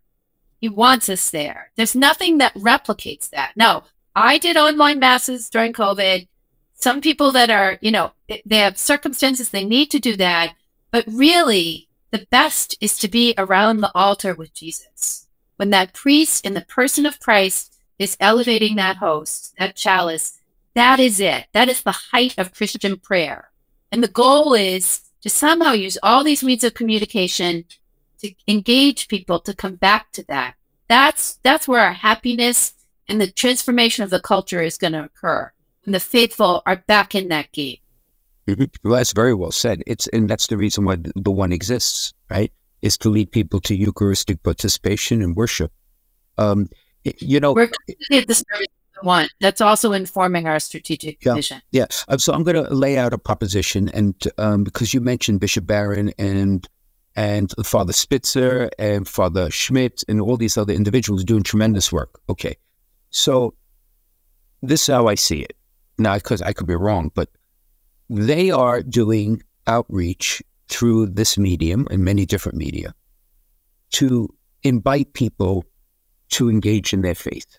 He 0.61 0.69
wants 0.69 1.09
us 1.09 1.31
there. 1.31 1.73
There's 1.77 1.95
nothing 1.95 2.39
that 2.39 2.55
replicates 2.55 3.29
that. 3.31 3.53
No, 3.57 3.85
I 4.15 4.39
did 4.39 4.57
online 4.57 4.99
masses 4.99 5.51
during 5.51 5.73
COVID. 5.73 6.29
Some 6.75 7.01
people 7.01 7.33
that 7.33 7.51
are, 7.51 7.79
you 7.81 7.91
know, 7.91 8.13
they 8.29 8.59
have 8.59 8.79
circumstances, 8.79 9.51
they 9.51 9.65
need 9.65 9.91
to 9.91 9.99
do 9.99 10.17
that. 10.17 10.55
But 10.91 11.05
really, 11.07 11.89
the 12.11 12.27
best 12.31 12.77
is 12.81 12.99
to 12.99 13.09
be 13.09 13.35
around 13.37 13.81
the 13.81 13.93
altar 13.95 14.35
with 14.35 14.55
Jesus. 14.55 15.27
When 15.57 15.71
that 15.71 15.95
priest 15.95 16.45
in 16.45 16.55
the 16.55 16.63
person 16.63 17.07
of 17.07 17.21
Christ 17.21 17.72
is 17.99 18.17
elevating 18.21 18.77
that 18.77 18.97
host, 18.97 19.55
that 19.59 19.77
chalice, 19.77 20.39
that 20.75 20.99
is 20.99 21.21
it. 21.21 21.47
That 21.53 21.69
is 21.69 21.83
the 21.83 21.93
height 21.93 22.35
of 22.39 22.55
Christian 22.55 22.97
prayer. 22.97 23.51
And 23.91 24.03
the 24.03 24.09
goal 24.09 24.55
is 24.55 25.03
to 25.23 25.29
somehow 25.29 25.73
use 25.73 25.99
all 26.03 26.25
these 26.25 26.43
means 26.43 26.65
of 26.65 26.75
communication 26.75 27.65
to 28.21 28.33
engage 28.49 29.09
people 29.09 29.39
to 29.41 29.55
come 29.55 29.75
back 29.75 30.13
to 30.13 30.25
that. 30.29 30.55
That's 30.89 31.39
that's 31.43 31.69
where 31.69 31.81
our 31.81 31.93
happiness 31.93 32.75
and 33.09 33.21
the 33.21 33.31
transformation 33.31 34.05
of 34.05 34.11
the 34.11 34.21
culture 34.21 34.63
is 34.63 34.79
going 34.79 34.93
to 34.95 35.05
occur. 35.05 35.53
And 35.85 35.95
the 35.95 36.01
faithful 36.01 36.63
are 36.65 36.77
back 36.77 37.15
in 37.15 37.29
that 37.29 37.53
game. 37.53 37.79
Mm-hmm. 38.47 38.65
Well, 38.83 38.97
that's 38.99 39.13
very 39.13 39.35
well 39.35 39.53
said. 39.53 39.83
It's 39.87 40.07
and 40.09 40.29
that's 40.29 40.47
the 40.47 40.57
reason 40.57 40.85
why 40.85 40.97
the 40.97 41.31
one 41.31 41.53
exists, 41.53 42.13
right? 42.31 42.53
Is 42.81 42.99
to 42.99 43.09
lead 43.09 43.31
people 43.31 43.61
to 43.61 43.75
Eucharistic 43.75 44.43
participation 44.43 45.23
and 45.23 45.37
worship. 45.37 45.73
Um, 46.39 46.69
you 47.05 47.41
know, 47.41 47.53
we're 47.53 47.71
at 48.13 48.27
the 48.29 48.35
service 48.35 48.67
one. 49.03 49.29
That's 49.41 49.61
also 49.61 49.93
informing 49.93 50.47
our 50.47 50.61
strategic 50.61 51.25
yeah, 51.25 51.35
vision. 51.35 51.63
Yeah. 51.71 51.87
Um, 52.09 52.19
so 52.19 52.33
I'm 52.33 52.43
going 52.43 52.63
to 52.63 52.73
lay 52.73 52.99
out 52.99 53.13
a 53.13 53.19
proposition, 53.19 53.89
and 53.91 54.15
um, 54.39 54.65
because 54.65 54.95
you 54.95 55.01
mentioned 55.01 55.41
Bishop 55.41 55.67
Barron 55.67 56.13
and 56.19 56.67
and 57.15 57.53
Father 57.65 57.93
Spitzer 57.93 58.71
and 58.79 59.07
Father 59.07 59.51
Schmitz 59.51 60.03
and 60.09 60.21
all 60.21 60.37
these 60.37 60.57
other 60.57 60.73
individuals 60.73 61.25
doing 61.25 61.43
tremendous 61.43 61.93
work. 61.93 62.21
Okay, 62.29 62.57
so 63.11 63.55
this 64.63 64.83
is 64.83 64.87
how 64.95 65.09
I 65.09 65.15
see 65.15 65.41
it. 65.41 65.57
Now, 65.99 66.15
because 66.15 66.41
I 66.43 66.53
could 66.53 66.67
be 66.67 66.75
wrong, 66.75 67.11
but 67.15 67.29
they 68.09 68.51
are 68.51 68.83
doing 68.83 69.43
outreach 69.67 70.43
through 70.69 71.07
this 71.07 71.37
medium 71.37 71.87
and 71.91 72.05
many 72.05 72.25
different 72.25 72.57
media 72.57 72.95
to 73.91 74.29
invite 74.63 75.13
people 75.13 75.65
to 76.33 76.51
engage 76.51 76.93
in 76.93 77.03
their 77.03 77.15
faith. 77.15 77.59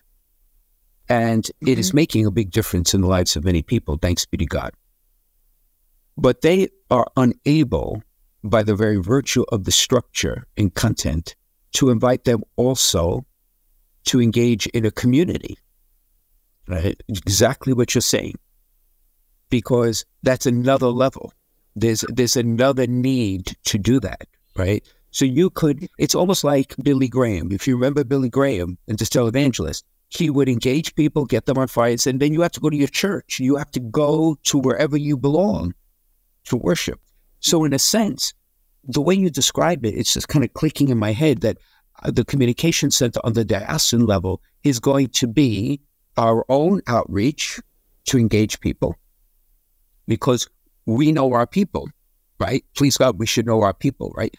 And 1.08 1.44
mm-hmm. 1.44 1.68
it 1.68 1.78
is 1.78 1.88
mm-hmm. 1.88 1.96
making 1.96 2.26
a 2.26 2.30
big 2.30 2.50
difference 2.50 2.94
in 2.94 3.00
the 3.00 3.08
lives 3.08 3.36
of 3.36 3.44
many 3.44 3.62
people, 3.62 3.98
thanks 4.00 4.26
be 4.26 4.36
to 4.38 4.46
God. 4.46 4.72
But 6.16 6.42
they 6.42 6.68
are 6.90 7.06
unable, 7.16 8.02
by 8.42 8.62
the 8.62 8.76
very 8.76 8.96
virtue 8.96 9.44
of 9.50 9.64
the 9.64 9.72
structure 9.72 10.46
and 10.56 10.72
content, 10.72 11.34
to 11.72 11.90
invite 11.90 12.24
them 12.24 12.42
also 12.56 13.26
to 14.04 14.20
engage 14.20 14.66
in 14.68 14.84
a 14.84 14.90
community. 14.90 15.58
Right? 16.68 17.00
Exactly 17.08 17.72
what 17.72 17.94
you're 17.94 18.02
saying 18.02 18.34
because 19.50 20.04
that's 20.24 20.46
another 20.46 20.88
level. 20.88 21.32
There's 21.76 22.04
there's 22.08 22.36
another 22.36 22.88
need 22.88 23.56
to 23.66 23.78
do 23.78 24.00
that, 24.00 24.26
right? 24.56 24.84
So 25.14 25.24
you 25.24 25.48
could. 25.48 25.88
It's 25.96 26.16
almost 26.16 26.42
like 26.42 26.74
Billy 26.82 27.06
Graham. 27.06 27.52
If 27.52 27.68
you 27.68 27.76
remember 27.76 28.02
Billy 28.02 28.28
Graham 28.28 28.78
and 28.88 28.98
Distill 28.98 29.28
Evangelist, 29.28 29.84
he 30.08 30.28
would 30.28 30.48
engage 30.48 30.92
people, 30.96 31.24
get 31.24 31.46
them 31.46 31.56
on 31.56 31.68
fire, 31.68 31.96
and 32.04 32.18
then 32.18 32.32
you 32.32 32.40
have 32.40 32.50
to 32.50 32.60
go 32.60 32.68
to 32.68 32.76
your 32.76 32.88
church. 32.88 33.38
You 33.38 33.54
have 33.54 33.70
to 33.70 33.80
go 33.80 34.36
to 34.42 34.58
wherever 34.58 34.96
you 34.96 35.16
belong 35.16 35.72
to 36.46 36.56
worship. 36.56 37.00
So 37.38 37.64
in 37.64 37.72
a 37.72 37.78
sense, 37.78 38.34
the 38.82 39.00
way 39.00 39.14
you 39.14 39.30
describe 39.30 39.86
it, 39.86 39.94
it's 39.94 40.14
just 40.14 40.26
kind 40.26 40.44
of 40.44 40.52
clicking 40.52 40.88
in 40.88 40.98
my 40.98 41.12
head 41.12 41.42
that 41.42 41.58
uh, 42.02 42.10
the 42.10 42.24
communication 42.24 42.90
center 42.90 43.20
on 43.22 43.34
the 43.34 43.44
diocesan 43.44 44.06
level 44.06 44.42
is 44.64 44.80
going 44.80 45.10
to 45.10 45.28
be 45.28 45.80
our 46.16 46.44
own 46.48 46.80
outreach 46.88 47.60
to 48.06 48.18
engage 48.18 48.58
people 48.58 48.96
because 50.08 50.48
we 50.86 51.12
know 51.12 51.32
our 51.34 51.46
people, 51.46 51.88
right? 52.40 52.64
Please 52.74 52.96
God, 52.96 53.20
we 53.20 53.26
should 53.26 53.46
know 53.46 53.62
our 53.62 53.74
people, 53.74 54.12
right? 54.16 54.34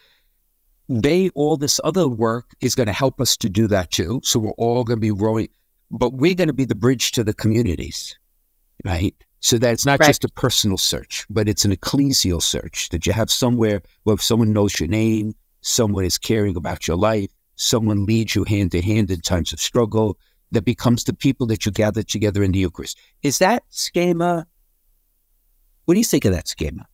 They, 0.87 1.29
all 1.29 1.57
this 1.57 1.79
other 1.83 2.07
work 2.07 2.51
is 2.61 2.75
going 2.75 2.87
to 2.87 2.93
help 2.93 3.19
us 3.19 3.35
to 3.37 3.49
do 3.49 3.67
that 3.67 3.91
too. 3.91 4.21
So 4.23 4.39
we're 4.39 4.51
all 4.51 4.83
going 4.83 4.97
to 4.97 5.01
be 5.01 5.11
rowing, 5.11 5.49
but 5.89 6.13
we're 6.13 6.35
going 6.35 6.47
to 6.47 6.53
be 6.53 6.65
the 6.65 6.75
bridge 6.75 7.11
to 7.13 7.23
the 7.23 7.33
communities, 7.33 8.17
right? 8.83 9.15
So 9.39 9.57
that 9.57 9.73
it's 9.73 9.85
not 9.85 9.99
right. 9.99 10.07
just 10.07 10.23
a 10.23 10.29
personal 10.29 10.77
search, 10.77 11.25
but 11.29 11.47
it's 11.49 11.65
an 11.65 11.75
ecclesial 11.75 12.41
search 12.41 12.89
that 12.89 13.05
you 13.05 13.13
have 13.13 13.31
somewhere 13.31 13.81
where 14.03 14.17
someone 14.17 14.53
knows 14.53 14.79
your 14.79 14.89
name, 14.89 15.33
someone 15.61 16.05
is 16.05 16.17
caring 16.17 16.55
about 16.55 16.87
your 16.87 16.97
life, 16.97 17.31
someone 17.55 18.05
leads 18.05 18.35
you 18.35 18.43
hand 18.43 18.71
to 18.71 18.81
hand 18.81 19.09
in 19.11 19.21
times 19.21 19.53
of 19.53 19.59
struggle, 19.59 20.17
that 20.51 20.65
becomes 20.65 21.03
the 21.03 21.13
people 21.13 21.47
that 21.47 21.65
you 21.65 21.71
gather 21.71 22.03
together 22.03 22.43
in 22.43 22.51
the 22.51 22.59
Eucharist. 22.59 22.97
Is 23.23 23.39
that 23.39 23.63
schema 23.69 24.47
what 25.85 25.93
do 25.93 25.99
you 25.99 26.05
think 26.05 26.25
of 26.25 26.33
that 26.33 26.47
schema? 26.47 26.87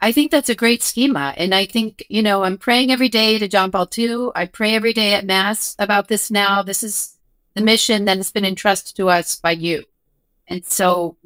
I 0.00 0.12
think 0.12 0.30
that's 0.30 0.48
a 0.48 0.54
great 0.54 0.82
schema. 0.82 1.34
And 1.36 1.54
I 1.54 1.66
think, 1.66 2.04
you 2.08 2.22
know, 2.22 2.44
I'm 2.44 2.56
praying 2.56 2.92
every 2.92 3.08
day 3.08 3.38
to 3.38 3.48
John 3.48 3.70
Paul 3.70 3.88
II. 3.96 4.28
I 4.34 4.46
pray 4.46 4.74
every 4.74 4.92
day 4.92 5.14
at 5.14 5.26
Mass 5.26 5.74
about 5.78 6.08
this 6.08 6.30
now. 6.30 6.62
This 6.62 6.82
is 6.82 7.16
the 7.54 7.62
mission 7.62 8.04
that 8.04 8.16
has 8.16 8.30
been 8.30 8.44
entrusted 8.44 8.96
to 8.96 9.08
us 9.08 9.36
by 9.36 9.52
you. 9.52 9.84
And 10.46 10.64
so 10.64 11.16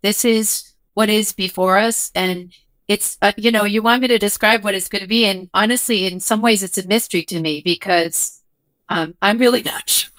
this 0.00 0.24
is 0.24 0.72
what 0.94 1.10
is 1.10 1.32
before 1.32 1.76
us. 1.76 2.10
And 2.14 2.54
it's, 2.88 3.18
uh, 3.20 3.32
you 3.36 3.50
know, 3.50 3.64
you 3.64 3.82
want 3.82 4.00
me 4.02 4.08
to 4.08 4.18
describe 4.18 4.64
what 4.64 4.74
it's 4.74 4.88
going 4.88 5.02
to 5.02 5.08
be. 5.08 5.26
And 5.26 5.50
honestly, 5.52 6.06
in 6.06 6.18
some 6.18 6.40
ways, 6.40 6.62
it's 6.62 6.78
a 6.78 6.86
mystery 6.86 7.22
to 7.24 7.40
me 7.40 7.60
because 7.62 8.40
um, 8.88 9.14
I'm 9.20 9.38
really 9.38 9.62
not 9.64 9.88
sure. 9.90 10.10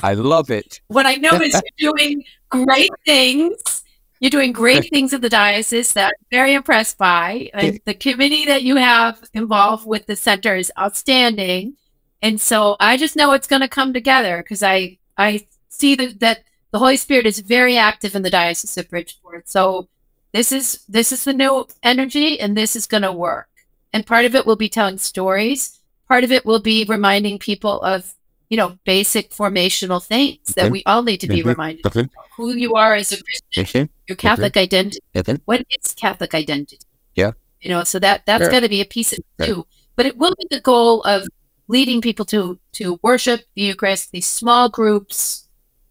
I 0.00 0.14
love 0.14 0.50
it. 0.50 0.80
What 0.86 1.06
I 1.06 1.16
know 1.16 1.32
is 1.40 1.60
you're 1.76 1.92
doing 1.92 2.22
great 2.50 2.92
things 3.04 3.82
you're 4.20 4.30
doing 4.30 4.52
great 4.52 4.90
things 4.90 5.12
at 5.12 5.20
the 5.20 5.28
diocese 5.28 5.92
that 5.92 6.06
I'm 6.06 6.26
very 6.30 6.54
impressed 6.54 6.98
by. 6.98 7.50
And 7.54 7.80
the 7.84 7.94
committee 7.94 8.46
that 8.46 8.62
you 8.62 8.76
have 8.76 9.22
involved 9.32 9.86
with 9.86 10.06
the 10.06 10.16
center 10.16 10.56
is 10.56 10.72
outstanding. 10.78 11.76
And 12.20 12.40
so 12.40 12.76
I 12.80 12.96
just 12.96 13.16
know 13.16 13.32
it's 13.32 13.46
going 13.46 13.62
to 13.62 13.68
come 13.68 13.92
together 13.92 14.38
because 14.38 14.62
I, 14.62 14.98
I 15.16 15.46
see 15.68 15.94
that, 15.94 16.20
that 16.20 16.44
the 16.72 16.78
Holy 16.78 16.96
Spirit 16.96 17.26
is 17.26 17.38
very 17.38 17.76
active 17.76 18.14
in 18.14 18.22
the 18.22 18.30
Diocese 18.30 18.76
of 18.76 18.90
Bridgeport. 18.90 19.48
So 19.48 19.88
this 20.32 20.52
is 20.52 20.84
this 20.88 21.12
is 21.12 21.24
the 21.24 21.32
new 21.32 21.66
energy 21.82 22.38
and 22.38 22.56
this 22.56 22.76
is 22.76 22.86
going 22.86 23.02
to 23.02 23.12
work. 23.12 23.48
And 23.92 24.06
part 24.06 24.24
of 24.24 24.34
it 24.34 24.44
will 24.44 24.56
be 24.56 24.68
telling 24.68 24.98
stories. 24.98 25.78
Part 26.08 26.24
of 26.24 26.32
it 26.32 26.44
will 26.44 26.60
be 26.60 26.84
reminding 26.84 27.38
people 27.38 27.80
of 27.82 28.14
you 28.48 28.56
know, 28.56 28.78
basic 28.84 29.30
formational 29.30 30.02
things 30.02 30.54
that 30.54 30.70
we 30.70 30.82
all 30.84 31.02
need 31.02 31.18
to 31.18 31.28
be 31.28 31.42
reminded 31.42 31.84
of 31.84 32.08
who 32.36 32.54
you 32.54 32.74
are 32.74 32.94
as 32.94 33.12
a 33.12 33.22
Christian, 33.22 33.88
your 34.06 34.16
Catholic 34.16 34.56
identity. 34.56 35.00
What 35.44 35.66
is 35.70 35.94
Catholic 35.94 36.34
identity? 36.34 36.78
Yeah. 37.14 37.32
You 37.60 37.70
know, 37.70 37.84
so 37.84 37.98
that 37.98 38.24
that's 38.26 38.48
got 38.48 38.60
to 38.60 38.68
be 38.68 38.80
a 38.80 38.86
piece 38.86 39.12
of 39.12 39.18
it 39.18 39.44
too. 39.44 39.66
But 39.96 40.06
it 40.06 40.16
will 40.16 40.34
be 40.38 40.46
the 40.50 40.60
goal 40.60 41.02
of 41.02 41.26
leading 41.66 42.00
people 42.00 42.24
to 42.26 42.58
to 42.72 42.98
worship 43.02 43.42
the 43.54 43.62
Eucharist, 43.62 44.12
these 44.12 44.26
small 44.26 44.68
groups, 44.68 45.48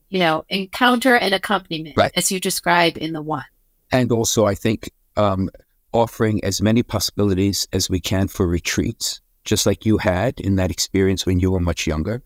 you 0.10 0.20
know, 0.20 0.45
encounter 0.49 1.16
and 1.16 1.34
accompaniment, 1.34 1.95
right. 1.97 2.12
as 2.16 2.32
you 2.32 2.39
describe 2.39 2.97
in 2.97 3.14
the 3.14 3.22
one. 3.22 3.45
And 3.91 4.12
also, 4.12 4.45
I 4.45 4.55
think 4.55 4.89
um, 5.16 5.49
offering 5.93 6.43
as 6.43 6.62
many 6.62 6.84
possibilities 6.84 7.68
as 7.72 7.89
we 7.89 7.99
can 7.99 8.28
for 8.28 8.47
retreats, 8.47 9.22
just 9.43 9.66
like 9.66 9.86
you 9.86 9.97
had 9.97 10.39
in 10.39 10.55
that 10.55 10.72
experience 10.72 11.26
when 11.26 11.39
you 11.39 11.51
were 11.51 11.60
much 11.60 11.86
younger. 11.86 12.24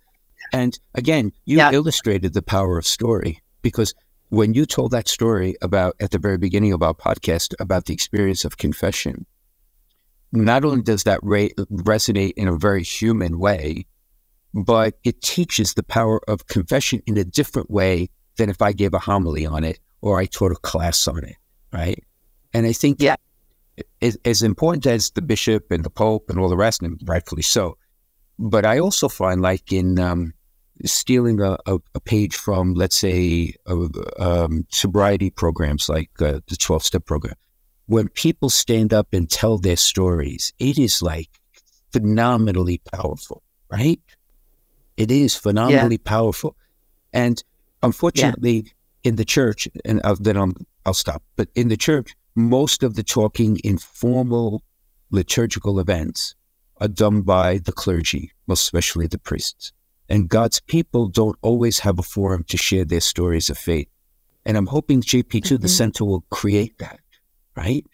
And 0.51 0.77
again, 0.95 1.31
you 1.45 1.57
yeah. 1.57 1.71
illustrated 1.71 2.33
the 2.33 2.41
power 2.41 2.77
of 2.77 2.85
story 2.85 3.41
because 3.61 3.93
when 4.29 4.53
you 4.53 4.65
told 4.65 4.91
that 4.91 5.07
story 5.07 5.55
about 5.61 5.95
at 5.99 6.11
the 6.11 6.19
very 6.19 6.37
beginning 6.37 6.73
of 6.73 6.81
our 6.81 6.93
podcast 6.93 7.53
about 7.59 7.85
the 7.85 7.93
experience 7.93 8.45
of 8.45 8.57
confession, 8.57 9.25
not 10.31 10.63
only 10.63 10.81
does 10.81 11.03
that 11.03 11.19
re- 11.23 11.53
resonate 11.71 12.33
in 12.37 12.47
a 12.47 12.57
very 12.57 12.83
human 12.83 13.39
way, 13.39 13.85
but 14.53 14.95
it 15.03 15.21
teaches 15.21 15.73
the 15.73 15.83
power 15.83 16.21
of 16.29 16.47
confession 16.47 17.01
in 17.05 17.17
a 17.17 17.23
different 17.23 17.69
way 17.69 18.09
than 18.37 18.49
if 18.49 18.61
I 18.61 18.71
gave 18.73 18.93
a 18.93 18.99
homily 18.99 19.45
on 19.45 19.63
it 19.63 19.79
or 20.01 20.19
I 20.19 20.25
taught 20.25 20.51
a 20.51 20.55
class 20.55 21.07
on 21.07 21.23
it, 21.23 21.35
right? 21.71 22.03
And 22.53 22.65
I 22.65 22.73
think 22.73 23.01
Yeah. 23.01 23.15
as, 24.01 24.17
as 24.25 24.41
important 24.41 24.85
as 24.85 25.11
the 25.11 25.21
bishop 25.21 25.71
and 25.71 25.83
the 25.83 25.89
pope 25.89 26.29
and 26.29 26.39
all 26.39 26.49
the 26.49 26.57
rest, 26.57 26.81
and 26.81 26.99
rightfully 27.05 27.43
so, 27.43 27.77
but 28.39 28.65
I 28.65 28.79
also 28.79 29.07
find 29.07 29.41
like 29.41 29.71
in 29.71 29.99
um, 29.99 30.33
stealing 30.85 31.41
a, 31.41 31.57
a, 31.65 31.79
a 31.95 31.99
page 31.99 32.35
from, 32.35 32.73
let's 32.73 32.95
say, 32.95 33.53
uh, 33.67 33.87
um, 34.19 34.65
sobriety 34.69 35.29
programs 35.29 35.89
like 35.89 36.09
uh, 36.21 36.39
the 36.47 36.55
12 36.57 36.83
step 36.83 37.05
program, 37.05 37.35
when 37.87 38.07
people 38.09 38.49
stand 38.49 38.93
up 38.93 39.07
and 39.13 39.29
tell 39.29 39.57
their 39.57 39.75
stories, 39.75 40.53
it 40.59 40.77
is 40.77 41.01
like 41.01 41.29
phenomenally 41.91 42.81
powerful, 42.93 43.43
right? 43.69 43.99
It 44.97 45.11
is 45.11 45.35
phenomenally 45.35 45.97
powerful. 45.97 46.55
And 47.13 47.43
unfortunately, 47.83 48.71
in 49.03 49.15
the 49.15 49.25
church, 49.25 49.67
and 49.83 49.99
I'll, 50.03 50.15
then 50.15 50.37
I'll, 50.37 50.53
I'll 50.85 50.93
stop, 50.93 51.23
but 51.35 51.49
in 51.55 51.67
the 51.67 51.77
church, 51.77 52.15
most 52.35 52.83
of 52.83 52.95
the 52.95 53.03
talking 53.03 53.57
in 53.57 53.77
formal 53.77 54.63
liturgical 55.09 55.79
events 55.79 56.35
are 56.77 56.87
done 56.87 57.21
by 57.21 57.57
the 57.57 57.71
clergy, 57.71 58.31
most 58.47 58.61
especially 58.61 59.07
the 59.07 59.19
priests. 59.19 59.73
And 60.11 60.27
God's 60.27 60.59
people 60.59 61.07
don't 61.07 61.37
always 61.41 61.79
have 61.79 61.97
a 61.97 62.03
forum 62.03 62.43
to 62.49 62.57
share 62.57 62.83
their 62.83 62.99
stories 62.99 63.49
of 63.49 63.57
faith. 63.57 63.87
And 64.45 64.57
I'm 64.57 64.65
hoping 64.67 65.01
JP2, 65.01 65.57
the 65.57 65.67
Mhm. 65.67 65.77
center, 65.77 66.03
will 66.03 66.25
create 66.29 66.77
that, 66.79 66.99
right? 67.55 67.85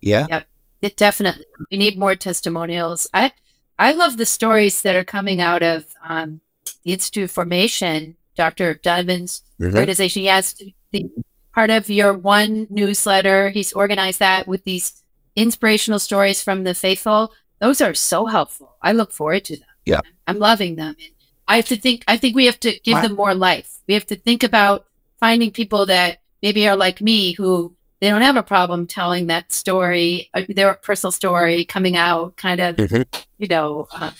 Yeah. 0.00 0.26
Yep. 0.30 0.46
It 0.82 0.96
definitely. 0.96 1.46
We 1.72 1.78
need 1.78 1.98
more 1.98 2.14
testimonials. 2.14 3.08
I 3.12 3.32
I 3.78 3.92
love 3.92 4.18
the 4.18 4.24
stories 4.24 4.82
that 4.82 4.94
are 4.94 5.04
coming 5.04 5.40
out 5.40 5.62
of 5.64 5.84
um, 6.08 6.40
the 6.84 6.92
Institute 6.92 7.24
of 7.24 7.30
Formation. 7.32 8.16
Dr. 8.36 8.74
Donovan's 8.74 9.42
organization. 9.60 10.20
He 10.22 10.28
has 10.28 10.54
the 10.92 11.06
part 11.54 11.70
of 11.70 11.88
your 11.90 12.12
one 12.12 12.66
newsletter. 12.70 13.48
He's 13.48 13.72
organized 13.72 14.20
that 14.20 14.46
with 14.46 14.62
these 14.64 15.02
inspirational 15.34 15.98
stories 15.98 16.42
from 16.42 16.64
the 16.64 16.74
faithful. 16.74 17.32
Those 17.60 17.80
are 17.80 17.94
so 17.94 18.26
helpful. 18.26 18.76
I 18.82 18.92
look 18.92 19.10
forward 19.10 19.44
to 19.46 19.56
them. 19.56 19.68
Yeah. 19.86 20.00
I'm 20.26 20.38
loving 20.38 20.76
them. 20.76 20.96
And 20.98 21.14
I 21.48 21.56
have 21.56 21.66
to 21.66 21.76
think. 21.76 22.04
I 22.08 22.16
think 22.16 22.34
we 22.36 22.46
have 22.46 22.60
to 22.60 22.78
give 22.80 23.00
them 23.00 23.14
more 23.14 23.34
life. 23.34 23.78
We 23.86 23.94
have 23.94 24.06
to 24.06 24.16
think 24.16 24.42
about 24.42 24.86
finding 25.20 25.50
people 25.52 25.86
that 25.86 26.18
maybe 26.42 26.68
are 26.68 26.76
like 26.76 27.00
me 27.00 27.32
who 27.32 27.74
they 28.00 28.10
don't 28.10 28.22
have 28.22 28.36
a 28.36 28.42
problem 28.42 28.86
telling 28.86 29.28
that 29.28 29.52
story, 29.52 30.28
uh, 30.34 30.42
their 30.48 30.74
personal 30.74 31.12
story, 31.12 31.64
coming 31.64 31.96
out, 31.96 32.36
kind 32.36 32.60
of, 32.60 32.76
Mhm. 32.76 33.06
you 33.38 33.48
know, 33.48 33.88
uh, 33.92 34.10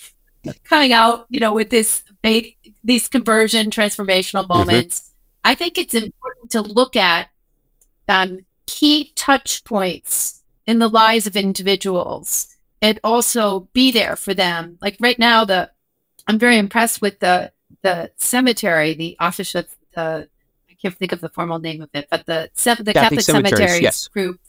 coming 0.65 0.93
out, 0.93 1.27
you 1.29 1.41
know, 1.41 1.53
with 1.53 1.71
this 1.71 2.03
these 2.83 3.09
conversion 3.09 3.71
transformational 3.71 4.49
moments. 4.49 5.13
I 5.45 5.55
think 5.55 5.79
it's 5.79 5.95
important 5.95 6.51
to 6.51 6.61
look 6.61 6.97
at 6.97 7.29
um, 8.09 8.41
key 8.67 9.13
touch 9.15 9.63
points 9.65 10.43
in 10.67 10.79
the 10.81 10.89
lives 10.89 11.27
of 11.27 11.37
individuals 11.37 12.56
and 12.83 13.01
also 13.03 13.69
be 13.73 13.91
there 13.91 14.17
for 14.17 14.35
them. 14.35 14.79
Like 14.81 14.97
right 15.01 15.19
now, 15.19 15.45
the 15.45 15.71
I'm 16.27 16.39
very 16.39 16.59
impressed 16.59 17.01
with 17.01 17.21
the 17.21 17.53
the 17.83 18.11
cemetery, 18.17 18.95
the 18.95 19.17
office 19.21 19.55
of 19.55 19.69
the 19.95 20.29
I 20.69 20.75
can't 20.81 20.95
think 20.97 21.13
of 21.13 21.21
the 21.21 21.29
formal 21.29 21.59
name 21.59 21.83
of 21.83 21.91
it, 21.95 22.09
but 22.11 22.27
the 22.27 22.51
the 22.55 22.73
Catholic 22.73 22.95
Catholic, 22.95 23.21
Cemeteries, 23.21 23.59
Cemeteries 23.59 23.83
yes. 23.83 24.09
group. 24.09 24.41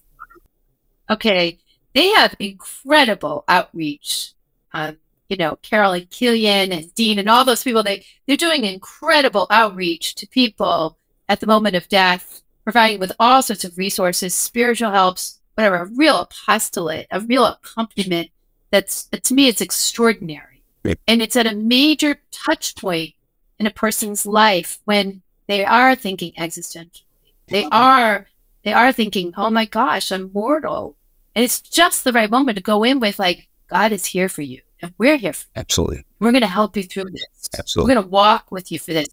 Okay, 1.10 1.60
they 1.94 2.10
have 2.10 2.36
incredible 2.40 3.44
outreach. 3.48 4.34
Um, 4.74 4.98
you 5.30 5.38
know, 5.38 5.58
Carolyn 5.62 6.08
Killian 6.10 6.72
and 6.72 6.94
Dean 6.96 7.20
and 7.20 7.30
all 7.30 7.46
those 7.46 7.64
people. 7.64 7.84
They 7.84 8.06
they're 8.26 8.38
doing 8.38 8.64
incredible 8.64 9.48
outreach 9.50 10.16
to 10.16 10.28
people 10.28 10.98
at 11.30 11.40
the 11.40 11.48
moment 11.48 11.76
of 11.76 11.90
death, 11.90 12.42
providing 12.64 13.00
with 13.00 13.12
all 13.20 13.42
sorts 13.42 13.66
of 13.66 13.78
resources, 13.78 14.34
spiritual 14.34 14.92
helps, 14.92 15.37
whatever. 15.58 15.76
A 15.78 15.86
real 15.86 16.20
apostolate, 16.20 17.08
a 17.12 17.20
real 17.20 17.46
accompaniment. 17.46 18.30
That's 18.70 19.06
to 19.06 19.34
me, 19.34 19.48
it's 19.48 19.62
extraordinary, 19.62 20.62
Right. 20.84 21.00
and 21.08 21.22
it's 21.22 21.36
at 21.36 21.48
a 21.48 21.56
major 21.56 22.22
touch 22.32 22.76
point 22.76 23.14
in 23.60 23.66
a 23.66 23.72
person's 23.72 24.26
life 24.26 24.80
when 24.86 25.24
they 25.48 25.66
are 25.66 25.96
thinking 25.96 26.34
existentially. 26.38 27.04
They 27.48 27.66
are 27.72 28.28
they 28.64 28.74
are 28.74 28.92
thinking, 28.92 29.34
"Oh 29.38 29.50
my 29.50 29.66
gosh, 29.66 30.12
I'm 30.12 30.32
mortal," 30.34 30.96
and 31.34 31.44
it's 31.44 31.62
just 31.62 32.04
the 32.04 32.12
right 32.14 32.30
moment 32.30 32.58
to 32.58 32.62
go 32.64 32.84
in 32.84 33.00
with 33.00 33.18
like, 33.20 33.48
"God 33.70 33.92
is 33.94 34.06
here 34.06 34.28
for 34.30 34.42
you, 34.42 34.62
and 34.82 34.94
we're 34.98 35.16
here. 35.18 35.34
For 35.34 35.46
Absolutely. 35.56 36.06
we're 36.20 36.32
going 36.34 36.42
to 36.42 36.48
help 36.48 36.76
you 36.76 36.84
through 36.84 37.06
this. 37.12 37.50
Absolutely. 37.58 37.90
We're 37.90 37.96
going 37.96 38.06
to 38.06 38.12
walk 38.12 38.52
with 38.52 38.72
you 38.72 38.78
for 38.80 38.94
this." 38.94 39.08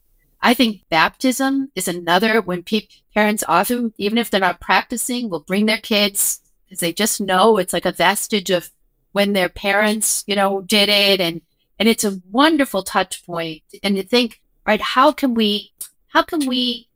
I 0.44 0.52
think 0.52 0.82
baptism 0.90 1.72
is 1.74 1.88
another 1.88 2.42
when 2.42 2.62
pe- 2.62 2.88
parents 3.14 3.42
often, 3.48 3.94
even 3.96 4.18
if 4.18 4.30
they're 4.30 4.38
not 4.38 4.60
practicing, 4.60 5.30
will 5.30 5.40
bring 5.40 5.64
their 5.64 5.78
kids 5.78 6.40
because 6.64 6.80
they 6.80 6.92
just 6.92 7.18
know 7.18 7.56
it's 7.56 7.72
like 7.72 7.86
a 7.86 7.92
vestige 7.92 8.50
of 8.50 8.70
when 9.12 9.32
their 9.32 9.48
parents, 9.48 10.22
you 10.26 10.36
know, 10.36 10.60
did 10.60 10.90
it, 10.90 11.18
and 11.18 11.40
and 11.78 11.88
it's 11.88 12.04
a 12.04 12.20
wonderful 12.30 12.82
touch 12.82 13.24
point. 13.24 13.62
And 13.82 13.96
to 13.96 14.02
think, 14.02 14.42
right, 14.66 14.82
how 14.82 15.12
can 15.12 15.32
we, 15.32 15.72
how 16.08 16.22
can 16.22 16.46
we 16.46 16.88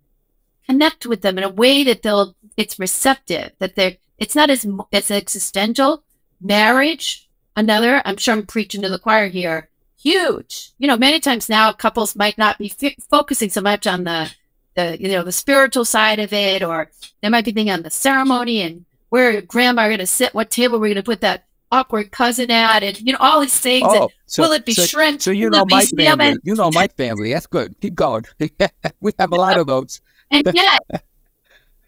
connect 0.66 1.06
with 1.06 1.22
them 1.22 1.38
in 1.38 1.44
a 1.44 1.48
way 1.48 1.82
that 1.84 2.02
they'll, 2.02 2.36
it's 2.58 2.78
receptive, 2.78 3.52
that 3.60 3.76
they're, 3.76 3.96
it's 4.18 4.36
not 4.36 4.50
as 4.50 4.66
as 4.92 5.10
existential. 5.10 6.04
Marriage, 6.38 7.30
another. 7.56 8.02
I'm 8.04 8.18
sure 8.18 8.34
I'm 8.34 8.46
preaching 8.46 8.82
to 8.82 8.90
the 8.90 8.98
choir 8.98 9.28
here. 9.28 9.70
Huge. 10.00 10.70
You 10.78 10.86
know, 10.86 10.96
many 10.96 11.20
times 11.20 11.48
now 11.48 11.72
couples 11.72 12.14
might 12.14 12.38
not 12.38 12.58
be 12.58 12.72
f- 12.82 12.94
focusing 13.10 13.50
so 13.50 13.60
much 13.60 13.86
on 13.86 14.04
the, 14.04 14.30
the 14.76 14.96
you 15.00 15.08
know 15.08 15.24
the 15.24 15.32
spiritual 15.32 15.84
side 15.84 16.18
of 16.20 16.32
it, 16.32 16.62
or 16.62 16.90
they 17.20 17.28
might 17.28 17.44
be 17.44 17.52
thinking 17.52 17.72
on 17.72 17.82
the 17.82 17.90
ceremony 17.90 18.60
and 18.62 18.84
where 19.08 19.40
grandma 19.42 19.82
are 19.82 19.88
going 19.88 19.98
to 19.98 20.06
sit, 20.06 20.34
what 20.34 20.50
table 20.50 20.78
we're 20.78 20.88
going 20.88 20.96
to 20.96 21.02
put 21.02 21.20
that 21.22 21.44
awkward 21.72 22.10
cousin 22.12 22.50
at, 22.50 22.82
and 22.82 23.00
you 23.00 23.12
know 23.12 23.18
all 23.20 23.40
these 23.40 23.58
things. 23.58 23.86
and 23.88 24.02
Oh, 24.04 24.10
so, 24.26 24.42
will 24.44 24.52
it 24.52 24.64
be 24.64 24.72
so, 24.74 24.84
shrimp? 24.86 25.20
so 25.20 25.30
you 25.32 25.46
Will 25.50 25.58
know 25.60 25.66
my 25.68 25.82
salmon? 25.82 26.18
family. 26.18 26.40
You 26.44 26.54
know 26.54 26.70
my 26.72 26.86
family. 26.88 27.32
That's 27.32 27.46
good. 27.46 27.74
Keep 27.80 27.94
going. 27.96 28.24
we 29.00 29.12
have 29.18 29.32
a 29.32 29.36
lot 29.36 29.58
of 29.58 29.66
those. 29.66 30.00
And 30.30 30.46
yet, 30.54 30.80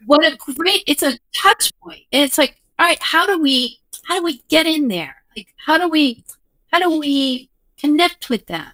what 0.06 0.24
a 0.24 0.36
great, 0.54 0.82
it's 0.86 1.02
a 1.02 1.18
touch 1.34 1.72
point. 1.82 2.00
And 2.10 2.22
it's 2.24 2.38
like, 2.38 2.60
all 2.78 2.86
right, 2.86 2.98
how 3.02 3.26
do 3.26 3.38
we, 3.38 3.78
how 4.04 4.16
do 4.16 4.24
we 4.24 4.42
get 4.48 4.66
in 4.66 4.88
there? 4.88 5.14
Like, 5.36 5.48
how 5.56 5.76
do 5.76 5.88
we, 5.88 6.24
how 6.72 6.78
do 6.78 6.98
we 6.98 7.49
connect 7.80 8.28
with 8.28 8.46
them? 8.46 8.66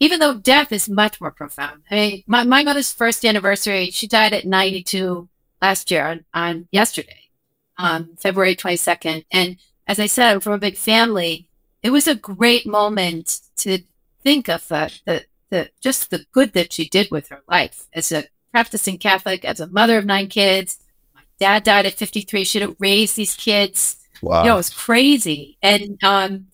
Even 0.00 0.20
though 0.20 0.34
death 0.34 0.72
is 0.72 0.88
much 0.88 1.20
more 1.20 1.30
profound. 1.30 1.82
I 1.90 1.94
mean, 1.94 2.24
my, 2.26 2.44
my 2.44 2.62
mother's 2.62 2.92
first 2.92 3.24
anniversary, 3.24 3.90
she 3.90 4.06
died 4.06 4.32
at 4.32 4.44
92 4.46 5.28
last 5.60 5.90
year 5.90 6.06
on, 6.06 6.24
on 6.34 6.68
yesterday, 6.72 7.30
um, 7.78 8.16
February 8.18 8.56
22nd. 8.56 9.24
And 9.30 9.56
as 9.86 10.00
I 10.00 10.06
said, 10.06 10.32
I'm 10.32 10.40
from 10.40 10.54
a 10.54 10.58
big 10.58 10.76
family. 10.76 11.48
It 11.82 11.90
was 11.90 12.08
a 12.08 12.14
great 12.14 12.66
moment 12.66 13.40
to 13.58 13.78
think 14.22 14.48
of 14.48 14.66
the, 14.68 14.92
the, 15.04 15.24
the, 15.50 15.70
just 15.80 16.10
the 16.10 16.26
good 16.32 16.52
that 16.54 16.72
she 16.72 16.88
did 16.88 17.10
with 17.10 17.28
her 17.28 17.42
life 17.48 17.86
as 17.92 18.10
a 18.12 18.24
practicing 18.52 18.98
Catholic, 18.98 19.44
as 19.44 19.60
a 19.60 19.66
mother 19.68 19.98
of 19.98 20.04
nine 20.04 20.28
kids. 20.28 20.78
My 21.14 21.22
dad 21.38 21.64
died 21.64 21.86
at 21.86 21.94
53. 21.94 22.44
She 22.44 22.60
had 22.60 22.76
raised 22.78 23.16
these 23.16 23.34
kids. 23.34 23.96
Wow. 24.20 24.42
You 24.42 24.48
know, 24.48 24.54
it 24.54 24.58
was 24.58 24.70
crazy. 24.70 25.58
And 25.62 25.98
um, 26.04 26.46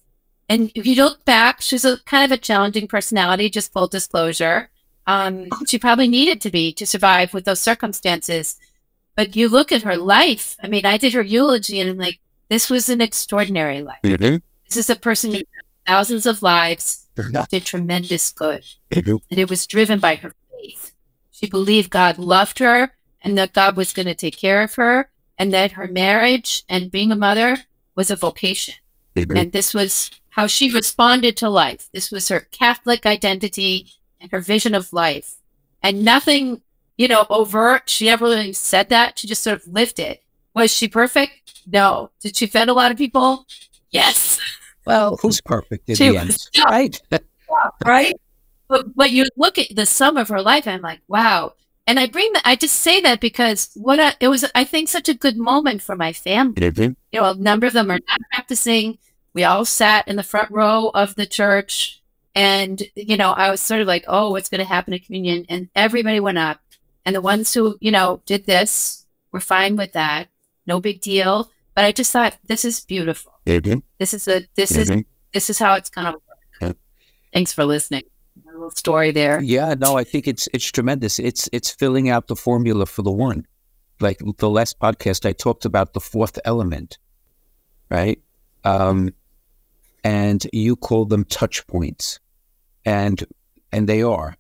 and 0.49 0.71
if 0.75 0.87
you 0.87 0.97
look 0.97 1.25
back, 1.25 1.61
she's 1.61 1.85
a 1.85 1.99
kind 2.05 2.25
of 2.25 2.37
a 2.37 2.41
challenging 2.41 2.89
personality. 2.89 3.51
Just 3.51 3.73
full 3.73 3.87
disclosure, 3.89 4.71
um, 5.07 5.49
she 5.67 5.79
probably 5.79 6.09
needed 6.09 6.41
to 6.43 6.51
be 6.51 6.73
to 6.75 6.87
survive 6.87 7.35
with 7.35 7.45
those 7.45 7.61
circumstances. 7.61 8.57
But 9.17 9.35
you 9.37 9.49
look 9.49 9.73
at 9.73 9.83
her 9.83 9.97
life. 9.97 10.57
I 10.63 10.69
mean, 10.69 10.87
I 10.87 10.97
did 10.97 11.13
her 11.15 11.23
eulogy, 11.23 11.81
and 11.81 11.91
I'm 11.91 11.99
like, 11.99 12.21
this 12.49 12.71
was 12.71 12.89
an 12.89 13.01
extraordinary 13.01 13.83
life. 13.83 13.99
Mhm. 14.05 14.43
This 14.69 14.77
is 14.77 14.91
a 14.91 14.97
person 14.97 15.33
who 15.35 15.43
thousands 15.87 16.27
of 16.27 16.43
lives 16.43 17.07
did 17.51 17.65
tremendous 17.65 18.31
good 18.31 18.63
and 19.31 19.41
it 19.41 19.49
was 19.51 19.67
driven 19.67 19.99
by 19.99 20.15
her 20.17 20.35
faith. 20.53 20.93
She 21.31 21.47
believed 21.49 21.91
God 21.91 22.19
loved 22.19 22.59
her 22.59 22.93
and 23.23 23.37
that 23.39 23.53
God 23.55 23.77
was 23.77 23.93
going 23.93 24.07
to 24.07 24.15
take 24.15 24.37
care 24.37 24.63
of 24.63 24.75
her, 24.77 25.11
and 25.39 25.53
that 25.53 25.73
her 25.73 25.89
marriage 25.89 26.63
and 26.69 26.91
being 26.91 27.11
a 27.11 27.17
mother 27.17 27.59
was 27.97 28.11
a 28.11 28.17
vocation. 28.17 28.75
And 29.37 29.51
this 29.53 29.75
was 29.75 30.11
how 30.39 30.47
she 30.47 30.71
responded 30.73 31.37
to 31.37 31.51
life. 31.51 31.89
This 31.93 32.13
was 32.13 32.29
her 32.29 32.39
Catholic 32.53 33.05
identity 33.05 33.89
and 34.21 34.31
her 34.31 34.39
vision 34.39 34.73
of 34.73 34.93
life. 34.93 35.35
And 35.83 36.05
nothing, 36.05 36.63
you 36.97 37.09
know, 37.09 37.27
overt. 37.29 37.91
She 37.91 38.05
never 38.05 38.27
really 38.27 38.53
said 38.53 38.89
that. 38.91 39.19
She 39.19 39.27
just 39.27 39.43
sort 39.43 39.61
of 39.61 39.67
lived 39.67 39.99
it. 39.99 40.23
Was 40.55 40.73
she 40.73 40.87
perfect? 40.87 41.63
No. 41.67 42.11
Did 42.21 42.37
she 42.37 42.45
offend 42.45 42.71
a 42.71 42.73
lot 42.73 42.93
of 42.93 42.97
people? 42.97 43.47
Yes. 43.91 44.39
Well, 44.87 45.19
who's 45.21 45.41
perfect 45.41 45.89
in 45.89 45.97
the 45.97 46.17
end? 46.19 46.29
was- 46.29 46.51
Right. 46.65 47.03
right? 47.85 48.15
But 48.69 48.95
but 48.95 49.11
you 49.11 49.25
look 49.37 49.59
at 49.59 49.75
the 49.75 49.87
sum 49.87 50.17
of 50.17 50.29
her 50.29 50.41
life, 50.41 50.69
and 50.69 50.77
I'm 50.77 50.83
like, 50.83 51.01
wow. 51.09 51.55
and 51.89 51.99
I 51.99 52.07
bring 52.07 52.33
that, 52.35 52.43
I 52.45 52.55
just 52.55 52.77
say 52.77 53.01
that 53.01 53.19
because 53.21 53.71
what 53.75 53.99
I, 53.99 54.15
it 54.21 54.29
was, 54.29 54.45
I 54.55 54.63
think, 54.63 54.89
such 54.89 55.09
a 55.09 55.15
good 55.15 55.37
moment 55.37 55.83
for 55.83 55.97
my 55.97 56.13
family. 56.13 56.55
You 57.11 57.21
know, 57.21 57.31
a 57.31 57.35
number 57.35 57.67
of 57.67 57.73
them 57.73 57.91
are 57.91 57.99
not 58.09 58.21
practicing. 58.33 58.99
We 59.39 59.45
all 59.45 59.65
sat 59.65 60.09
in 60.09 60.17
the 60.17 60.25
front 60.25 60.51
row 60.51 60.91
of 60.95 61.15
the 61.15 61.25
church. 61.25 62.03
And, 62.35 62.83
you 62.97 63.17
know, 63.17 63.31
I 63.31 63.53
was 63.53 63.61
sort 63.61 63.81
of 63.81 63.87
like, 63.87 64.05
oh, 64.09 64.33
what's 64.33 64.49
going 64.49 64.59
to 64.59 64.65
happen 64.65 64.95
at 64.95 65.05
communion? 65.05 65.47
And 65.49 65.69
everybody 65.77 66.19
went 66.19 66.39
up. 66.39 66.61
And 67.07 67.15
the 67.15 67.21
ones 67.21 67.55
who, 67.55 67.79
you 67.81 67.93
know, 67.93 68.21
did 68.27 68.47
this 68.47 69.07
were 69.31 69.39
fine 69.39 69.77
with 69.77 69.93
that. 69.93 70.27
No 70.67 70.81
big 70.81 71.01
deal. 71.01 71.53
But 71.77 71.85
I 71.85 71.93
just 71.93 72.11
thought, 72.11 72.37
this 72.49 72.65
is 72.65 72.81
beautiful. 72.81 73.39
This 74.01 74.13
is 74.13 74.27
a, 74.27 74.45
this 74.57 74.73
is, 74.73 74.91
this 75.33 75.51
is 75.51 75.61
how 75.61 75.75
it's 75.75 75.89
going 75.89 76.07
to 76.09 76.19
work. 76.61 76.77
Thanks 77.33 77.53
for 77.53 77.65
listening 77.65 78.03
little 78.45 78.71
story 78.71 79.13
there. 79.13 79.41
Yeah, 79.41 79.75
no, 79.79 79.97
I 79.97 80.03
think 80.03 80.27
it's 80.27 80.49
it's 80.53 80.65
tremendous. 80.65 81.21
It's 81.21 81.49
it's 81.53 81.71
filling 81.71 82.09
out 82.09 82.27
the 82.27 82.35
formula 82.35 82.87
for 82.87 83.03
the 83.03 83.13
one. 83.13 83.47
Like 84.01 84.21
the 84.39 84.51
last 84.51 84.81
podcast, 84.81 85.25
I 85.25 85.33
talked 85.33 85.65
about 85.65 85.93
the 85.93 86.01
fourth 86.01 86.41
element, 86.45 86.99
right? 87.89 88.21
Um, 88.65 89.15
and 90.05 90.47
you 90.53 90.77
call 90.77 91.05
them 91.05 91.25
touch 91.25 91.67
points, 91.67 92.21
and 92.85 93.25
and 93.73 93.89
they 93.89 94.03
are. 94.03 94.37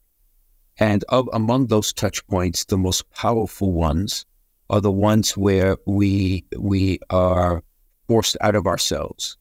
And 0.81 1.05
of, 1.09 1.29
among 1.33 1.67
those 1.67 1.93
touch 1.93 2.25
points, 2.29 2.65
the 2.65 2.79
most 2.79 3.11
powerful 3.11 3.73
ones 3.73 4.25
are 4.71 4.81
the 4.81 4.93
ones 4.93 5.37
where 5.37 5.77
we 5.87 6.45
we 6.57 7.01
are 7.11 7.63
forced 8.07 8.37
out 8.41 8.55
of 8.55 8.67
ourselves, 8.67 9.37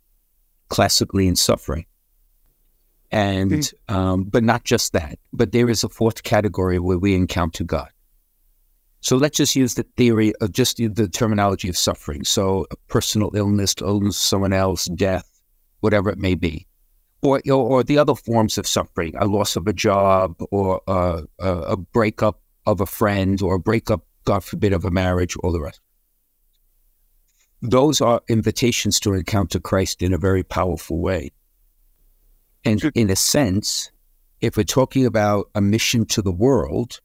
classically 0.69 1.27
in 1.27 1.35
suffering 1.35 1.85
and 3.11 3.51
mm-hmm. 3.51 3.95
um, 3.95 4.23
but 4.23 4.43
not 4.43 4.63
just 4.63 4.93
that. 4.93 5.19
But 5.33 5.51
there 5.51 5.69
is 5.69 5.83
a 5.83 5.89
fourth 5.89 6.23
category 6.23 6.79
where 6.79 6.97
we 6.97 7.15
encounter 7.15 7.63
God. 7.63 7.89
So 9.01 9.15
let's 9.15 9.37
just 9.37 9.55
use 9.55 9.75
the 9.75 9.85
theory 9.95 10.33
of 10.41 10.51
just 10.51 10.77
the 10.77 11.07
terminology 11.07 11.69
of 11.69 11.77
suffering. 11.77 12.23
So 12.23 12.65
personal 12.87 13.31
illness, 13.35 13.75
illness, 13.79 14.17
someone 14.17 14.53
else, 14.53 14.85
death, 14.85 15.29
whatever 15.79 16.09
it 16.09 16.17
may 16.17 16.35
be, 16.35 16.67
or 17.21 17.41
or 17.51 17.83
the 17.83 17.97
other 17.97 18.15
forms 18.15 18.57
of 18.57 18.67
suffering, 18.67 19.13
a 19.17 19.25
loss 19.25 19.55
of 19.55 19.67
a 19.67 19.73
job, 19.73 20.35
or 20.51 20.81
a, 20.87 21.23
a 21.39 21.77
breakup 21.77 22.41
of 22.65 22.81
a 22.81 22.85
friend, 22.85 23.41
or 23.41 23.55
a 23.55 23.59
breakup, 23.59 24.05
God 24.25 24.43
forbid, 24.43 24.73
of 24.73 24.85
a 24.85 24.91
marriage, 24.91 25.35
all 25.37 25.51
the 25.51 25.61
rest. 25.61 25.79
Those 27.61 28.01
are 28.01 28.21
invitations 28.27 28.99
to 28.99 29.13
encounter 29.13 29.59
Christ 29.59 30.01
in 30.01 30.13
a 30.13 30.17
very 30.17 30.43
powerful 30.43 30.99
way. 30.99 31.31
And 32.63 32.83
in 32.93 33.09
a 33.09 33.15
sense, 33.15 33.91
if 34.41 34.57
we're 34.57 34.63
talking 34.63 35.05
about 35.05 35.49
a 35.55 35.61
mission 35.61 36.05
to 36.07 36.21
the 36.21 36.31
world, 36.31 36.99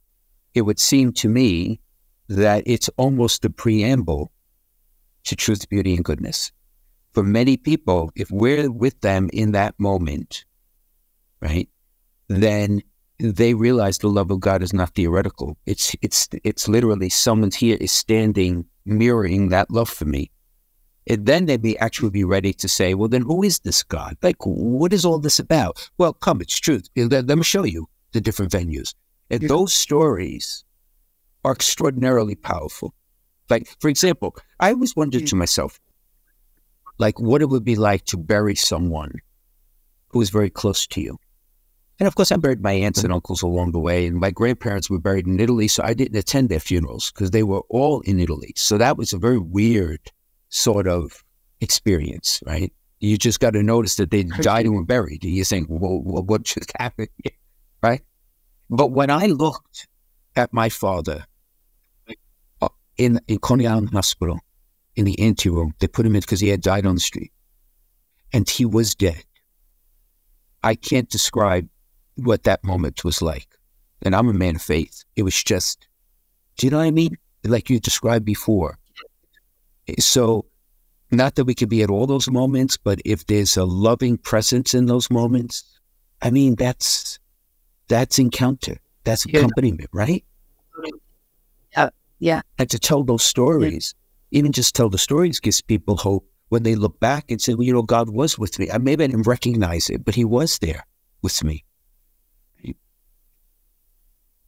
it 0.55 0.63
would 0.63 0.79
seem 0.79 1.13
to 1.15 1.29
me 1.29 1.81
that 2.29 2.65
it's 2.67 2.91
almost 2.97 3.43
the 3.43 3.51
preamble 3.51 4.33
to 5.25 5.37
truth, 5.37 5.69
beauty, 5.69 5.95
and 5.95 6.05
goodness. 6.05 6.53
For 7.13 7.23
many 7.23 7.57
people, 7.57 8.11
if 8.15 8.31
we're 8.31 8.71
with 8.71 9.01
them 9.01 9.29
in 9.33 9.53
that 9.53 9.75
moment, 9.79 10.45
right, 11.41 11.69
then 12.29 12.83
they 13.19 13.55
realize 13.55 13.99
the 13.99 14.09
love 14.09 14.31
of 14.31 14.41
God 14.41 14.63
is 14.63 14.73
not 14.73 14.95
theoretical. 14.95 15.57
It's 15.67 15.95
it's 16.01 16.29
it's 16.43 16.69
literally 16.69 17.11
someone's 17.11 17.57
here 17.57 17.77
is 17.81 17.93
standing 17.93 18.65
mirroring 18.85 19.51
that 19.51 19.71
love 19.71 19.89
for 19.89 20.07
me. 20.07 20.31
And 21.07 21.27
then 21.27 21.47
they'd 21.47 21.61
be 21.61 21.79
actually 21.79 22.11
be 22.11 22.25
ready 22.25 22.53
to 22.55 22.69
say, 22.69 22.95
well, 22.95 23.09
then 23.09 23.23
who 23.23 23.43
is 23.43 23.59
this 23.61 23.83
God? 23.83 24.17
Like, 24.23 24.37
what 24.45 24.93
is 24.93 25.05
all 25.05 25.19
this 25.19 25.39
about? 25.39 25.91
Well, 25.99 26.13
come, 26.13 26.41
it's 26.41 26.59
truth. 26.59 26.89
Let, 26.97 27.27
let 27.27 27.39
me 27.39 27.45
show 27.45 27.65
you 27.65 27.89
the 28.13 28.21
different 28.21 28.53
venues. 28.53 28.95
And 29.29 29.49
those 29.49 29.75
stories 29.75 30.65
are 31.45 31.53
extraordinarily 31.53 32.37
powerful. 32.37 32.95
Like, 33.51 33.67
for 33.81 33.89
example, 33.89 34.37
I 34.61 34.73
always 34.73 34.95
wondered 34.95 35.27
to 35.27 35.37
myself, 35.37 35.81
like, 37.03 37.19
what 37.19 37.43
it 37.43 37.49
would 37.49 37.65
be 37.65 37.75
like 37.75 38.05
to 38.07 38.17
bury 38.17 38.55
someone 38.55 39.13
who 40.11 40.21
was 40.21 40.31
very 40.31 40.49
close 40.49 40.87
to 40.87 41.01
you. 41.01 41.19
And 41.99 42.07
of 42.07 42.15
course, 42.15 42.31
I 42.31 42.37
buried 42.37 42.63
my 42.63 42.73
aunts 42.73 43.03
and 43.03 43.13
uncles 43.13 43.43
along 43.43 43.73
the 43.73 43.81
way, 43.81 44.07
and 44.07 44.17
my 44.17 44.31
grandparents 44.31 44.89
were 44.89 45.01
buried 45.01 45.27
in 45.27 45.41
Italy, 45.41 45.67
so 45.67 45.83
I 45.83 45.95
didn't 45.95 46.17
attend 46.17 46.49
their 46.49 46.61
funerals 46.61 47.11
because 47.11 47.33
they 47.33 47.43
were 47.43 47.63
all 47.69 48.01
in 48.03 48.21
Italy. 48.21 48.53
So 48.57 48.79
that 48.79 48.97
was 48.97 49.13
a 49.13 49.19
very 49.19 49.39
weird 49.39 50.01
sort 50.49 50.87
of 50.87 51.25
experience, 51.61 52.41
right? 52.47 52.73
You 53.01 53.19
just 53.19 53.41
got 53.41 53.55
to 53.55 53.65
notice 53.65 53.97
that 53.97 54.13
they 54.13 54.23
died 54.23 54.65
and 54.67 54.75
were 54.77 54.85
buried. 54.85 55.25
And 55.25 55.35
you're 55.35 55.45
saying, 55.45 55.67
well, 55.69 56.01
what 56.01 56.45
just 56.45 56.73
happened? 56.79 57.09
right? 57.83 58.03
But 58.71 58.93
when 58.93 59.11
I 59.11 59.27
looked 59.27 59.89
at 60.37 60.53
my 60.53 60.69
father 60.69 61.27
uh, 62.61 62.69
in, 62.97 63.21
in 63.27 63.39
Coney 63.39 63.67
Island 63.67 63.91
Hospital, 63.91 64.39
in 64.97 65.05
the 65.05 65.19
anteroom, 65.19 65.75
they 65.79 65.87
put 65.87 66.07
him 66.07 66.15
in 66.15 66.21
because 66.21 66.41
he 66.41 66.49
had 66.49 66.61
died 66.61 66.87
on 66.87 66.95
the 66.95 67.01
street. 67.01 67.33
And 68.33 68.49
he 68.49 68.65
was 68.65 68.95
dead. 68.95 69.25
I 70.63 70.75
can't 70.75 71.09
describe 71.09 71.69
what 72.17 72.45
that 72.45 72.65
moment 72.65 73.05
was 73.05 73.21
like. 73.23 73.49
And 74.03 74.15
I'm 74.15 74.29
a 74.29 74.33
man 74.33 74.57
of 74.57 74.63
faith. 74.63 75.05
It 75.17 75.23
was 75.23 75.41
just, 75.43 75.87
do 76.57 76.67
you 76.67 76.71
know 76.71 76.79
what 76.79 76.85
I 76.85 76.91
mean? 76.91 77.17
Like 77.45 77.71
you 77.71 77.81
described 77.81 78.25
before. 78.25 78.79
So, 79.99 80.47
not 81.11 81.35
that 81.35 81.45
we 81.45 81.55
can 81.55 81.69
be 81.69 81.83
at 81.83 81.91
all 81.91 82.07
those 82.07 82.31
moments, 82.31 82.77
but 82.77 83.01
if 83.05 83.27
there's 83.27 83.57
a 83.57 83.65
loving 83.65 84.17
presence 84.17 84.73
in 84.73 84.87
those 84.87 85.11
moments, 85.11 85.65
I 86.23 86.31
mean, 86.31 86.55
that's 86.55 87.19
that's 87.89 88.19
encounter, 88.19 88.79
that's 89.05 89.27
accompaniment, 89.27 89.91
yeah. 89.93 90.01
right? 90.01 90.25
Uh, 91.77 91.91
yeah. 92.19 92.43
And 92.59 92.71
to 92.71 92.79
tell 92.79 93.03
those 93.03 93.25
stories, 93.25 93.95
yeah. 93.95 94.02
Even 94.33 94.53
just 94.53 94.75
tell 94.75 94.89
the 94.89 94.99
stories, 94.99 95.41
gives 95.41 95.63
people 95.63 95.97
hope 95.97 96.27
when 96.49 96.65
they 96.65 96.75
look 96.75 96.99
back 96.99 97.31
and 97.31 97.41
say, 97.41 97.55
well, 97.55 97.65
you 97.65 97.73
know, 97.73 97.83
God 97.83 98.11
was 98.11 98.39
with 98.39 98.59
me. 98.59 98.71
I 98.71 98.79
maybe 98.79 99.05
I 99.05 99.07
didn't 99.07 99.27
recognize 99.27 99.89
it, 99.89 100.05
but 100.05 100.17
He 100.17 100.25
was 100.25 100.59
there 100.59 100.87
with 101.23 101.45
me 101.45 101.65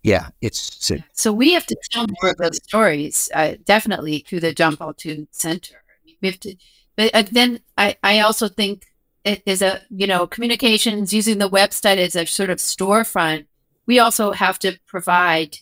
yeah, 0.04 0.28
it's, 0.42 0.90
it's 0.90 1.02
so 1.14 1.32
we 1.32 1.54
have 1.54 1.66
to 1.66 1.76
tell 1.90 2.06
more 2.20 2.32
of 2.32 2.36
those 2.36 2.62
stories, 2.62 3.30
uh, 3.34 3.54
definitely 3.64 4.18
through 4.18 4.40
the 4.40 4.52
John 4.52 4.76
Paul 4.76 4.94
II 5.04 5.26
Center. 5.30 5.82
We 6.20 6.28
have 6.28 6.38
to, 6.40 6.54
but 6.94 7.10
uh, 7.14 7.24
then 7.32 7.60
I, 7.78 7.96
I 8.04 8.20
also 8.20 8.48
think 8.48 8.84
it 9.24 9.42
is 9.46 9.62
a 9.62 9.80
you 9.88 10.06
know 10.06 10.26
communications 10.26 11.14
using 11.14 11.38
the 11.38 11.48
website 11.48 11.96
as 11.96 12.14
a 12.14 12.26
sort 12.26 12.50
of 12.50 12.58
storefront. 12.58 13.46
We 13.86 13.98
also 13.98 14.32
have 14.32 14.58
to 14.60 14.78
provide 14.86 15.56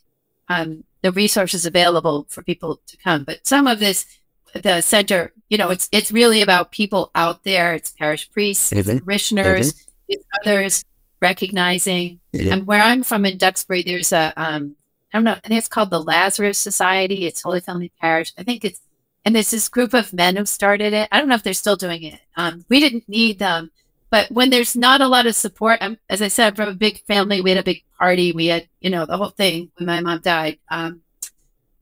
um, 0.49 0.83
the 1.03 1.13
resources 1.13 1.67
available 1.67 2.27
for 2.29 2.43
people 2.43 2.81
to 2.87 2.97
come. 2.97 3.25
But 3.25 3.47
some 3.47 3.67
of 3.67 3.79
this, 3.79 4.07
the 4.55 4.81
center, 4.81 5.33
you 5.49 5.59
know, 5.59 5.71
it's 5.71 5.89
it's 5.93 6.13
really 6.13 6.43
about 6.43 6.73
people 6.73 7.11
out 7.15 7.45
there. 7.45 7.75
It's 7.75 7.91
parish 7.91 8.31
priests, 8.31 8.73
it's 8.73 8.89
parishioners, 9.01 9.87
it's 10.09 10.25
others 10.41 10.85
recognizing. 11.21 12.21
Yeah. 12.33 12.55
And 12.55 12.67
where 12.67 12.83
I'm 12.83 13.03
from 13.03 13.25
in 13.25 13.39
Duxbury, 13.39 13.83
there's 13.83 14.13
a 14.13 14.33
um, 14.37 14.77
I 15.13 15.19
don't 15.19 15.25
know, 15.25 15.33
I 15.33 15.49
think 15.49 15.59
it's 15.59 15.69
called 15.69 15.91
the 15.91 16.03
Lazarus 16.03 16.59
Society. 16.59 17.27
It's 17.27 17.43
Holy 17.43 17.61
Family 17.61 17.93
Parish. 18.01 18.33
I 18.39 18.43
think 18.43 18.65
it's 18.65 18.81
and 19.25 19.35
there's 19.35 19.51
this 19.51 19.69
group 19.69 19.95
of 19.95 20.13
men 20.13 20.37
who 20.37 20.45
started 20.47 20.93
it. 20.93 21.09
I 21.13 21.19
don't 21.19 21.29
know 21.29 21.35
if 21.35 21.43
they're 21.43 21.55
still 21.55 21.77
doing 21.77 22.03
it. 22.03 22.21
Um, 22.37 22.65
we 22.69 22.81
didn't 22.81 23.09
need 23.09 23.39
them, 23.39 23.71
but 24.13 24.31
when 24.31 24.51
there's 24.51 24.77
not 24.77 25.01
a 25.01 25.09
lot 25.09 25.27
of 25.27 25.35
support, 25.35 25.79
I'm, 25.81 25.97
as 26.11 26.21
I 26.21 26.29
said, 26.29 26.49
I'm 26.49 26.55
from 26.55 26.69
a 26.69 26.75
big 26.75 27.03
family. 27.07 27.41
We 27.41 27.49
had 27.49 27.59
a 27.59 27.63
big 27.63 27.83
party. 27.99 28.31
We 28.33 28.49
had, 28.49 28.69
you 28.83 28.91
know, 28.91 29.07
the 29.07 29.17
whole 29.17 29.31
thing 29.31 29.71
when 29.79 29.87
my 29.87 30.01
mom 30.03 30.21
died. 30.21 30.59
Um, 30.71 31.01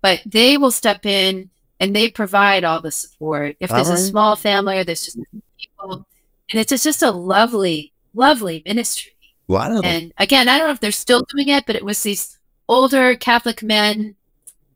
but 0.00 0.22
they 0.24 0.56
will 0.56 0.70
step 0.70 1.04
in 1.04 1.50
and 1.80 1.94
they 1.94 2.08
provide 2.08 2.62
all 2.62 2.80
the 2.80 2.92
support. 2.92 3.56
If 3.58 3.70
there's 3.70 3.88
a 3.88 3.98
small 3.98 4.36
family 4.36 4.78
or 4.78 4.84
there's 4.84 5.06
just 5.06 5.18
people, 5.58 6.06
and 6.50 6.60
it's 6.60 6.70
just, 6.70 6.84
just 6.84 7.02
a 7.02 7.10
lovely, 7.10 7.92
lovely 8.14 8.62
ministry. 8.64 9.10
Wow. 9.48 9.80
And 9.82 10.12
again, 10.16 10.48
I 10.48 10.56
don't 10.56 10.68
know 10.68 10.72
if 10.72 10.78
they're 10.78 10.92
still 10.92 11.26
doing 11.34 11.48
it, 11.48 11.66
but 11.66 11.74
it 11.74 11.84
was 11.84 12.00
these 12.00 12.38
older 12.68 13.16
Catholic 13.16 13.60
men, 13.60 14.14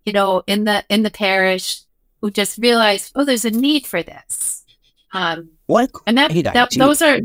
you 0.05 0.13
know, 0.13 0.43
in 0.49 0.65
the 0.65 0.85
in 0.89 1.05
the 1.05 1.11
parish 1.11 1.83
who 2.21 2.33
just 2.33 2.59
realized, 2.59 3.13
oh, 3.15 3.25
there's 3.25 3.45
a 3.45 3.53
need 3.53 3.87
for 3.87 4.03
this. 4.03 4.65
Um, 5.13 5.51
what? 5.67 5.93
And 6.09 6.19
that, 6.19 6.33
that 6.53 6.73
those 6.73 7.01
are, 7.01 7.21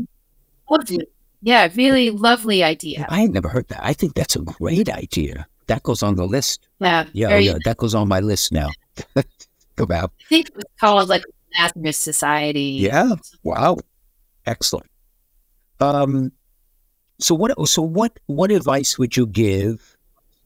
yeah, 1.42 1.68
really 1.74 2.10
lovely 2.10 2.62
idea. 2.62 3.06
I 3.08 3.20
had 3.20 3.32
never 3.32 3.48
heard 3.48 3.68
that. 3.68 3.80
I 3.82 3.92
think 3.92 4.14
that's 4.14 4.36
a 4.36 4.40
great 4.40 4.88
idea. 4.88 5.46
That 5.66 5.82
goes 5.82 6.02
on 6.02 6.16
the 6.16 6.26
list. 6.26 6.66
Yeah, 6.80 7.06
yeah, 7.12 7.36
yeah. 7.36 7.58
That 7.64 7.76
goes 7.76 7.94
on 7.94 8.08
my 8.08 8.20
list 8.20 8.52
now. 8.52 8.70
About. 9.78 10.12
I 10.20 10.28
think 10.28 10.48
it 10.48 10.56
was 10.56 10.64
called 10.78 11.08
like 11.08 11.22
Lazarus 11.58 11.96
Society. 11.96 12.76
Yeah. 12.80 13.12
Wow. 13.42 13.78
Excellent. 14.44 14.90
Um, 15.80 16.32
so 17.18 17.34
what? 17.34 17.68
So 17.68 17.80
what? 17.80 18.18
What 18.26 18.50
advice 18.50 18.98
would 18.98 19.16
you 19.16 19.26
give 19.26 19.96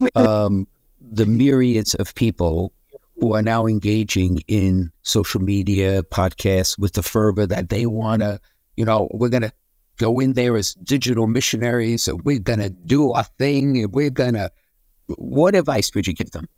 um, 0.14 0.68
the 1.00 1.26
myriads 1.26 1.94
of 1.94 2.14
people 2.14 2.72
who 3.18 3.34
are 3.34 3.42
now 3.42 3.66
engaging 3.66 4.42
in 4.46 4.92
social 5.02 5.40
media, 5.40 6.04
podcasts 6.04 6.78
with 6.78 6.92
the 6.92 7.02
fervor 7.02 7.46
that 7.46 7.70
they 7.70 7.86
want 7.86 8.22
to? 8.22 8.40
You 8.76 8.84
know, 8.84 9.08
we're 9.10 9.30
gonna 9.30 9.52
go 9.98 10.20
in 10.20 10.32
there 10.32 10.56
as 10.56 10.74
digital 10.74 11.26
missionaries, 11.26 12.08
we're 12.24 12.38
gonna 12.38 12.70
do 12.70 13.12
our 13.12 13.24
thing, 13.24 13.90
we're 13.90 14.10
gonna. 14.10 14.50
What 15.06 15.54
advice 15.54 15.94
would 15.94 16.06
you 16.06 16.14
give 16.14 16.30
them? 16.30 16.48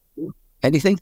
Anything? 0.62 1.00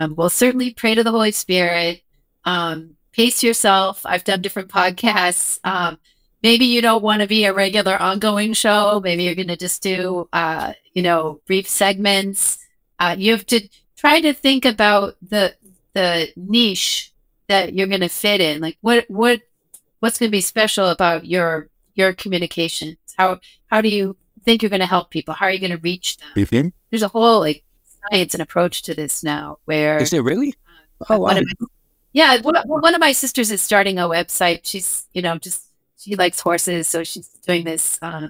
Um, 0.00 0.14
well, 0.16 0.30
certainly 0.30 0.72
pray 0.72 0.94
to 0.94 1.04
the 1.04 1.10
Holy 1.10 1.32
Spirit. 1.32 2.02
Um, 2.44 2.96
pace 3.12 3.42
yourself. 3.42 4.04
I've 4.04 4.24
done 4.24 4.42
different 4.42 4.68
podcasts. 4.68 5.60
Um, 5.64 5.98
maybe 6.42 6.64
you 6.64 6.82
don't 6.82 7.02
want 7.02 7.22
to 7.22 7.28
be 7.28 7.44
a 7.44 7.52
regular 7.52 8.00
ongoing 8.00 8.52
show. 8.52 9.00
Maybe 9.02 9.24
you're 9.24 9.34
going 9.34 9.48
to 9.48 9.56
just 9.56 9.82
do, 9.82 10.28
uh, 10.32 10.72
you 10.92 11.02
know, 11.02 11.40
brief 11.46 11.68
segments. 11.68 12.58
Uh, 12.98 13.14
you 13.18 13.32
have 13.32 13.46
to 13.46 13.68
try 13.96 14.20
to 14.20 14.32
think 14.32 14.64
about 14.64 15.16
the 15.22 15.54
the 15.94 16.28
niche 16.36 17.12
that 17.46 17.72
you're 17.72 17.86
going 17.86 18.00
to 18.00 18.08
fit 18.08 18.40
in. 18.40 18.60
Like, 18.60 18.76
what 18.80 19.04
what 19.08 19.42
what's 20.04 20.18
going 20.18 20.28
to 20.28 20.36
be 20.36 20.42
special 20.42 20.88
about 20.90 21.24
your 21.24 21.68
your 21.94 22.12
communications? 22.12 22.98
How 23.16 23.40
how 23.68 23.80
do 23.80 23.88
you 23.88 24.16
think 24.44 24.60
you're 24.62 24.68
going 24.76 24.80
to 24.80 24.86
help 24.86 25.08
people? 25.10 25.32
How 25.32 25.46
are 25.46 25.50
you 25.50 25.58
going 25.58 25.70
to 25.78 25.78
reach 25.78 26.18
them? 26.18 26.28
Mm-hmm. 26.36 26.68
There's 26.90 27.02
a 27.02 27.08
whole 27.08 27.40
like 27.40 27.64
science 28.10 28.34
and 28.34 28.42
approach 28.42 28.82
to 28.82 28.94
this 28.94 29.22
now. 29.24 29.58
Where 29.64 29.96
Is 29.98 30.12
it 30.12 30.20
really? 30.20 30.54
uh, 31.00 31.04
Oh, 31.14 31.18
one 31.18 31.36
wow. 31.36 31.42
my- 31.60 31.66
yeah, 32.12 32.40
one, 32.42 32.54
one 32.68 32.94
of 32.94 33.00
my 33.00 33.12
sisters 33.12 33.50
is 33.50 33.62
starting 33.62 33.98
a 33.98 34.02
website. 34.02 34.60
She's 34.64 35.06
you 35.14 35.22
know 35.22 35.38
just 35.38 35.62
she 35.98 36.14
likes 36.16 36.40
horses, 36.40 36.86
so 36.86 37.02
she's 37.02 37.28
doing 37.46 37.64
this 37.64 37.98
uh, 38.02 38.28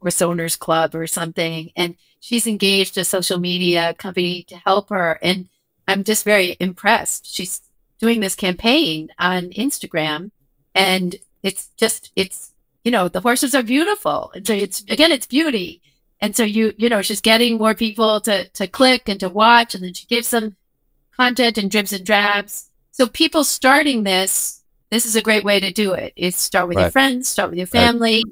horse 0.00 0.22
owners 0.22 0.54
club 0.56 0.94
or 0.94 1.06
something, 1.08 1.70
and 1.76 1.96
she's 2.20 2.46
engaged 2.46 2.96
a 2.96 3.04
social 3.04 3.38
media 3.40 3.92
company 3.94 4.44
to 4.44 4.56
help 4.56 4.88
her. 4.90 5.18
And 5.20 5.48
I'm 5.88 6.04
just 6.04 6.24
very 6.24 6.56
impressed. 6.60 7.26
She's 7.26 7.60
doing 7.98 8.20
this 8.20 8.34
campaign 8.34 9.08
on 9.18 9.50
Instagram, 9.50 10.30
and 10.76 11.16
it's 11.42 11.68
just 11.76 12.12
it's 12.16 12.52
you 12.84 12.90
know 12.90 13.08
the 13.08 13.20
horses 13.20 13.54
are 13.54 13.62
beautiful, 13.62 14.30
and 14.34 14.46
so 14.46 14.52
it's 14.54 14.82
again 14.88 15.12
it's 15.12 15.26
beauty. 15.26 15.82
And 16.20 16.34
so 16.34 16.44
you 16.44 16.72
you 16.78 16.88
know 16.88 17.02
she's 17.02 17.20
getting 17.20 17.58
more 17.58 17.74
people 17.74 18.20
to 18.22 18.48
to 18.48 18.66
click 18.66 19.08
and 19.08 19.20
to 19.20 19.28
watch, 19.28 19.74
and 19.74 19.84
then 19.84 19.94
she 19.94 20.06
gives 20.06 20.30
them 20.30 20.56
content 21.16 21.58
and 21.58 21.70
dribs 21.70 21.92
and 21.92 22.04
drabs. 22.06 22.70
So 22.92 23.06
people 23.06 23.44
starting 23.44 24.04
this, 24.04 24.62
this 24.90 25.04
is 25.04 25.16
a 25.16 25.22
great 25.22 25.44
way 25.44 25.60
to 25.60 25.70
do 25.72 25.92
it. 25.92 26.12
Is 26.16 26.36
start 26.36 26.68
with 26.68 26.78
your 26.78 26.90
friends, 26.90 27.28
start 27.28 27.50
with 27.50 27.58
your 27.58 27.66
Right. 27.66 27.80
family, 27.86 28.24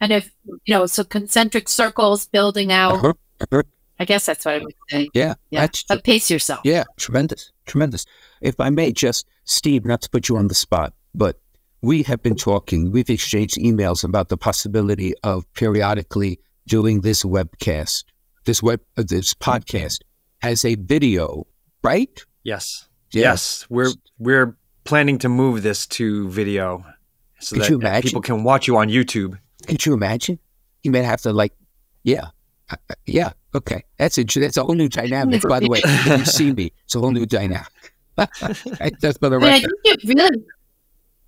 kind 0.00 0.12
of 0.12 0.30
you 0.64 0.74
know, 0.74 0.86
so 0.86 1.02
concentric 1.04 1.68
circles 1.68 2.26
building 2.26 2.70
out. 2.70 2.94
Uh-huh. 2.94 3.12
Uh-huh. 3.40 3.62
I 3.98 4.04
guess 4.04 4.26
that's 4.26 4.44
what 4.44 4.54
I 4.54 4.58
would 4.58 4.74
say. 4.90 5.08
Yeah, 5.14 5.34
Yeah, 5.50 5.68
but 5.88 6.02
pace 6.02 6.30
yourself. 6.30 6.60
Yeah, 6.64 6.84
tremendous, 6.96 7.52
tremendous. 7.66 8.04
If 8.40 8.58
I 8.58 8.70
may 8.70 8.92
just, 8.92 9.26
Steve, 9.44 9.84
not 9.84 10.00
to 10.02 10.10
put 10.10 10.28
you 10.28 10.36
on 10.36 10.48
the 10.48 10.54
spot, 10.54 10.92
but 11.14 11.38
we 11.82 12.02
have 12.04 12.22
been 12.22 12.36
talking, 12.36 12.90
we've 12.92 13.10
exchanged 13.10 13.56
emails 13.58 14.04
about 14.04 14.28
the 14.28 14.36
possibility 14.36 15.14
of 15.24 15.52
periodically 15.54 16.38
doing 16.66 17.00
this 17.00 17.24
webcast, 17.24 18.04
this 18.44 18.62
web, 18.62 18.80
uh, 18.96 19.02
this 19.06 19.34
podcast 19.34 19.98
as 20.42 20.64
a 20.64 20.76
video, 20.76 21.46
right? 21.82 22.24
Yes. 22.44 22.88
Yeah. 23.10 23.22
Yes. 23.22 23.66
We're 23.68 23.90
we're 24.18 24.56
planning 24.84 25.18
to 25.18 25.28
move 25.28 25.62
this 25.62 25.86
to 25.86 26.28
video 26.30 26.84
so 27.40 27.54
Could 27.56 27.62
that 27.64 27.70
you 27.70 27.78
imagine? 27.78 28.02
people 28.08 28.22
can 28.22 28.44
watch 28.44 28.66
you 28.68 28.76
on 28.76 28.88
YouTube. 28.88 29.38
Could 29.66 29.84
you 29.84 29.92
imagine? 29.94 30.38
You 30.82 30.90
may 30.92 31.02
have 31.02 31.20
to 31.22 31.32
like, 31.32 31.52
yeah, 32.04 32.26
Uh, 32.70 32.76
uh, 32.90 32.94
yeah, 33.06 33.32
okay. 33.54 33.84
That's 33.98 34.18
a 34.18 34.24
that's 34.24 34.56
a 34.56 34.62
whole 34.64 34.74
new 34.76 34.88
dynamic. 34.88 35.42
By 35.42 35.60
the 35.60 35.68
way, 35.68 35.80
you 36.06 36.24
see 36.24 36.52
me, 36.52 36.72
it's 36.84 36.94
a 36.94 37.00
whole 37.00 37.10
new 37.12 37.26
dynamic. 37.26 37.66
That's 38.16 39.18
for 39.18 39.30
the 39.30 39.36
I 39.36 39.38
mean, 39.38 39.42
I 39.42 39.56
record. 39.56 40.04
really, 40.04 40.44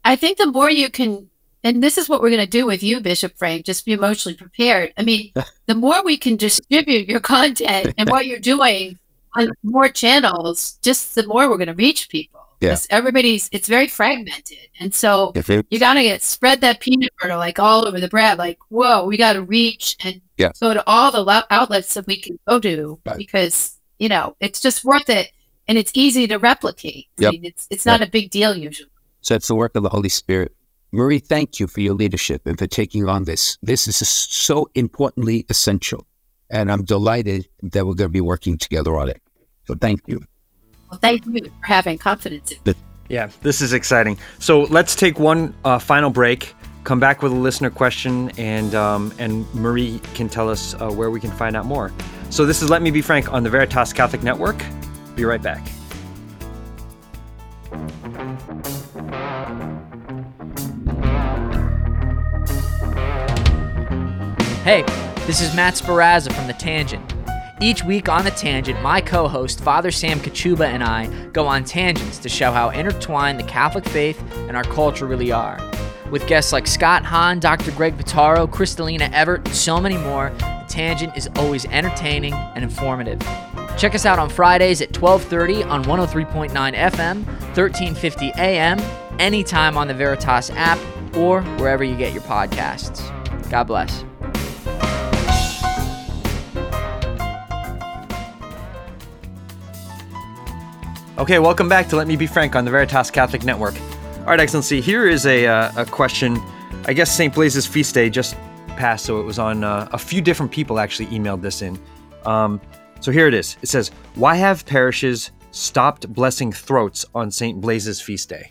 I 0.04 0.16
think 0.16 0.38
the 0.38 0.46
more 0.46 0.70
you 0.70 0.90
can, 0.90 1.30
and 1.62 1.82
this 1.82 1.96
is 1.98 2.08
what 2.08 2.20
we're 2.20 2.30
going 2.30 2.40
to 2.44 2.46
do 2.46 2.66
with 2.66 2.82
you, 2.82 3.00
Bishop 3.00 3.36
Frank, 3.38 3.64
just 3.64 3.84
be 3.84 3.92
emotionally 3.92 4.36
prepared. 4.36 4.92
I 4.96 5.02
mean, 5.02 5.32
the 5.66 5.74
more 5.74 6.02
we 6.04 6.16
can 6.16 6.36
distribute 6.36 7.08
your 7.08 7.20
content 7.20 7.94
and 7.96 8.08
what 8.10 8.26
you're 8.26 8.38
doing 8.38 8.98
on 9.34 9.48
more 9.62 9.88
channels, 9.88 10.78
just 10.82 11.14
the 11.14 11.26
more 11.26 11.48
we're 11.48 11.56
going 11.56 11.68
to 11.68 11.74
reach 11.74 12.08
people. 12.08 12.40
Yeah. 12.60 12.76
Everybody's, 12.88 13.48
it's 13.52 13.68
very 13.68 13.88
fragmented. 13.88 14.56
And 14.80 14.94
so 14.94 15.32
it- 15.34 15.66
you 15.70 15.78
got 15.78 15.94
to 15.94 16.02
get 16.02 16.22
spread 16.22 16.60
that 16.62 16.80
peanut 16.80 17.10
butter 17.20 17.36
like 17.36 17.58
all 17.58 17.86
over 17.86 18.00
the 18.00 18.08
bread. 18.08 18.38
Like, 18.38 18.58
whoa, 18.68 19.04
we 19.06 19.16
got 19.16 19.34
to 19.34 19.42
reach 19.42 19.96
and 20.04 20.20
Yeah. 20.38 20.52
go 20.60 20.72
to 20.72 20.82
all 20.86 21.10
the 21.12 21.20
lo- 21.22 21.42
outlets 21.50 21.92
that 21.94 22.06
we 22.06 22.16
can 22.20 22.38
go 22.48 22.58
to 22.60 23.00
Right. 23.04 23.18
because 23.18 23.78
you 23.98 24.08
know 24.08 24.34
it's 24.40 24.60
just 24.60 24.84
worth 24.84 25.08
it 25.10 25.30
and 25.68 25.76
it's 25.78 25.92
easy 25.94 26.26
to 26.28 26.38
replicate. 26.38 27.06
I 27.20 27.30
mean, 27.32 27.44
it's 27.44 27.66
it's 27.70 27.84
not 27.86 28.00
a 28.02 28.06
big 28.06 28.30
deal 28.30 28.54
usually. 28.56 28.88
So 29.24 29.34
it's 29.34 29.48
the 29.48 29.54
work 29.54 29.74
of 29.74 29.82
the 29.82 29.88
Holy 29.88 30.10
Spirit. 30.10 30.54
Marie, 30.92 31.18
thank 31.18 31.58
you 31.58 31.66
for 31.66 31.80
your 31.80 31.94
leadership 31.94 32.46
and 32.46 32.58
for 32.58 32.66
taking 32.66 33.08
on 33.08 33.24
this. 33.24 33.56
This 33.62 33.88
is 33.88 33.96
so 34.06 34.68
importantly 34.74 35.46
essential. 35.48 36.06
And 36.50 36.70
I'm 36.70 36.84
delighted 36.84 37.48
that 37.62 37.86
we're 37.86 37.94
going 37.94 38.10
to 38.10 38.12
be 38.12 38.20
working 38.20 38.58
together 38.58 38.94
on 38.96 39.08
it. 39.08 39.22
So 39.66 39.74
thank 39.76 40.02
you. 40.06 40.20
Well, 40.90 41.00
thank 41.00 41.24
you 41.24 41.46
for 41.46 41.50
having 41.62 41.96
confidence 41.96 42.52
in 42.52 42.58
me. 42.66 42.74
Yeah, 43.08 43.30
this 43.40 43.62
is 43.62 43.72
exciting. 43.72 44.18
So 44.40 44.64
let's 44.64 44.94
take 44.94 45.18
one 45.18 45.54
uh, 45.64 45.78
final 45.78 46.10
break. 46.10 46.54
Come 46.84 47.00
back 47.00 47.22
with 47.22 47.32
a 47.32 47.36
listener 47.36 47.70
question, 47.70 48.30
and 48.36 48.74
um, 48.74 49.12
and 49.18 49.52
Marie 49.54 50.00
can 50.12 50.28
tell 50.28 50.50
us 50.50 50.74
uh, 50.74 50.90
where 50.90 51.10
we 51.10 51.18
can 51.18 51.30
find 51.30 51.56
out 51.56 51.64
more. 51.64 51.90
So 52.28 52.44
this 52.44 52.60
is 52.60 52.68
Let 52.68 52.82
Me 52.82 52.90
Be 52.90 53.00
Frank 53.00 53.32
on 53.32 53.42
the 53.42 53.48
Veritas 53.48 53.94
Catholic 53.94 54.22
Network. 54.22 54.62
Be 55.16 55.24
right 55.24 55.42
back. 55.42 55.66
Hey, 64.64 64.80
this 65.26 65.42
is 65.42 65.54
Matt 65.54 65.74
Sparazza 65.74 66.32
from 66.32 66.46
The 66.46 66.54
Tangent. 66.54 67.12
Each 67.60 67.84
week 67.84 68.08
on 68.08 68.24
The 68.24 68.30
Tangent, 68.30 68.80
my 68.80 68.98
co 68.98 69.28
host, 69.28 69.60
Father 69.60 69.90
Sam 69.90 70.18
Kachuba, 70.20 70.64
and 70.64 70.82
I 70.82 71.08
go 71.32 71.46
on 71.46 71.64
tangents 71.64 72.16
to 72.20 72.30
show 72.30 72.50
how 72.50 72.70
intertwined 72.70 73.38
the 73.38 73.44
Catholic 73.44 73.84
faith 73.84 74.18
and 74.48 74.56
our 74.56 74.64
culture 74.64 75.04
really 75.04 75.30
are. 75.30 75.60
With 76.10 76.26
guests 76.26 76.50
like 76.50 76.66
Scott 76.66 77.04
Hahn, 77.04 77.40
Dr. 77.40 77.72
Greg 77.72 77.98
Pitaro, 77.98 78.48
Kristalina 78.48 79.12
Everett, 79.12 79.46
and 79.46 79.54
so 79.54 79.78
many 79.78 79.98
more, 79.98 80.32
The 80.38 80.64
Tangent 80.66 81.14
is 81.14 81.28
always 81.36 81.66
entertaining 81.66 82.32
and 82.32 82.64
informative. 82.64 83.20
Check 83.76 83.94
us 83.94 84.06
out 84.06 84.18
on 84.18 84.30
Fridays 84.30 84.80
at 84.80 84.94
12:30 84.94 85.62
on 85.68 85.84
103.9 85.84 86.74
FM, 86.74 87.26
1350 87.54 88.32
AM, 88.38 88.80
anytime 89.18 89.76
on 89.76 89.88
the 89.88 89.94
Veritas 89.94 90.48
app 90.52 90.78
or 91.14 91.42
wherever 91.58 91.84
you 91.84 91.96
get 91.96 92.14
your 92.14 92.22
podcasts. 92.22 93.02
God 93.50 93.64
bless. 93.64 94.04
Okay, 101.16 101.38
welcome 101.38 101.68
back 101.68 101.86
to 101.90 101.96
Let 101.96 102.08
Me 102.08 102.16
Be 102.16 102.26
Frank 102.26 102.56
on 102.56 102.64
the 102.64 102.72
Veritas 102.72 103.08
Catholic 103.08 103.44
Network. 103.44 103.74
All 104.18 104.24
right, 104.24 104.40
Excellency, 104.40 104.80
here 104.80 105.06
is 105.06 105.26
a, 105.26 105.46
uh, 105.46 105.70
a 105.76 105.86
question. 105.86 106.42
I 106.86 106.92
guess 106.92 107.14
St. 107.14 107.32
Blaise's 107.32 107.68
feast 107.68 107.94
day 107.94 108.10
just 108.10 108.34
passed, 108.70 109.04
so 109.04 109.20
it 109.20 109.22
was 109.22 109.38
on 109.38 109.62
uh, 109.62 109.88
a 109.92 109.98
few 109.98 110.20
different 110.20 110.50
people 110.50 110.80
actually 110.80 111.06
emailed 111.16 111.40
this 111.40 111.62
in. 111.62 111.78
Um, 112.26 112.60
so 112.98 113.12
here 113.12 113.28
it 113.28 113.34
is. 113.34 113.56
It 113.62 113.68
says, 113.68 113.92
Why 114.16 114.34
have 114.34 114.66
parishes 114.66 115.30
stopped 115.52 116.12
blessing 116.12 116.50
throats 116.50 117.06
on 117.14 117.30
St. 117.30 117.60
Blaise's 117.60 118.00
feast 118.00 118.28
day? 118.28 118.50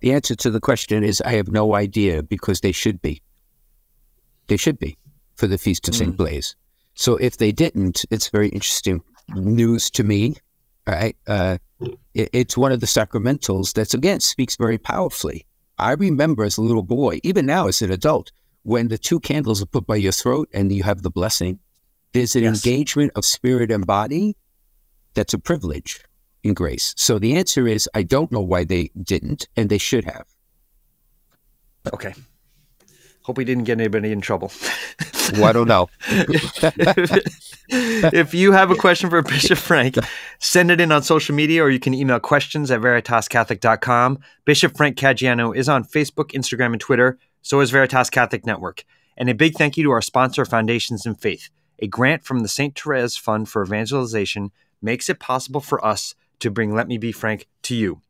The 0.00 0.14
answer 0.14 0.34
to 0.34 0.50
the 0.50 0.60
question 0.60 1.04
is 1.04 1.20
I 1.20 1.34
have 1.34 1.46
no 1.46 1.76
idea 1.76 2.24
because 2.24 2.58
they 2.58 2.72
should 2.72 3.00
be. 3.02 3.22
They 4.48 4.56
should 4.56 4.80
be 4.80 4.98
for 5.36 5.46
the 5.46 5.58
Feast 5.58 5.86
of 5.86 5.94
St. 5.94 6.16
Blaise. 6.16 6.56
So 6.94 7.16
if 7.18 7.36
they 7.36 7.52
didn't, 7.52 8.04
it's 8.10 8.30
very 8.30 8.48
interesting 8.48 9.00
news 9.32 9.90
to 9.92 10.02
me. 10.02 10.34
Right? 10.86 11.16
Uh, 11.26 11.58
it, 12.14 12.30
it's 12.32 12.56
one 12.56 12.72
of 12.72 12.80
the 12.80 12.86
sacramentals 12.86 13.72
that, 13.74 13.94
again, 13.94 14.20
speaks 14.20 14.56
very 14.56 14.78
powerfully. 14.78 15.46
I 15.78 15.92
remember 15.92 16.44
as 16.44 16.56
a 16.58 16.62
little 16.62 16.82
boy, 16.82 17.20
even 17.24 17.46
now 17.46 17.66
as 17.68 17.82
an 17.82 17.90
adult, 17.90 18.30
when 18.62 18.88
the 18.88 18.98
two 18.98 19.18
candles 19.20 19.62
are 19.62 19.66
put 19.66 19.86
by 19.86 19.96
your 19.96 20.12
throat 20.12 20.48
and 20.52 20.70
you 20.72 20.82
have 20.84 21.02
the 21.02 21.10
blessing, 21.10 21.58
there's 22.12 22.36
an 22.36 22.44
Yes. 22.44 22.64
engagement 22.64 23.12
of 23.16 23.24
spirit 23.24 23.70
and 23.70 23.86
body 23.86 24.36
that's 25.14 25.34
a 25.34 25.38
privilege 25.38 26.02
in 26.42 26.54
grace. 26.54 26.94
So 26.96 27.18
the 27.18 27.34
answer 27.36 27.66
is 27.66 27.88
I 27.94 28.02
don't 28.04 28.30
know 28.30 28.40
why 28.40 28.64
they 28.64 28.90
didn't, 29.02 29.48
and 29.56 29.68
they 29.68 29.78
should 29.78 30.04
have. 30.04 30.26
Okay. 31.92 32.14
Hope 33.22 33.36
we 33.38 33.44
didn't 33.44 33.64
get 33.64 33.80
anybody 33.80 34.12
in 34.12 34.20
trouble. 34.20 34.52
Well, 35.32 35.44
I 35.44 35.52
don't 35.52 35.68
know. 35.68 35.88
if 38.12 38.34
you 38.34 38.52
have 38.52 38.70
a 38.70 38.76
question 38.76 39.10
for 39.10 39.20
Bishop 39.22 39.58
Frank, 39.58 39.96
send 40.38 40.70
it 40.70 40.80
in 40.80 40.92
on 40.92 41.02
social 41.02 41.34
media 41.34 41.62
or 41.62 41.70
you 41.70 41.80
can 41.80 41.92
email 41.92 42.20
questions 42.20 42.70
at 42.70 42.80
veritascatholic.com. 42.80 44.18
Bishop 44.44 44.76
Frank 44.76 44.96
Caggiano 44.96 45.56
is 45.56 45.68
on 45.68 45.84
Facebook, 45.84 46.30
Instagram, 46.32 46.72
and 46.72 46.80
Twitter. 46.80 47.18
So 47.42 47.60
is 47.60 47.70
Veritas 47.70 48.10
Catholic 48.10 48.46
Network. 48.46 48.84
And 49.16 49.28
a 49.28 49.34
big 49.34 49.54
thank 49.54 49.76
you 49.76 49.84
to 49.84 49.90
our 49.90 50.02
sponsor, 50.02 50.44
Foundations 50.44 51.04
in 51.04 51.14
Faith. 51.14 51.50
A 51.80 51.88
grant 51.88 52.24
from 52.24 52.40
the 52.40 52.48
St. 52.48 52.78
Therese 52.78 53.16
Fund 53.16 53.48
for 53.48 53.64
Evangelization 53.64 54.52
makes 54.80 55.08
it 55.08 55.18
possible 55.18 55.60
for 55.60 55.84
us 55.84 56.14
to 56.40 56.50
bring 56.50 56.74
Let 56.74 56.88
Me 56.88 56.98
Be 56.98 57.12
Frank 57.12 57.46
to 57.62 57.74
you. 57.74 58.00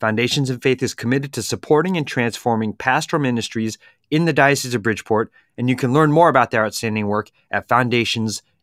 Foundations 0.00 0.48
in 0.48 0.60
Faith 0.60 0.82
is 0.82 0.94
committed 0.94 1.32
to 1.32 1.42
supporting 1.42 1.96
and 1.96 2.06
transforming 2.06 2.72
pastoral 2.72 3.20
ministries 3.20 3.78
in 4.10 4.26
the 4.26 4.32
Diocese 4.32 4.74
of 4.74 4.82
Bridgeport, 4.82 5.32
and 5.56 5.68
you 5.68 5.76
can 5.76 5.92
learn 5.92 6.12
more 6.12 6.28
about 6.28 6.50
their 6.50 6.64
outstanding 6.64 7.08
work 7.08 7.30
at 7.50 7.68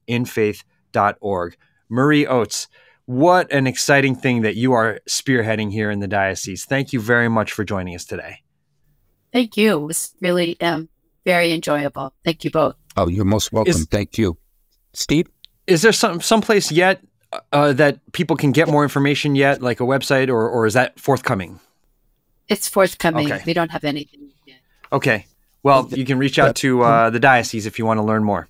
foundationsinfaith.org. 0.07 1.57
Marie 1.89 2.25
Oates. 2.27 2.67
What 3.05 3.51
an 3.51 3.67
exciting 3.67 4.15
thing 4.15 4.41
that 4.41 4.55
you 4.55 4.73
are 4.73 4.99
spearheading 5.07 5.71
here 5.71 5.91
in 5.91 5.99
the 5.99 6.07
diocese. 6.07 6.65
Thank 6.65 6.91
you 6.91 6.99
very 6.99 7.29
much 7.29 7.51
for 7.51 7.63
joining 7.63 7.93
us 7.93 8.03
today. 8.03 8.41
Thank 9.31 9.57
you. 9.57 9.77
It 9.77 9.85
was 9.85 10.15
really 10.21 10.59
um, 10.59 10.89
very 11.23 11.51
enjoyable. 11.53 12.15
Thank 12.23 12.43
you 12.43 12.49
both. 12.49 12.75
Oh, 12.97 13.07
you're 13.07 13.25
most 13.25 13.51
welcome. 13.53 13.69
Is- 13.71 13.85
Thank 13.85 14.17
you. 14.17 14.37
Steve? 14.93 15.27
Is 15.67 15.81
there 15.81 15.91
some 15.91 16.21
someplace 16.21 16.71
yet 16.71 17.01
uh, 17.51 17.73
that 17.73 17.99
people 18.13 18.35
can 18.37 18.51
get 18.51 18.67
more 18.69 18.83
information 18.83 19.35
yet, 19.35 19.61
like 19.61 19.79
a 19.79 19.83
website, 19.83 20.29
or 20.29 20.47
or 20.49 20.65
is 20.65 20.73
that 20.75 20.99
forthcoming? 20.99 21.59
It's 22.47 22.69
forthcoming. 22.69 23.31
Okay. 23.31 23.43
We 23.45 23.53
don't 23.53 23.71
have 23.71 23.83
anything 23.83 24.31
yet. 24.45 24.59
Okay. 24.93 25.25
Well, 25.63 25.89
you 25.91 26.05
can 26.05 26.17
reach 26.19 26.37
out 26.39 26.55
to 26.57 26.83
uh, 26.83 27.09
the 27.09 27.19
diocese 27.19 27.65
if 27.65 27.77
you 27.79 27.85
want 27.85 27.97
to 27.97 28.03
learn 28.03 28.23
more. 28.23 28.47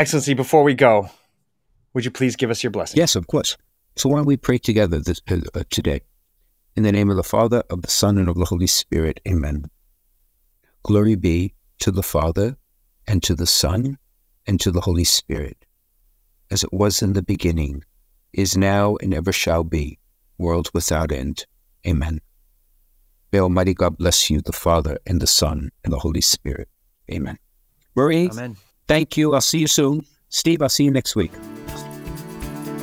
Excellency, 0.00 0.32
before 0.32 0.62
we 0.62 0.72
go, 0.72 1.10
would 1.92 2.06
you 2.06 2.10
please 2.10 2.34
give 2.34 2.50
us 2.50 2.64
your 2.64 2.70
blessing? 2.70 2.96
Yes, 2.96 3.16
of 3.16 3.26
course. 3.26 3.58
So 3.96 4.08
why 4.08 4.16
don't 4.16 4.24
we 4.24 4.38
pray 4.38 4.56
together 4.56 4.98
this, 4.98 5.20
uh, 5.30 5.40
uh, 5.54 5.64
today? 5.68 6.00
In 6.74 6.84
the 6.84 6.90
name 6.90 7.10
of 7.10 7.16
the 7.16 7.22
Father, 7.22 7.62
of 7.68 7.82
the 7.82 7.90
Son, 7.90 8.16
and 8.16 8.26
of 8.26 8.38
the 8.38 8.46
Holy 8.46 8.66
Spirit. 8.66 9.20
Amen. 9.28 9.66
Glory 10.84 11.16
be 11.16 11.52
to 11.80 11.90
the 11.90 12.02
Father, 12.02 12.56
and 13.06 13.22
to 13.22 13.34
the 13.34 13.46
Son, 13.46 13.98
and 14.46 14.58
to 14.62 14.70
the 14.70 14.80
Holy 14.80 15.04
Spirit, 15.04 15.66
as 16.50 16.64
it 16.64 16.72
was 16.72 17.02
in 17.02 17.12
the 17.12 17.22
beginning, 17.22 17.84
is 18.32 18.56
now, 18.56 18.96
and 19.02 19.12
ever 19.12 19.32
shall 19.32 19.64
be, 19.64 19.98
world 20.38 20.70
without 20.72 21.12
end. 21.12 21.44
Amen. 21.86 22.22
May 23.34 23.40
Almighty 23.40 23.74
God 23.74 23.98
bless 23.98 24.30
you, 24.30 24.40
the 24.40 24.52
Father, 24.52 24.96
and 25.06 25.20
the 25.20 25.26
Son, 25.26 25.68
and 25.84 25.92
the 25.92 25.98
Holy 25.98 26.22
Spirit. 26.22 26.70
Amen. 27.10 27.38
Marie, 27.94 28.30
Amen. 28.30 28.56
Thank 28.90 29.16
you. 29.16 29.34
I'll 29.34 29.40
see 29.40 29.58
you 29.58 29.68
soon. 29.68 30.04
Steve, 30.30 30.60
I'll 30.62 30.68
see 30.68 30.82
you 30.82 30.90
next 30.90 31.14
week. 31.14 31.32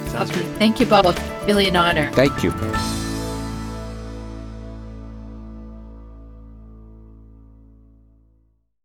Sounds 0.07 0.31
Okay. 0.31 0.39
great. 0.41 0.57
Thank 0.57 0.79
you 0.79 0.85
both. 0.85 1.19
Really 1.45 1.67
an 1.67 1.75
honor. 1.75 2.09
Thank 2.13 2.43
you. 2.43 2.51